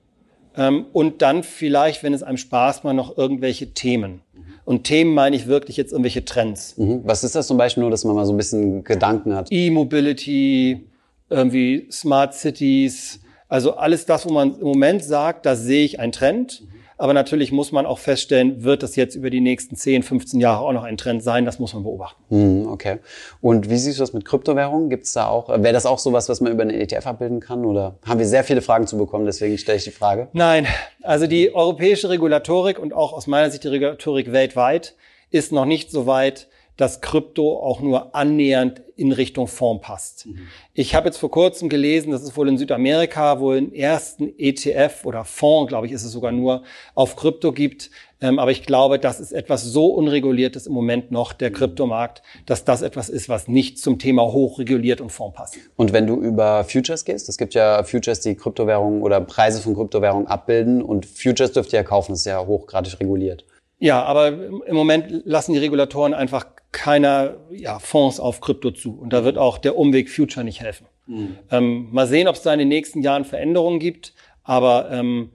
Ähm, 0.55 0.86
und 0.91 1.22
dann 1.22 1.43
vielleicht, 1.43 2.03
wenn 2.03 2.13
es 2.13 2.24
einem 2.24 2.38
Spaß 2.38 2.84
macht, 2.84 2.95
noch 2.95 3.17
irgendwelche 3.17 3.74
Themen. 3.74 4.22
Mhm. 4.34 4.43
Und 4.65 4.84
Themen 4.84 5.13
meine 5.13 5.36
ich 5.36 5.47
wirklich 5.47 5.78
jetzt 5.78 5.91
irgendwelche 5.91 6.26
Trends. 6.26 6.78
Mhm. 6.78 7.01
Was 7.03 7.24
ist 7.24 7.36
das 7.36 7.47
zum 7.47 7.57
Beispiel 7.57 7.82
nur, 7.82 7.91
dass 7.91 8.03
man 8.03 8.15
mal 8.15 8.26
so 8.26 8.34
ein 8.34 8.38
bisschen 8.38 8.84
Gedanken 8.84 9.36
hat? 9.36 9.47
E-Mobility, 9.49 10.88
irgendwie 11.30 11.88
Smart 11.89 12.34
Cities, 12.34 13.22
also 13.47 13.76
alles 13.76 14.05
das, 14.05 14.26
wo 14.26 14.34
man 14.34 14.59
im 14.59 14.67
Moment 14.67 15.03
sagt, 15.03 15.45
da 15.45 15.55
sehe 15.55 15.84
ich 15.84 15.99
einen 15.99 16.11
Trend. 16.11 16.63
Aber 17.02 17.14
natürlich 17.14 17.52
muss 17.52 17.72
man 17.72 17.88
auch 17.88 17.97
feststellen, 17.97 18.64
wird 18.64 18.84
das 18.84 18.95
jetzt 18.95 19.16
über 19.16 19.32
die 19.32 19.41
nächsten 19.41 19.76
10, 19.76 20.04
15 20.04 20.39
Jahre 20.39 20.64
auch 20.64 20.72
noch 20.72 20.84
ein 20.84 20.97
Trend 20.97 21.24
sein? 21.24 21.45
Das 21.45 21.58
muss 21.58 21.74
man 21.74 21.82
beobachten. 21.82 22.22
Hm, 22.30 22.68
okay. 22.68 22.99
Und 23.41 23.72
wie 23.72 23.78
siehst 23.78 23.97
du 23.97 24.04
das 24.04 24.14
mit 24.14 24.24
Kryptowährungen? 24.24 24.91
Gibt 24.91 25.06
es 25.06 25.14
da 25.14 25.26
auch, 25.26 25.49
wäre 25.49 25.74
das 25.74 25.88
auch 25.88 25.97
sowas, 25.97 26.30
was 26.30 26.41
man 26.41 26.52
über 26.52 26.62
einen 26.62 26.80
ETF 26.80 27.08
abbilden 27.08 27.39
kann? 27.39 27.66
Oder 27.66 27.95
haben 28.06 28.20
wir 28.20 28.28
sehr 28.28 28.43
viele 28.43 28.62
Fragen 28.62 28.86
zu 28.86 28.99
bekommen, 28.99 29.26
deswegen 29.26 29.58
stelle 29.58 29.80
ich 29.80 29.84
die 29.84 29.89
Frage? 29.89 30.28
Nein. 30.34 30.68
Also 31.02 31.26
die 31.26 31.56
europäische 31.56 32.08
Regulatorik 32.08 32.78
und 32.78 32.93
auch 32.93 33.14
aus 33.14 33.26
meiner 33.26 33.49
Sicht 33.49 33.64
die 33.64 33.70
Regulatorik 33.70 34.32
weltweit 34.32 34.93
ist 35.32 35.52
noch 35.52 35.66
nicht 35.66 35.89
so 35.89 36.06
weit, 36.06 36.49
dass 36.78 37.02
Krypto 37.02 37.60
auch 37.64 37.80
nur 37.82 38.14
annähernd 38.14 38.84
in 39.02 39.12
Richtung 39.12 39.47
Fonds 39.47 39.84
passt. 39.84 40.28
Mhm. 40.28 40.47
Ich 40.76 40.93
habe 40.93 41.08
jetzt 41.08 41.18
vor 41.18 41.32
kurzem 41.32 41.70
gelesen, 41.70 42.12
dass 42.12 42.22
es 42.22 42.38
wohl 42.38 42.47
in 42.47 42.60
Südamerika 42.60 43.39
wohl 43.39 43.58
einen 43.58 43.74
ersten 43.74 44.32
ETF 44.38 45.06
oder 45.06 45.26
Fonds, 45.26 45.70
glaube 45.70 45.88
ich, 45.88 45.91
ist 45.91 46.04
es 46.04 46.12
sogar 46.12 46.32
nur, 46.32 46.62
auf 46.93 47.16
Krypto 47.16 47.52
gibt. 47.52 47.89
Ähm, 48.22 48.38
aber 48.38 48.52
ich 48.52 48.64
glaube, 48.64 48.99
das 48.99 49.20
ist 49.20 49.32
etwas 49.32 49.64
so 49.64 49.88
unreguliertes 49.88 50.68
im 50.68 50.74
Moment 50.74 51.12
noch, 51.12 51.34
der 51.34 51.49
mhm. 51.49 51.56
Kryptomarkt, 51.56 52.22
dass 52.45 52.64
das 52.64 52.84
etwas 52.84 53.10
ist, 53.10 53.28
was 53.28 53.47
nicht 53.47 53.80
zum 53.80 53.97
Thema 53.97 54.32
hochreguliert 54.32 55.02
und 55.02 55.12
Fonds 55.12 55.36
passt. 55.36 55.58
Und 55.76 55.91
wenn 55.91 56.06
du 56.06 56.22
über 56.22 56.64
Futures 56.64 57.04
gehst, 57.04 57.28
es 57.28 57.39
gibt 57.39 57.56
ja 57.56 57.84
Futures, 57.84 58.20
die 58.20 58.36
Kryptowährungen 58.36 59.02
oder 59.02 59.20
Preise 59.20 59.62
von 59.62 59.74
Kryptowährungen 59.74 60.28
abbilden 60.28 60.84
und 60.84 61.08
Futures 61.08 61.54
dürft 61.54 61.74
ihr 61.74 61.80
ja 61.80 61.84
kaufen, 61.84 62.12
das 62.12 62.20
ist 62.20 62.26
ja 62.28 62.45
hochgradig 62.45 62.99
reguliert. 62.99 63.45
Ja, 63.80 64.04
aber 64.04 64.28
im 64.28 64.76
Moment 64.76 65.24
lassen 65.26 65.54
die 65.54 65.60
Regulatoren 65.60 66.14
einfach 66.14 66.45
keiner 66.72 67.38
ja, 67.51 67.80
Fonds 67.80 68.19
auf 68.19 68.41
Krypto 68.41 68.72
zu. 68.72 68.97
Und 68.97 69.11
da 69.13 69.24
wird 69.24 69.38
auch 69.38 69.57
der 69.57 69.78
Umweg 69.78 70.09
Future 70.09 70.43
nicht 70.43 70.61
helfen. 70.61 70.88
Mhm. 71.07 71.38
Ähm, 71.49 71.88
mal 71.91 72.07
sehen, 72.07 72.28
ob 72.28 72.36
es 72.36 72.41
da 72.41 72.53
in 72.53 72.59
den 72.59 72.69
nächsten 72.69 73.01
Jahren 73.01 73.26
Veränderungen 73.26 73.80
gibt. 73.80 74.13
Aber 74.43 74.89
ähm, 74.91 75.32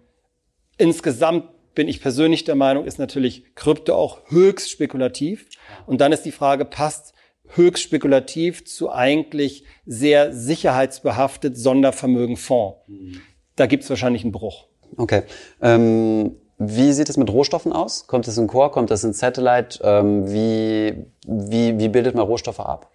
insgesamt 0.79 1.49
bin 1.75 1.89
ich 1.89 2.01
persönlich 2.01 2.45
der 2.45 2.55
Meinung, 2.55 2.87
ist 2.87 2.99
natürlich 2.99 3.55
Krypto 3.55 3.95
auch 3.95 4.31
höchst 4.31 4.71
spekulativ. 4.71 5.47
Und 5.87 6.01
dann 6.01 6.13
ist 6.13 6.23
die 6.23 6.33
Frage, 6.33 6.65
passt 6.65 7.15
höchst 7.49 7.83
spekulativ 7.85 8.65
zu 8.65 8.91
eigentlich 8.91 9.65
sehr 9.85 10.33
sicherheitsbehaftet 10.33 11.57
Sondervermögen 11.57 12.37
Fonds? 12.37 12.79
Mhm. 12.89 13.21
Da 13.57 13.67
gibt 13.67 13.85
es 13.85 13.91
wahrscheinlich 13.91 14.23
einen 14.23 14.33
Bruch. 14.33 14.67
Okay. 14.97 15.23
Ähm 15.61 16.37
wie 16.59 16.93
sieht 16.93 17.09
es 17.09 17.17
mit 17.17 17.31
Rohstoffen 17.31 17.73
aus? 17.73 18.07
Kommt 18.07 18.27
es 18.29 18.39
in 18.39 18.47
Core, 18.47 18.71
kommt 18.71 18.91
es 18.91 19.05
in 19.05 19.13
Satellite? 19.13 19.81
Ähm, 19.83 20.33
wie, 20.33 21.05
wie, 21.27 21.79
wie 21.79 21.89
bildet 21.89 22.15
man 22.15 22.25
Rohstoffe 22.25 22.61
ab? 22.61 22.91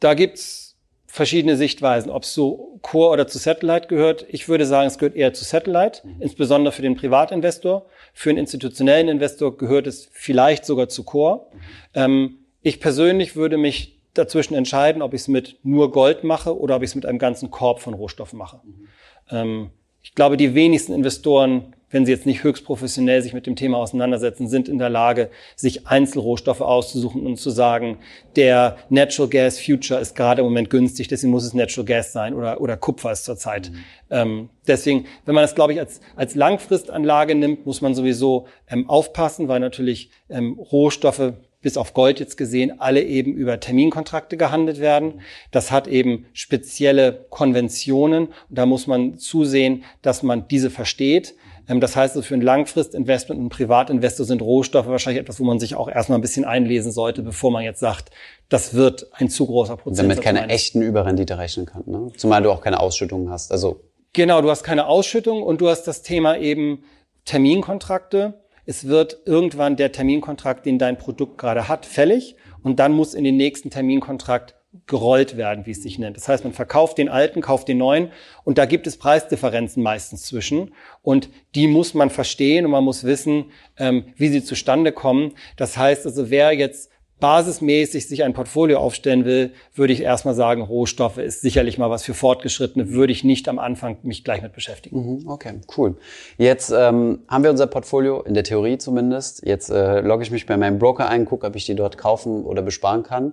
Da 0.00 0.14
gibt's 0.14 0.76
verschiedene 1.06 1.56
Sichtweisen, 1.56 2.10
ob 2.10 2.24
es 2.24 2.32
zu 2.32 2.78
Core 2.82 3.12
oder 3.12 3.26
zu 3.26 3.38
Satellite 3.38 3.88
gehört. 3.88 4.26
Ich 4.28 4.48
würde 4.48 4.66
sagen, 4.66 4.86
es 4.86 4.98
gehört 4.98 5.16
eher 5.16 5.32
zu 5.32 5.44
Satellite, 5.44 6.06
mhm. 6.06 6.22
insbesondere 6.22 6.72
für 6.72 6.82
den 6.82 6.96
Privatinvestor. 6.96 7.86
Für 8.12 8.30
einen 8.30 8.38
institutionellen 8.38 9.08
Investor 9.08 9.56
gehört 9.56 9.86
es 9.86 10.08
vielleicht 10.12 10.64
sogar 10.64 10.88
zu 10.88 11.04
Core. 11.04 11.46
Mhm. 11.52 11.60
Ähm, 11.94 12.38
ich 12.62 12.80
persönlich 12.80 13.36
würde 13.36 13.58
mich 13.58 14.00
dazwischen 14.14 14.54
entscheiden, 14.54 15.02
ob 15.02 15.14
ich 15.14 15.22
es 15.22 15.28
mit 15.28 15.58
nur 15.62 15.92
Gold 15.92 16.24
mache 16.24 16.58
oder 16.58 16.76
ob 16.76 16.82
ich 16.82 16.90
es 16.90 16.94
mit 16.94 17.06
einem 17.06 17.18
ganzen 17.18 17.50
Korb 17.50 17.80
von 17.80 17.94
Rohstoffen 17.94 18.38
mache. 18.38 18.60
Mhm. 18.64 18.88
Ähm, 19.30 19.70
ich 20.02 20.14
glaube, 20.14 20.36
die 20.36 20.54
wenigsten 20.54 20.92
Investoren 20.92 21.75
wenn 21.90 22.04
sie 22.04 22.12
jetzt 22.12 22.26
nicht 22.26 22.42
höchst 22.42 22.64
professionell 22.64 23.22
sich 23.22 23.32
mit 23.32 23.46
dem 23.46 23.56
Thema 23.56 23.78
auseinandersetzen, 23.78 24.48
sind 24.48 24.68
in 24.68 24.78
der 24.78 24.90
Lage, 24.90 25.30
sich 25.54 25.86
Einzelrohstoffe 25.86 26.60
auszusuchen 26.60 27.26
und 27.26 27.36
zu 27.36 27.50
sagen, 27.50 27.98
der 28.34 28.76
Natural 28.88 29.28
Gas 29.28 29.60
Future 29.60 30.00
ist 30.00 30.16
gerade 30.16 30.40
im 30.40 30.46
Moment 30.46 30.70
günstig, 30.70 31.08
deswegen 31.08 31.30
muss 31.30 31.44
es 31.44 31.54
Natural 31.54 31.84
Gas 31.84 32.12
sein 32.12 32.34
oder, 32.34 32.60
oder 32.60 32.76
Kupfer 32.76 33.12
ist 33.12 33.24
zurzeit. 33.24 33.70
Mhm. 33.70 33.84
Ähm, 34.10 34.50
deswegen, 34.66 35.06
wenn 35.24 35.34
man 35.34 35.42
das, 35.42 35.54
glaube 35.54 35.72
ich, 35.72 35.80
als, 35.80 36.00
als 36.16 36.34
Langfristanlage 36.34 37.34
nimmt, 37.34 37.66
muss 37.66 37.80
man 37.80 37.94
sowieso 37.94 38.46
ähm, 38.68 38.88
aufpassen, 38.88 39.48
weil 39.48 39.60
natürlich 39.60 40.10
ähm, 40.28 40.58
Rohstoffe 40.58 41.34
bis 41.62 41.76
auf 41.76 41.94
Gold 41.94 42.20
jetzt 42.20 42.36
gesehen, 42.36 42.78
alle 42.78 43.02
eben 43.02 43.32
über 43.32 43.58
Terminkontrakte 43.58 44.36
gehandelt 44.36 44.78
werden. 44.78 45.20
Das 45.50 45.72
hat 45.72 45.88
eben 45.88 46.26
spezielle 46.32 47.26
Konventionen 47.30 48.26
und 48.26 48.34
da 48.50 48.66
muss 48.66 48.86
man 48.86 49.18
zusehen, 49.18 49.82
dass 50.00 50.22
man 50.22 50.46
diese 50.46 50.70
versteht. 50.70 51.34
Ähm, 51.68 51.80
das 51.80 51.96
heißt, 51.96 52.22
für 52.24 52.34
ein 52.34 52.40
Langfristinvestment 52.40 53.40
und 53.40 53.46
ein 53.46 53.50
Privatinvestor 53.50 54.26
sind 54.26 54.42
Rohstoffe 54.42 54.86
wahrscheinlich 54.86 55.20
etwas, 55.20 55.40
wo 55.40 55.44
man 55.44 55.58
sich 55.58 55.74
auch 55.74 55.88
erstmal 55.88 56.18
ein 56.18 56.22
bisschen 56.22 56.44
einlesen 56.44 56.92
sollte, 56.92 57.22
bevor 57.22 57.50
man 57.50 57.64
jetzt 57.64 57.80
sagt, 57.80 58.10
das 58.48 58.74
wird 58.74 59.08
ein 59.12 59.28
zu 59.28 59.46
großer 59.46 59.76
Prozent. 59.76 60.10
Damit 60.10 60.22
keine 60.22 60.48
echten 60.48 60.82
Überrendite 60.82 61.38
rechnen 61.38 61.66
kann, 61.66 61.82
ne? 61.86 62.12
Zumal 62.16 62.42
du 62.42 62.50
auch 62.50 62.60
keine 62.60 62.80
Ausschüttungen 62.80 63.30
hast. 63.30 63.52
Also 63.52 63.80
genau, 64.12 64.40
du 64.42 64.50
hast 64.50 64.62
keine 64.62 64.86
Ausschüttung 64.86 65.42
und 65.42 65.60
du 65.60 65.68
hast 65.68 65.84
das 65.84 66.02
Thema 66.02 66.36
eben 66.38 66.84
Terminkontrakte. 67.24 68.34
Es 68.64 68.88
wird 68.88 69.18
irgendwann 69.26 69.76
der 69.76 69.92
Terminkontrakt, 69.92 70.66
den 70.66 70.78
dein 70.78 70.98
Produkt 70.98 71.38
gerade 71.38 71.68
hat, 71.68 71.86
fällig 71.86 72.36
und 72.62 72.80
dann 72.80 72.92
muss 72.92 73.14
in 73.14 73.24
den 73.24 73.36
nächsten 73.36 73.70
Terminkontrakt 73.70 74.56
gerollt 74.86 75.36
werden, 75.36 75.66
wie 75.66 75.70
es 75.70 75.82
sich 75.82 75.98
nennt. 75.98 76.16
Das 76.16 76.28
heißt, 76.28 76.44
man 76.44 76.52
verkauft 76.52 76.98
den 76.98 77.08
alten, 77.08 77.40
kauft 77.40 77.68
den 77.68 77.78
neuen 77.78 78.10
und 78.44 78.58
da 78.58 78.66
gibt 78.66 78.86
es 78.86 78.96
Preisdifferenzen 78.96 79.82
meistens 79.82 80.22
zwischen 80.22 80.72
und 81.02 81.28
die 81.54 81.68
muss 81.68 81.94
man 81.94 82.10
verstehen 82.10 82.64
und 82.64 82.70
man 82.70 82.84
muss 82.84 83.04
wissen, 83.04 83.46
ähm, 83.78 84.04
wie 84.16 84.28
sie 84.28 84.42
zustande 84.44 84.92
kommen. 84.92 85.32
Das 85.56 85.76
heißt 85.76 86.06
also, 86.06 86.30
wer 86.30 86.52
jetzt 86.52 86.90
basismäßig 87.20 88.08
sich 88.08 88.24
ein 88.24 88.34
Portfolio 88.34 88.78
aufstellen 88.78 89.24
will, 89.24 89.52
würde 89.74 89.92
ich 89.92 90.02
erstmal 90.02 90.34
sagen, 90.34 90.60
Rohstoffe 90.62 91.18
ist 91.18 91.40
sicherlich 91.40 91.78
mal 91.78 91.88
was 91.88 92.04
für 92.04 92.14
Fortgeschrittene, 92.14 92.90
würde 92.90 93.12
ich 93.12 93.24
nicht 93.24 93.48
am 93.48 93.58
Anfang 93.58 93.96
mich 94.02 94.22
gleich 94.22 94.42
mit 94.42 94.52
beschäftigen. 94.52 95.20
Mhm, 95.22 95.28
okay, 95.28 95.54
cool. 95.76 95.96
Jetzt 96.36 96.70
ähm, 96.70 97.20
haben 97.28 97.42
wir 97.42 97.50
unser 97.50 97.66
Portfolio, 97.66 98.22
in 98.22 98.34
der 98.34 98.44
Theorie 98.44 98.76
zumindest. 98.78 99.46
Jetzt 99.46 99.70
äh, 99.70 100.00
logge 100.00 100.24
ich 100.24 100.30
mich 100.30 100.46
bei 100.46 100.56
meinem 100.56 100.78
Broker 100.78 101.08
ein, 101.08 101.24
gucke, 101.24 101.46
ob 101.46 101.56
ich 101.56 101.64
die 101.64 101.74
dort 101.74 101.96
kaufen 101.96 102.44
oder 102.44 102.60
besparen 102.60 103.02
kann. 103.02 103.32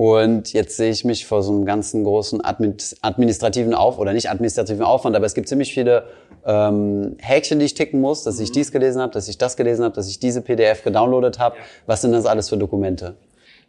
Und 0.00 0.54
jetzt 0.54 0.78
sehe 0.78 0.90
ich 0.90 1.04
mich 1.04 1.26
vor 1.26 1.42
so 1.42 1.52
einem 1.52 1.66
ganzen 1.66 2.04
großen 2.04 2.42
administrativen 2.42 3.74
Auf 3.74 3.98
oder 3.98 4.14
nicht 4.14 4.30
administrativen 4.30 4.82
Aufwand, 4.82 5.14
aber 5.14 5.26
es 5.26 5.34
gibt 5.34 5.46
ziemlich 5.46 5.74
viele 5.74 6.04
ähm, 6.46 7.16
Häkchen, 7.18 7.58
die 7.58 7.66
ich 7.66 7.74
ticken 7.74 8.00
muss, 8.00 8.24
dass 8.24 8.40
ich 8.40 8.48
mhm. 8.48 8.54
dies 8.54 8.72
gelesen 8.72 9.02
habe, 9.02 9.12
dass 9.12 9.28
ich 9.28 9.36
das 9.36 9.58
gelesen 9.58 9.84
habe, 9.84 9.94
dass 9.94 10.08
ich 10.08 10.18
diese 10.18 10.40
PDF 10.40 10.84
gedownloadet 10.84 11.38
habe. 11.38 11.56
Was 11.84 12.00
sind 12.00 12.12
das 12.12 12.24
alles 12.24 12.48
für 12.48 12.56
Dokumente? 12.56 13.14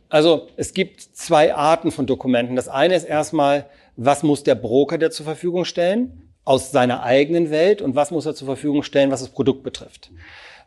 Also 0.07 0.47
es 0.55 0.73
gibt 0.73 1.01
zwei 1.01 1.53
Arten 1.53 1.91
von 1.91 2.05
Dokumenten. 2.05 2.55
Das 2.55 2.69
eine 2.69 2.95
ist 2.95 3.03
erstmal, 3.03 3.65
was 3.97 4.23
muss 4.23 4.41
der 4.43 4.55
Broker 4.55 4.97
dir 4.97 5.11
zur 5.11 5.25
Verfügung 5.25 5.65
stellen 5.65 6.20
aus 6.43 6.71
seiner 6.71 7.03
eigenen 7.03 7.51
Welt 7.51 7.81
und 7.81 7.95
was 7.95 8.11
muss 8.11 8.25
er 8.25 8.35
zur 8.35 8.47
Verfügung 8.47 8.83
stellen, 8.83 9.11
was 9.11 9.21
das 9.21 9.29
Produkt 9.29 9.63
betrifft. 9.63 10.11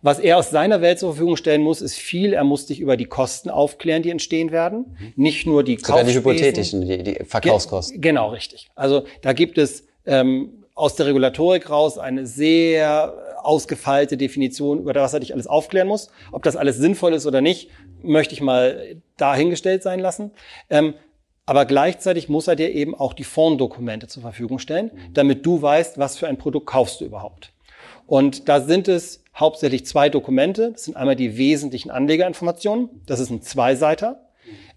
Was 0.03 0.19
er 0.19 0.37
aus 0.37 0.51
seiner 0.51 0.83
Welt 0.83 0.99
zur 0.99 1.13
Verfügung 1.13 1.37
stellen 1.37 1.63
muss, 1.63 1.81
ist 1.81 1.97
viel. 1.97 2.35
Er 2.35 2.45
muss 2.45 2.67
dich 2.67 2.79
über 2.79 2.99
die 2.99 3.07
Kosten 3.07 3.49
aufklären, 3.49 4.03
die 4.03 4.11
entstehen 4.11 4.51
werden. 4.53 4.97
Mhm. 4.99 5.13
Nicht 5.17 5.47
nur 5.47 5.65
die 5.65 5.79
Sogar 5.79 6.05
die 6.05 6.13
hypothetischen, 6.13 6.87
die, 6.87 7.03
die 7.03 7.25
Verkaufskosten. 7.25 8.03
Ge 8.03 8.11
genau, 8.11 8.29
richtig. 8.29 8.69
Also 8.75 9.05
da 9.23 9.33
gibt 9.33 9.57
es 9.57 9.87
ähm, 10.05 10.65
aus 10.75 10.97
der 10.97 11.07
Regulatorik 11.07 11.71
raus 11.71 11.97
eine 11.97 12.27
sehr 12.27 13.15
ausgefeilte 13.43 14.19
Definition, 14.19 14.81
über 14.81 14.93
das 14.93 15.15
er 15.15 15.21
dich 15.21 15.33
alles 15.33 15.47
aufklären 15.47 15.89
muss. 15.89 16.11
Ob 16.33 16.43
das 16.43 16.57
alles 16.57 16.77
sinnvoll 16.77 17.15
ist 17.15 17.27
oder 17.27 17.41
nicht, 17.41 17.71
möchte 18.03 18.35
ich 18.35 18.41
mal 18.41 18.97
dahingestellt 19.17 19.83
sein 19.83 20.01
lassen. 20.01 20.33
Ähm, 20.69 20.95
aber 21.47 21.67
gleichzeitig 21.67 22.29
muss 22.29 22.49
er 22.49 22.57
dir 22.57 22.71
eben 22.73 22.95
auch 22.95 23.13
die 23.13 23.25
Fonddokumente 23.25 24.09
zur 24.09 24.23
Verfügung 24.23 24.59
stellen, 24.59 24.91
mhm. 24.95 25.15
damit 25.15 25.45
du 25.45 25.61
weißt, 25.61 25.99
was 25.99 26.17
für 26.17 26.27
ein 26.27 26.39
Produkt 26.39 26.67
kaufst 26.67 27.01
du 27.01 27.05
überhaupt. 27.05 27.53
Und 28.07 28.49
da 28.49 28.61
sind 28.61 28.89
es 28.89 29.23
hauptsächlich 29.35 29.87
zwei 29.87 30.09
Dokumente. 30.09 30.73
Das 30.73 30.85
sind 30.85 30.97
einmal 30.97 31.17
die 31.17 31.37
wesentlichen 31.37 31.91
Anlegerinformationen. 31.91 32.89
Das 33.07 33.21
ist 33.21 33.31
ein 33.31 33.43
Zweiseiter. 33.43 34.21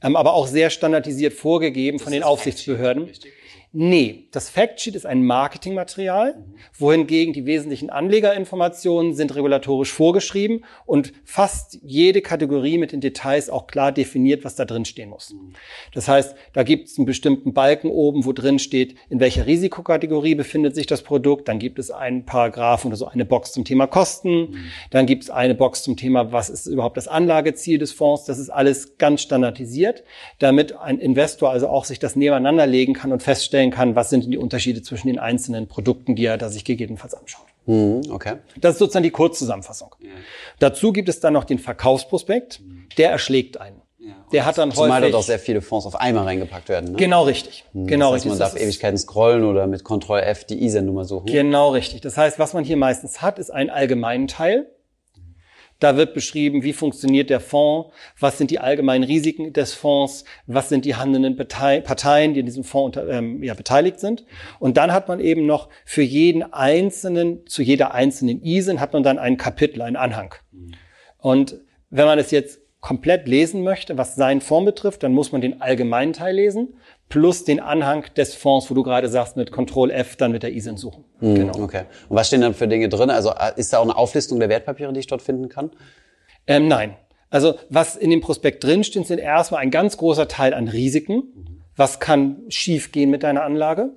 ähm, 0.01 0.15
aber 0.15 0.33
auch 0.33 0.47
sehr 0.47 0.69
standardisiert 0.69 1.33
vorgegeben 1.33 1.97
das 1.97 2.03
von 2.03 2.13
den 2.13 2.23
Aufsichtsbehörden. 2.23 3.03
Richtig. 3.03 3.33
Nee, 3.79 4.27
das 4.31 4.49
Factsheet 4.49 4.95
ist 4.95 5.05
ein 5.05 5.23
Marketingmaterial, 5.23 6.43
wohingegen 6.79 7.31
die 7.31 7.45
wesentlichen 7.45 7.91
Anlegerinformationen 7.91 9.13
sind 9.13 9.35
regulatorisch 9.35 9.93
vorgeschrieben 9.93 10.65
und 10.87 11.13
fast 11.23 11.77
jede 11.83 12.23
Kategorie 12.23 12.79
mit 12.79 12.91
den 12.91 13.01
Details 13.01 13.51
auch 13.51 13.67
klar 13.67 13.91
definiert, 13.91 14.43
was 14.43 14.55
da 14.55 14.65
drin 14.65 14.83
stehen 14.83 15.11
muss. 15.11 15.35
Das 15.93 16.07
heißt, 16.07 16.35
da 16.53 16.63
gibt 16.63 16.87
es 16.87 16.97
einen 16.97 17.05
bestimmten 17.05 17.53
Balken 17.53 17.91
oben, 17.91 18.25
wo 18.25 18.33
drin 18.33 18.57
steht, 18.57 18.95
in 19.11 19.19
welcher 19.19 19.45
Risikokategorie 19.45 20.33
befindet 20.33 20.73
sich 20.73 20.87
das 20.87 21.03
Produkt. 21.03 21.47
Dann 21.47 21.59
gibt 21.59 21.77
es 21.77 21.91
einen 21.91 22.25
Paragraphen 22.25 22.87
oder 22.87 22.97
so 22.97 23.05
eine 23.05 23.25
Box 23.25 23.51
zum 23.51 23.63
Thema 23.63 23.85
Kosten. 23.85 24.55
Dann 24.89 25.05
gibt 25.05 25.21
es 25.21 25.29
eine 25.29 25.53
Box 25.53 25.83
zum 25.83 25.97
Thema, 25.97 26.31
was 26.31 26.49
ist 26.49 26.65
überhaupt 26.65 26.97
das 26.97 27.07
Anlageziel 27.07 27.77
des 27.77 27.91
Fonds. 27.91 28.25
Das 28.25 28.39
ist 28.39 28.49
alles 28.49 28.97
ganz 28.97 29.21
standardisiert, 29.21 30.03
damit 30.39 30.75
ein 30.75 30.97
Investor 30.97 31.51
also 31.51 31.67
auch 31.67 31.85
sich 31.85 31.99
das 31.99 32.15
nebeneinander 32.15 32.65
legen 32.65 32.95
kann 32.95 33.11
und 33.11 33.21
feststellen, 33.21 33.66
feststellen 33.67 33.71
kann, 33.71 33.95
was 33.95 34.09
sind 34.09 34.31
die 34.31 34.37
Unterschiede 34.37 34.81
zwischen 34.81 35.07
den 35.07 35.19
einzelnen 35.19 35.67
Produkten, 35.67 36.15
die 36.15 36.25
er 36.25 36.37
da 36.37 36.49
sich 36.49 36.65
gegebenenfalls 36.65 37.13
anschaut. 37.13 37.45
Mhm, 37.65 38.01
okay. 38.11 38.35
Das 38.59 38.73
ist 38.73 38.79
sozusagen 38.79 39.03
die 39.03 39.11
Kurzzusammenfassung. 39.11 39.95
Ja. 39.99 40.09
Dazu 40.59 40.93
gibt 40.93 41.09
es 41.09 41.19
dann 41.19 41.33
noch 41.33 41.43
den 41.43 41.59
Verkaufsprospekt, 41.59 42.61
der 42.97 43.11
erschlägt 43.11 43.59
einen. 43.59 43.81
Ja, 43.99 44.13
der 44.31 44.45
hat 44.45 44.57
dann 44.57 44.71
Zumal 44.71 45.01
häufig, 45.01 45.11
dort 45.11 45.23
auch 45.23 45.25
sehr 45.25 45.39
viele 45.39 45.59
Fonds 45.59 45.85
auf 45.85 45.95
einmal 45.95 46.23
reingepackt 46.23 46.69
werden. 46.69 46.91
Ne? 46.91 46.97
Genau 46.97 47.23
richtig. 47.23 47.65
Mhm, 47.73 47.87
genau 47.87 48.13
das 48.13 48.21
heißt, 48.21 48.25
richtig. 48.25 48.39
Man 48.39 48.51
darf 48.51 48.61
Ewigkeiten 48.61 48.97
scrollen 48.97 49.43
oder 49.43 49.67
mit 49.67 49.83
Ctrl 49.83 50.21
F 50.21 50.45
die 50.45 50.63
ISIN-Nummer 50.63 51.03
suchen. 51.03 51.25
Genau 51.25 51.71
richtig. 51.71 52.01
Das 52.01 52.15
heißt, 52.15 52.39
was 52.39 52.53
man 52.53 52.63
hier 52.63 52.77
meistens 52.77 53.21
hat, 53.21 53.37
ist 53.37 53.49
einen 53.49 53.69
allgemeinen 53.69 54.27
Teil. 54.27 54.67
Da 55.79 55.95
wird 55.95 56.13
beschrieben, 56.13 56.63
wie 56.63 56.73
funktioniert 56.73 57.29
der 57.29 57.39
Fonds, 57.39 57.93
was 58.19 58.37
sind 58.37 58.49
die 58.49 58.59
allgemeinen 58.59 59.03
Risiken 59.03 59.53
des 59.53 59.73
Fonds, 59.73 60.25
was 60.47 60.69
sind 60.69 60.85
die 60.85 60.95
handelnden 60.95 61.35
Parteien, 61.35 62.33
die 62.33 62.39
in 62.39 62.45
diesem 62.45 62.63
Fonds 62.63 62.97
unter, 62.97 63.09
ähm, 63.11 63.43
ja, 63.43 63.53
beteiligt 63.53 63.99
sind. 63.99 64.25
Und 64.59 64.77
dann 64.77 64.91
hat 64.91 65.07
man 65.07 65.19
eben 65.19 65.45
noch 65.45 65.69
für 65.85 66.01
jeden 66.01 66.41
einzelnen, 66.53 67.45
zu 67.45 67.61
jeder 67.61 67.93
einzelnen 67.93 68.41
ISIN 68.43 68.79
hat 68.79 68.93
man 68.93 69.03
dann 69.03 69.19
ein 69.19 69.37
Kapitel, 69.37 69.81
einen 69.81 69.95
Anhang. 69.95 70.33
Und 71.17 71.59
wenn 71.89 72.05
man 72.05 72.19
es 72.19 72.31
jetzt 72.31 72.59
komplett 72.79 73.27
lesen 73.27 73.63
möchte, 73.63 73.97
was 73.97 74.15
seinen 74.15 74.41
Fonds 74.41 74.65
betrifft, 74.65 75.03
dann 75.03 75.11
muss 75.11 75.31
man 75.31 75.41
den 75.41 75.61
allgemeinen 75.61 76.13
Teil 76.13 76.35
lesen 76.35 76.75
plus 77.09 77.43
den 77.43 77.59
Anhang 77.59 78.05
des 78.15 78.35
Fonds, 78.35 78.69
wo 78.69 78.73
du 78.73 78.83
gerade 78.83 79.09
sagst, 79.09 79.37
mit 79.37 79.51
Ctrl 79.51 79.91
F 79.91 80.15
dann 80.15 80.31
mit 80.31 80.43
der 80.43 80.53
ISIN 80.53 80.77
suchen. 80.77 81.05
Mhm, 81.19 81.35
genau. 81.35 81.59
Okay. 81.59 81.83
Und 82.09 82.15
was 82.17 82.27
stehen 82.27 82.41
dann 82.41 82.53
für 82.53 82.67
Dinge 82.67 82.89
drin? 82.89 83.09
Also 83.09 83.29
äh, 83.29 83.53
ist 83.55 83.73
da 83.73 83.79
auch 83.79 83.83
eine 83.83 83.95
Auflistung 83.95 84.39
der 84.39 84.49
Wertpapiere, 84.49 84.91
die 84.93 84.99
ich 84.99 85.07
dort 85.07 85.21
finden 85.21 85.49
kann? 85.49 85.71
Ähm, 86.45 86.67
nein. 86.67 86.95
Also 87.29 87.55
was 87.69 87.95
in 87.95 88.09
dem 88.09 88.21
Prospekt 88.21 88.63
drinsteht, 88.63 89.07
sind 89.07 89.19
erstmal 89.19 89.61
ein 89.61 89.71
ganz 89.71 89.97
großer 89.97 90.27
Teil 90.27 90.53
an 90.53 90.67
Risiken. 90.67 91.63
Was 91.75 91.99
kann 91.99 92.41
schiefgehen 92.49 93.09
mit 93.09 93.23
deiner 93.23 93.43
Anlage? 93.43 93.91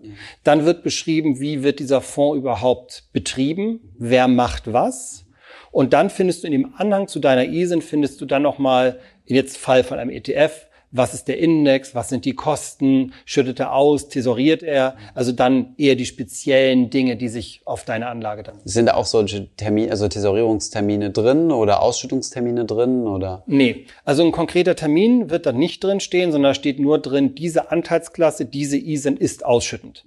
Dann 0.45 0.67
wird 0.67 0.83
beschrieben, 0.83 1.41
wie 1.41 1.63
wird 1.63 1.79
dieser 1.79 2.01
Fonds 2.01 2.39
überhaupt 2.39 3.05
betrieben? 3.13 3.95
Wer 3.99 4.29
macht 4.29 4.73
was? 4.73 5.25
Und 5.73 5.93
dann 5.93 6.11
findest 6.11 6.43
du 6.43 6.47
in 6.47 6.53
dem 6.53 6.75
Anhang 6.77 7.09
zu 7.09 7.21
deiner 7.21 7.45
ISIN, 7.45 7.83
findest 7.83 8.21
du 8.21 8.27
dann 8.27 8.43
nochmal, 8.43 8.99
in 9.25 9.37
jetzt 9.37 9.57
Fall 9.57 9.85
von 9.85 9.99
einem 9.99 10.11
ETF, 10.11 10.67
was 10.93 11.15
ist 11.15 11.29
der 11.29 11.39
Index, 11.39 11.95
was 11.95 12.09
sind 12.09 12.25
die 12.25 12.35
Kosten, 12.35 13.13
schüttet 13.25 13.61
er 13.61 13.75
aus, 13.75 14.09
tesoriert 14.09 14.63
er, 14.63 14.97
also 15.15 15.33
dann 15.33 15.75
eher 15.79 15.95
die 15.95 16.07
speziellen 16.07 16.91
Dinge, 16.91 17.17
die 17.17 17.29
sich 17.29 17.63
auf 17.65 17.85
deine 17.85 18.09
Anlage 18.09 18.43
dann. 18.43 18.59
Sind 18.65 18.87
da 18.87 18.95
auch 18.95 19.07
solche 19.07 19.55
Termine, 19.57 19.91
also 19.91 20.09
Tesorierungstermine 20.09 21.11
drin 21.11 21.53
oder 21.53 21.83
Ausschüttungstermine 21.83 22.65
drin 22.65 23.07
oder? 23.07 23.45
Nee, 23.47 23.87
also 24.05 24.25
ein 24.25 24.33
konkreter 24.33 24.75
Termin 24.75 25.31
wird 25.31 25.47
da 25.47 25.53
nicht 25.53 25.83
drin 25.85 26.01
stehen, 26.01 26.33
sondern 26.33 26.51
da 26.51 26.55
steht 26.55 26.81
nur 26.81 26.99
drin, 26.99 27.35
diese 27.35 27.71
Anteilsklasse, 27.71 28.47
diese 28.47 28.77
ISIN 28.77 29.17
ist 29.17 29.45
ausschüttend. 29.45 30.05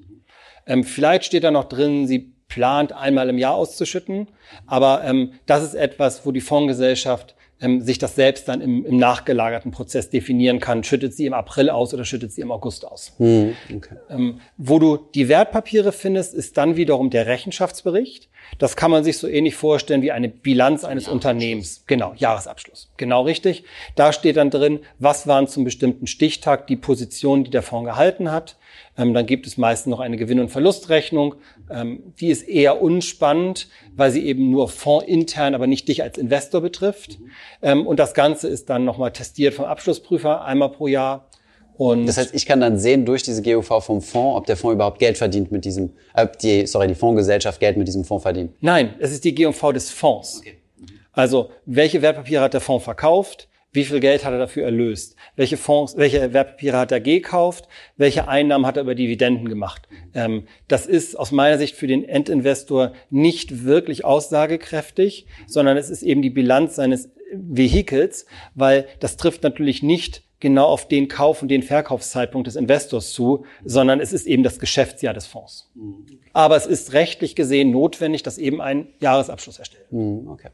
Ähm, 0.65 0.83
vielleicht 0.83 1.25
steht 1.25 1.43
da 1.43 1.51
noch 1.51 1.65
drin, 1.65 2.07
sie 2.07 2.32
plant 2.53 2.93
einmal 2.93 3.29
im 3.29 3.39
Jahr 3.39 3.55
auszuschütten, 3.55 4.27
aber 4.67 5.03
ähm, 5.03 5.31
das 5.47 5.63
ist 5.63 5.73
etwas, 5.73 6.23
wo 6.23 6.31
die 6.31 6.41
Fondsgesellschaft 6.41 7.33
ähm, 7.61 7.81
sich 7.81 7.97
das 7.97 8.13
selbst 8.13 8.47
dann 8.47 8.61
im, 8.61 8.85
im, 8.85 8.97
nachgelagerten 8.97 9.71
Prozess 9.71 10.11
definieren 10.11 10.59
kann. 10.59 10.83
Schüttet 10.83 11.15
sie 11.15 11.25
im 11.25 11.33
April 11.33 11.71
aus 11.71 11.95
oder 11.95 12.05
schüttet 12.05 12.31
sie 12.31 12.41
im 12.41 12.51
August 12.51 12.85
aus? 12.85 13.13
Hm, 13.17 13.55
okay. 13.75 13.95
ähm, 14.09 14.39
wo 14.57 14.77
du 14.77 14.97
die 15.15 15.29
Wertpapiere 15.29 15.91
findest, 15.91 16.35
ist 16.35 16.57
dann 16.57 16.75
wiederum 16.75 17.09
der 17.09 17.25
Rechenschaftsbericht. 17.25 18.29
Das 18.57 18.75
kann 18.75 18.91
man 18.91 19.03
sich 19.03 19.17
so 19.17 19.27
ähnlich 19.27 19.55
vorstellen 19.55 20.01
wie 20.01 20.11
eine 20.11 20.29
Bilanz 20.29 20.83
eines 20.83 21.07
Unternehmens. 21.07 21.83
Genau, 21.87 22.13
Jahresabschluss. 22.15 22.91
Genau 22.97 23.23
richtig. 23.23 23.63
Da 23.95 24.13
steht 24.13 24.37
dann 24.37 24.49
drin, 24.49 24.79
was 24.99 25.27
waren 25.27 25.47
zum 25.47 25.63
bestimmten 25.63 26.07
Stichtag 26.07 26.67
die 26.67 26.75
Positionen, 26.75 27.43
die 27.43 27.51
der 27.51 27.63
Fonds 27.63 27.89
gehalten 27.89 28.31
hat. 28.31 28.57
Ähm, 28.97 29.13
dann 29.13 29.25
gibt 29.25 29.47
es 29.47 29.57
meistens 29.57 29.89
noch 29.89 29.99
eine 29.99 30.17
Gewinn- 30.17 30.39
und 30.39 30.49
Verlustrechnung. 30.49 31.35
Ähm, 31.69 32.13
die 32.19 32.29
ist 32.29 32.43
eher 32.43 32.81
unspannend, 32.81 33.69
weil 33.95 34.11
sie 34.11 34.25
eben 34.25 34.51
nur 34.51 34.69
fondsintern, 34.69 35.55
aber 35.55 35.67
nicht 35.67 35.87
dich 35.87 36.03
als 36.03 36.17
Investor 36.17 36.61
betrifft. 36.61 37.17
Ähm, 37.61 37.87
und 37.87 37.97
das 37.99 38.13
Ganze 38.13 38.47
ist 38.47 38.69
dann 38.69 38.85
nochmal 38.85 39.11
testiert 39.11 39.53
vom 39.53 39.65
Abschlussprüfer 39.65 40.43
einmal 40.45 40.69
pro 40.69 40.87
Jahr. 40.87 41.27
Und 41.77 42.05
das 42.05 42.17
heißt, 42.17 42.33
ich 42.33 42.45
kann 42.45 42.59
dann 42.61 42.77
sehen 42.77 43.05
durch 43.05 43.23
diese 43.23 43.41
GUV 43.41 43.83
vom 43.83 44.01
Fonds, 44.01 44.37
ob 44.37 44.45
der 44.45 44.57
Fonds 44.57 44.75
überhaupt 44.75 44.99
Geld 44.99 45.17
verdient 45.17 45.51
mit 45.51 45.65
diesem, 45.65 45.91
äh, 46.13 46.27
die, 46.41 46.67
sorry, 46.67 46.87
die 46.87 46.95
Fondsgesellschaft 46.95 47.59
Geld 47.59 47.77
mit 47.77 47.87
diesem 47.87 48.03
Fonds 48.03 48.23
verdient. 48.23 48.53
Nein, 48.61 48.93
es 48.99 49.11
ist 49.11 49.23
die 49.23 49.33
GUV 49.33 49.73
des 49.73 49.89
Fonds. 49.89 50.39
Okay. 50.39 50.57
Also, 51.11 51.51
welche 51.65 52.01
Wertpapiere 52.01 52.41
hat 52.41 52.53
der 52.53 52.61
Fonds 52.61 52.83
verkauft? 52.83 53.47
Wie 53.71 53.85
viel 53.85 53.99
Geld 53.99 54.23
hat 54.23 54.33
er 54.33 54.39
dafür 54.39 54.65
erlöst? 54.65 55.15
Welche 55.35 55.57
Fonds, 55.57 55.97
welche 55.97 56.31
Wertpapiere 56.31 56.77
hat 56.77 56.91
er 56.91 57.01
gekauft? 57.01 57.67
Welche 57.97 58.27
Einnahmen 58.27 58.67
hat 58.67 58.77
er 58.77 58.83
über 58.83 58.93
Dividenden 58.93 59.49
gemacht? 59.49 59.87
Ähm, 60.13 60.45
das 60.67 60.85
ist 60.85 61.17
aus 61.17 61.31
meiner 61.31 61.57
Sicht 61.57 61.75
für 61.75 61.87
den 61.87 62.07
Endinvestor 62.07 62.93
nicht 63.09 63.65
wirklich 63.65 64.05
aussagekräftig, 64.05 65.25
sondern 65.47 65.75
es 65.77 65.89
ist 65.89 66.03
eben 66.03 66.21
die 66.21 66.29
Bilanz 66.29 66.75
seines 66.75 67.09
Vehikels, 67.33 68.27
weil 68.53 68.85
das 68.99 69.17
trifft 69.17 69.41
natürlich 69.41 69.81
nicht 69.81 70.23
genau 70.43 70.67
auf 70.67 70.87
den 70.87 71.07
Kauf- 71.07 71.41
und 71.41 71.47
den 71.47 71.63
Verkaufszeitpunkt 71.63 72.45
des 72.45 72.55
Investors 72.55 73.13
zu, 73.13 73.45
sondern 73.65 73.99
es 73.99 74.13
ist 74.13 74.27
eben 74.27 74.43
das 74.43 74.59
Geschäftsjahr 74.59 75.15
des 75.15 75.25
Fonds. 75.25 75.71
Aber 76.33 76.55
es 76.55 76.67
ist 76.67 76.93
rechtlich 76.93 77.35
gesehen 77.35 77.71
notwendig, 77.71 78.21
dass 78.21 78.37
eben 78.37 78.61
ein 78.61 78.89
Jahresabschluss 78.99 79.57
erstellt 79.57 79.85
wird. 79.89 80.27
Okay. 80.27 80.49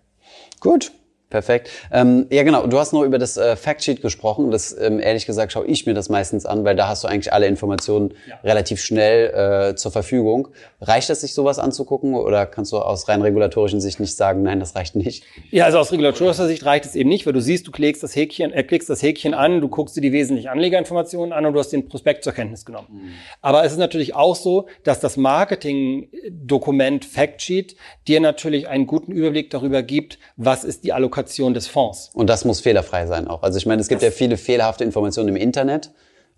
Gut. 0.62 0.92
Perfekt. 1.30 1.70
Ähm, 1.92 2.26
ja, 2.32 2.42
genau. 2.42 2.66
Du 2.66 2.80
hast 2.80 2.92
nur 2.92 3.06
über 3.06 3.20
das 3.20 3.38
äh, 3.38 3.56
Factsheet 3.56 4.02
gesprochen. 4.02 4.50
Das 4.50 4.76
ähm, 4.76 5.00
ehrlich 5.00 5.28
gesagt 5.28 5.52
schaue 5.52 5.68
ich 5.68 5.86
mir 5.86 5.94
das 5.94 6.10
meistens 6.10 6.48
an, 6.48 6.66
weil 6.66 6.76
da 6.76 6.88
hast 6.88 7.04
du 7.04 7.08
eigentlich 7.08 7.32
alle 7.32 7.46
Informationen 7.46 8.16
ja. 8.28 8.40
relativ 8.44 8.82
schnell 8.82 9.70
äh, 9.70 9.76
zur 9.76 9.92
Verfügung. 9.92 10.48
Reicht 10.82 11.12
es 11.12 11.22
sich 11.22 11.36
sowas 11.36 11.60
anzugucken 11.60 12.16
oder 12.16 12.48
kannst 12.48 12.72
du 12.72 12.80
aus 12.80 13.08
rein 13.10 13.22
regulatorischen 13.22 13.80
Sicht 13.80 14.00
nicht 14.00 14.16
sagen, 14.16 14.42
nein, 14.42 14.60
das 14.60 14.76
reicht 14.76 14.96
nicht? 14.96 15.24
Ja, 15.52 15.66
also 15.66 15.78
aus 15.78 15.92
regulatorischer 15.92 16.48
Sicht 16.48 16.66
reicht 16.66 16.86
es 16.86 16.96
eben 16.96 17.10
nicht, 17.10 17.28
weil 17.28 17.34
du 17.34 17.42
siehst, 17.42 17.68
du 17.68 17.72
klickst 17.72 18.02
das 18.02 18.16
Häkchen, 18.16 18.52
äh, 18.52 18.64
klickst 18.64 18.90
das 18.90 19.04
Häkchen 19.04 19.36
an, 19.36 19.62
du 19.62 19.68
guckst 19.68 19.96
dir 19.96 20.02
die 20.02 20.12
wesentlichen 20.12 20.48
Anlegerinformationen 20.48 21.32
an 21.32 21.46
und 21.46 21.54
du 21.54 21.60
hast 21.60 21.70
den 21.70 21.88
Prospekt 21.88 22.24
zur 22.24 22.34
Kenntnis 22.34 22.66
genommen. 22.66 22.88
Mhm. 22.90 23.12
Aber 23.44 23.64
es 23.64 23.72
ist 23.72 23.78
natürlich 23.78 24.16
auch 24.16 24.36
so, 24.36 24.66
dass 24.84 25.00
das 25.00 25.16
Marketing-Dokument 25.16 27.06
Factsheet 27.06 27.76
dir 28.08 28.20
natürlich 28.20 28.68
einen 28.68 28.88
guten 28.88 29.12
Überblick 29.12 29.52
darüber 29.52 29.84
gibt, 29.84 30.18
was 30.36 30.64
ist 30.64 30.84
die 30.84 30.92
Allokation 30.92 31.19
Allokation 31.20 31.54
des 31.54 31.68
Fonds. 31.68 32.10
Und 32.14 32.30
das 32.30 32.46
muss 32.46 32.60
fehlerfrei 32.62 33.06
sein 33.06 33.28
auch. 33.28 33.44
Also 33.44 33.58
ich 33.58 33.66
meine, 33.66 33.82
es 33.82 33.88
gibt 33.88 34.02
das 34.02 34.10
ja 34.10 34.12
viele 34.12 34.38
fehlerhafte 34.38 34.84
Informationen 34.84 35.30
im 35.30 35.36
Internet. 35.36 35.92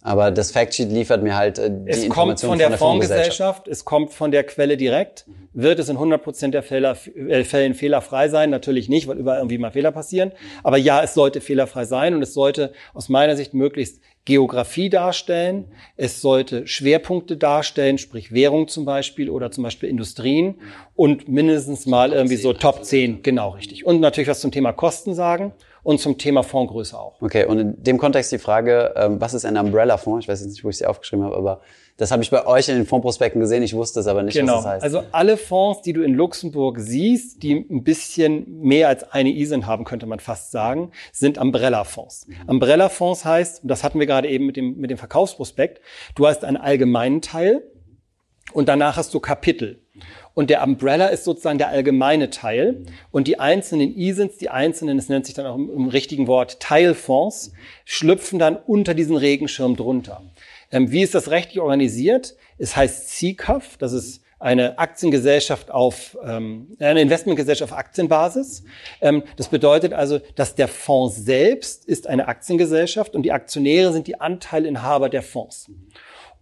Aber 0.04 0.32
das 0.32 0.50
Factsheet 0.50 0.92
liefert 0.92 1.22
mir 1.22 1.36
halt 1.36 1.60
äh, 1.60 1.70
die 1.70 1.92
es 1.92 2.04
Informationen 2.04 2.10
kommt 2.10 2.40
von 2.40 2.58
der, 2.58 2.68
von 2.70 2.72
der 2.72 3.08
Fondsgesellschaft, 3.10 3.68
es 3.68 3.86
kommt 3.86 4.12
von 4.12 4.32
der 4.32 4.44
Quelle 4.44 4.76
direkt. 4.76 5.28
Wird 5.54 5.78
es 5.78 5.90
in 5.90 5.96
100 5.96 6.24
Prozent 6.24 6.56
der 6.56 6.64
Fälle, 6.64 6.98
äh, 7.16 7.44
Fällen 7.44 7.76
fehlerfrei 7.76 8.28
sein? 8.28 8.50
Natürlich 8.50 8.90
nicht, 8.90 9.08
weil 9.08 9.20
überall 9.20 9.38
irgendwie 9.38 9.60
mal 9.60 9.70
Fehler 9.70 9.92
passieren. 9.92 10.32
Aber 10.64 10.78
ja, 10.78 11.04
es 11.04 11.14
sollte 11.14 11.40
fehlerfrei 11.40 11.86
sein 11.86 12.16
und 12.16 12.24
es 12.24 12.34
sollte 12.34 12.74
aus 12.96 13.10
meiner 13.10 13.36
Sicht 13.36 13.54
möglichst 13.54 14.02
Geografie 14.26 14.90
darstellen. 14.90 15.66
Es 15.98 16.22
sollte 16.22 16.68
Schwerpunkte 16.68 17.38
darstellen, 17.38 17.98
sprich 17.98 18.32
Währung 18.32 18.68
zum 18.68 18.86
Beispiel 18.86 19.30
oder 19.30 19.52
zum 19.52 19.64
Beispiel 19.64 19.90
Industrien 19.90 20.56
und 20.96 21.28
mindestens 21.28 21.88
mal 21.88 22.14
irgendwie 22.14 22.36
so 22.36 22.54
Top 22.54 22.84
10, 22.84 23.24
genau 23.24 23.50
richtig. 23.52 23.86
Und 23.86 24.00
natürlich 24.00 24.30
was 24.30 24.42
zum 24.42 24.52
Thema 24.52 24.74
Kosten 24.74 25.16
sagen 25.16 25.54
und 25.84 26.00
zum 26.00 26.18
Thema 26.18 26.44
Fondsgröße 26.44 26.98
auch. 26.98 27.22
Okay, 27.22 27.46
und 27.46 27.60
in 27.60 27.84
dem 27.84 27.98
Kontext 27.98 28.32
die 28.32 28.38
Frage, 28.38 28.94
ähm, 28.96 29.20
was 29.20 29.34
ist 29.34 29.46
ein 29.46 29.58
Umbrella-Fonds? 29.58 30.26
Ich 30.26 30.30
weiß 30.30 30.42
jetzt 30.42 30.52
nicht, 30.52 30.64
wo 30.64 30.70
ich 30.70 30.78
sie 30.78 30.86
aufgeschrieben 30.86 31.26
habe, 31.26 31.36
aber 31.36 31.62
das 31.98 32.12
habe 32.12 32.24
ich 32.24 32.32
bei 32.32 32.46
euch 32.48 32.68
in 32.70 32.76
den 32.76 32.86
Fondsprospekten 32.86 33.40
gesehen. 33.42 33.62
Ich 33.64 33.76
wusste 33.76 34.00
es 34.00 34.08
aber 34.08 34.24
nicht, 34.24 34.34
genau. 34.34 34.58
was 34.58 34.64
das 34.64 34.72
heißt. 34.74 34.84
Also 34.84 35.04
alle 35.12 35.38
Fonds, 35.38 35.82
die 35.82 35.94
du 35.94 36.02
in 36.02 36.14
Luxemburg 36.14 36.80
siehst, 36.80 37.44
die 37.44 37.54
ein 37.54 37.84
bisschen 37.84 38.62
mehr 38.62 38.88
als 38.88 39.04
eine 39.12 39.30
ISIN 39.30 39.68
haben, 39.68 39.84
könnte 39.84 40.06
man 40.06 40.20
fast 40.20 40.52
sagen, 40.52 40.92
sind 41.12 41.38
Umbrella-Fonds. 41.38 42.28
Mhm. 42.28 42.36
Umbrella-Fonds 42.48 43.26
heißt, 43.26 43.64
und 43.64 43.68
das 43.68 43.84
hatten 43.84 44.00
wir 44.00 44.08
gerade 44.08 44.30
eben 44.30 44.46
mit 44.46 44.58
dem, 44.58 44.78
mit 44.78 44.90
dem 44.90 44.98
Verkaufsprospekt, 44.98 45.82
du 46.16 46.28
hast 46.28 46.44
einen 46.44 46.58
allgemeinen 46.58 47.22
Teil, 47.22 47.62
Und 48.54 48.68
danach 48.68 48.98
hast 48.98 49.14
du 49.14 49.20
Kapitel. 49.20 49.82
Und 50.34 50.50
der 50.50 50.64
Umbrella 50.64 51.08
ist 51.08 51.24
sozusagen 51.24 51.58
der 51.58 51.70
allgemeine 51.70 52.30
Teil. 52.30 52.86
Und 53.12 53.28
die 53.28 53.40
einzelnen 53.40 53.96
ISINs, 53.96 54.38
die 54.38 54.50
einzelnen, 54.50 54.98
es 54.98 55.10
nennt 55.10 55.26
sich 55.26 55.36
dann 55.36 55.46
auch 55.46 55.56
im, 55.56 55.70
im 55.70 55.88
richtigen 55.88 56.28
Wort 56.28 56.60
Teilfonds, 56.60 57.52
schlüpfen 57.86 58.40
dann 58.40 58.56
unter 58.56 58.94
diesen 58.94 59.18
Regenschirm 59.18 59.76
drunter. 59.76 60.24
Ähm, 60.72 60.92
wie 60.92 61.02
ist 61.02 61.16
das 61.16 61.30
rechtlich 61.30 61.60
organisiert? 61.60 62.36
Es 62.58 62.76
heißt 62.76 63.10
CCAF, 63.10 63.78
das 63.78 63.94
ist 63.94 64.22
eine 64.42 64.80
Aktiengesellschaft 64.80 65.70
auf, 65.70 66.18
ähm, 66.26 66.76
eine 66.80 67.02
Investmentgesellschaft 67.02 67.72
auf 67.72 67.78
Aktienbasis. 67.78 68.64
Ähm, 69.00 69.24
das 69.36 69.50
bedeutet 69.50 69.94
also, 69.94 70.20
dass 70.36 70.56
der 70.56 70.68
Fonds 70.68 71.16
selbst 71.16 71.86
ist 71.86 72.08
eine 72.08 72.28
Aktiengesellschaft 72.28 73.14
und 73.14 73.22
die 73.22 73.32
Aktionäre 73.32 73.94
sind 73.94 74.08
die 74.08 74.20
Anteilinhaber 74.20 75.10
der 75.10 75.22
Fonds. 75.22 75.70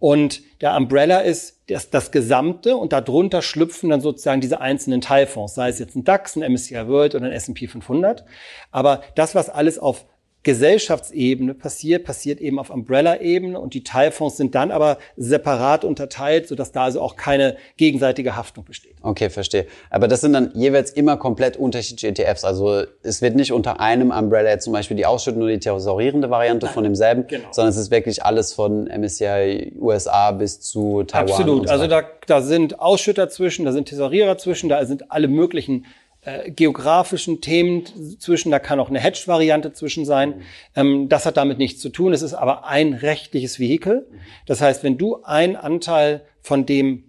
Und 0.00 0.42
der 0.62 0.76
Umbrella 0.76 1.20
ist 1.20 1.60
das, 1.68 1.90
das 1.90 2.10
Gesamte 2.10 2.76
und 2.76 2.92
darunter 2.92 3.42
schlüpfen 3.42 3.90
dann 3.90 4.00
sozusagen 4.00 4.40
diese 4.40 4.60
einzelnen 4.60 5.02
Teilfonds, 5.02 5.54
sei 5.54 5.68
es 5.68 5.78
jetzt 5.78 5.94
ein 5.94 6.04
DAX, 6.04 6.36
ein 6.36 6.52
MSCI 6.52 6.88
World 6.88 7.14
oder 7.14 7.26
ein 7.26 7.32
S&P 7.32 7.68
500. 7.68 8.24
Aber 8.72 9.02
das, 9.14 9.34
was 9.34 9.50
alles 9.50 9.78
auf 9.78 10.06
Gesellschaftsebene 10.42 11.52
passiert, 11.52 12.04
passiert 12.04 12.40
eben 12.40 12.58
auf 12.58 12.70
Umbrella-Ebene 12.70 13.60
und 13.60 13.74
die 13.74 13.84
Teilfonds 13.84 14.38
sind 14.38 14.54
dann 14.54 14.70
aber 14.70 14.96
separat 15.16 15.84
unterteilt, 15.84 16.48
sodass 16.48 16.72
da 16.72 16.84
also 16.84 17.02
auch 17.02 17.16
keine 17.16 17.56
gegenseitige 17.76 18.36
Haftung 18.36 18.64
besteht. 18.64 18.94
Okay, 19.02 19.28
verstehe. 19.28 19.66
Aber 19.90 20.08
das 20.08 20.22
sind 20.22 20.32
dann 20.32 20.50
jeweils 20.54 20.92
immer 20.92 21.18
komplett 21.18 21.58
unterschiedliche 21.58 22.08
ETFs. 22.08 22.44
Also 22.44 22.84
es 23.02 23.20
wird 23.20 23.36
nicht 23.36 23.52
unter 23.52 23.80
einem 23.80 24.10
Umbrella 24.10 24.48
jetzt 24.48 24.64
zum 24.64 24.72
Beispiel 24.72 24.96
die 24.96 25.04
ausschüttende 25.04 25.44
oder 25.44 25.52
die 25.54 25.60
thesaurierende 25.60 26.30
Variante 26.30 26.66
von 26.68 26.84
demselben, 26.84 27.26
genau. 27.26 27.48
sondern 27.50 27.70
es 27.70 27.76
ist 27.76 27.90
wirklich 27.90 28.24
alles 28.24 28.54
von 28.54 28.84
MSCI 28.84 29.74
USA 29.78 30.30
bis 30.30 30.60
zu 30.60 31.02
Taiwan. 31.02 31.30
Absolut. 31.30 31.68
So 31.68 31.72
also 31.74 31.86
da, 31.86 32.02
da 32.26 32.40
sind 32.40 32.80
Ausschütter 32.80 33.28
zwischen, 33.28 33.66
da 33.66 33.72
sind 33.72 33.88
Thesaurierer 33.88 34.38
zwischen, 34.38 34.70
da 34.70 34.82
sind 34.86 35.10
alle 35.10 35.28
möglichen 35.28 35.84
äh, 36.22 36.50
geografischen 36.50 37.40
Themen 37.40 38.18
zwischen, 38.18 38.50
da 38.50 38.58
kann 38.58 38.78
auch 38.80 38.90
eine 38.90 39.00
Hedge-Variante 39.00 39.72
zwischen 39.72 40.04
sein. 40.04 40.42
Ähm, 40.76 41.08
das 41.08 41.26
hat 41.26 41.36
damit 41.36 41.58
nichts 41.58 41.80
zu 41.80 41.88
tun. 41.88 42.12
Es 42.12 42.22
ist 42.22 42.34
aber 42.34 42.66
ein 42.66 42.92
rechtliches 42.92 43.58
Vehikel. 43.58 44.06
Das 44.46 44.60
heißt, 44.60 44.84
wenn 44.84 44.98
du 44.98 45.22
einen 45.22 45.56
Anteil 45.56 46.22
von 46.40 46.66
dem 46.66 47.04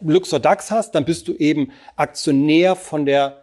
Luxor 0.00 0.38
DAX 0.38 0.70
hast, 0.70 0.94
dann 0.94 1.04
bist 1.04 1.26
du 1.26 1.34
eben 1.34 1.72
Aktionär 1.96 2.76
von 2.76 3.06
der 3.06 3.42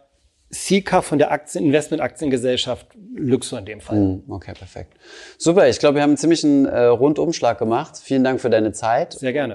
Sika 0.50 1.00
von 1.02 1.18
der 1.18 1.30
Aktien, 1.30 1.64
Investment-Aktiengesellschaft 1.66 2.88
Luxor 3.14 3.60
in 3.60 3.66
dem 3.66 3.80
Fall. 3.80 3.96
Hm, 3.96 4.24
okay, 4.28 4.52
perfekt. 4.52 4.94
Super, 5.38 5.68
ich 5.68 5.78
glaube, 5.78 5.96
wir 5.96 6.02
haben 6.02 6.10
einen 6.10 6.16
ziemlichen 6.16 6.66
äh, 6.66 6.86
Rundumschlag 6.86 7.58
gemacht. 7.58 7.98
Vielen 8.02 8.24
Dank 8.24 8.40
für 8.40 8.50
deine 8.50 8.72
Zeit. 8.72 9.12
Sehr 9.12 9.32
gerne. 9.32 9.54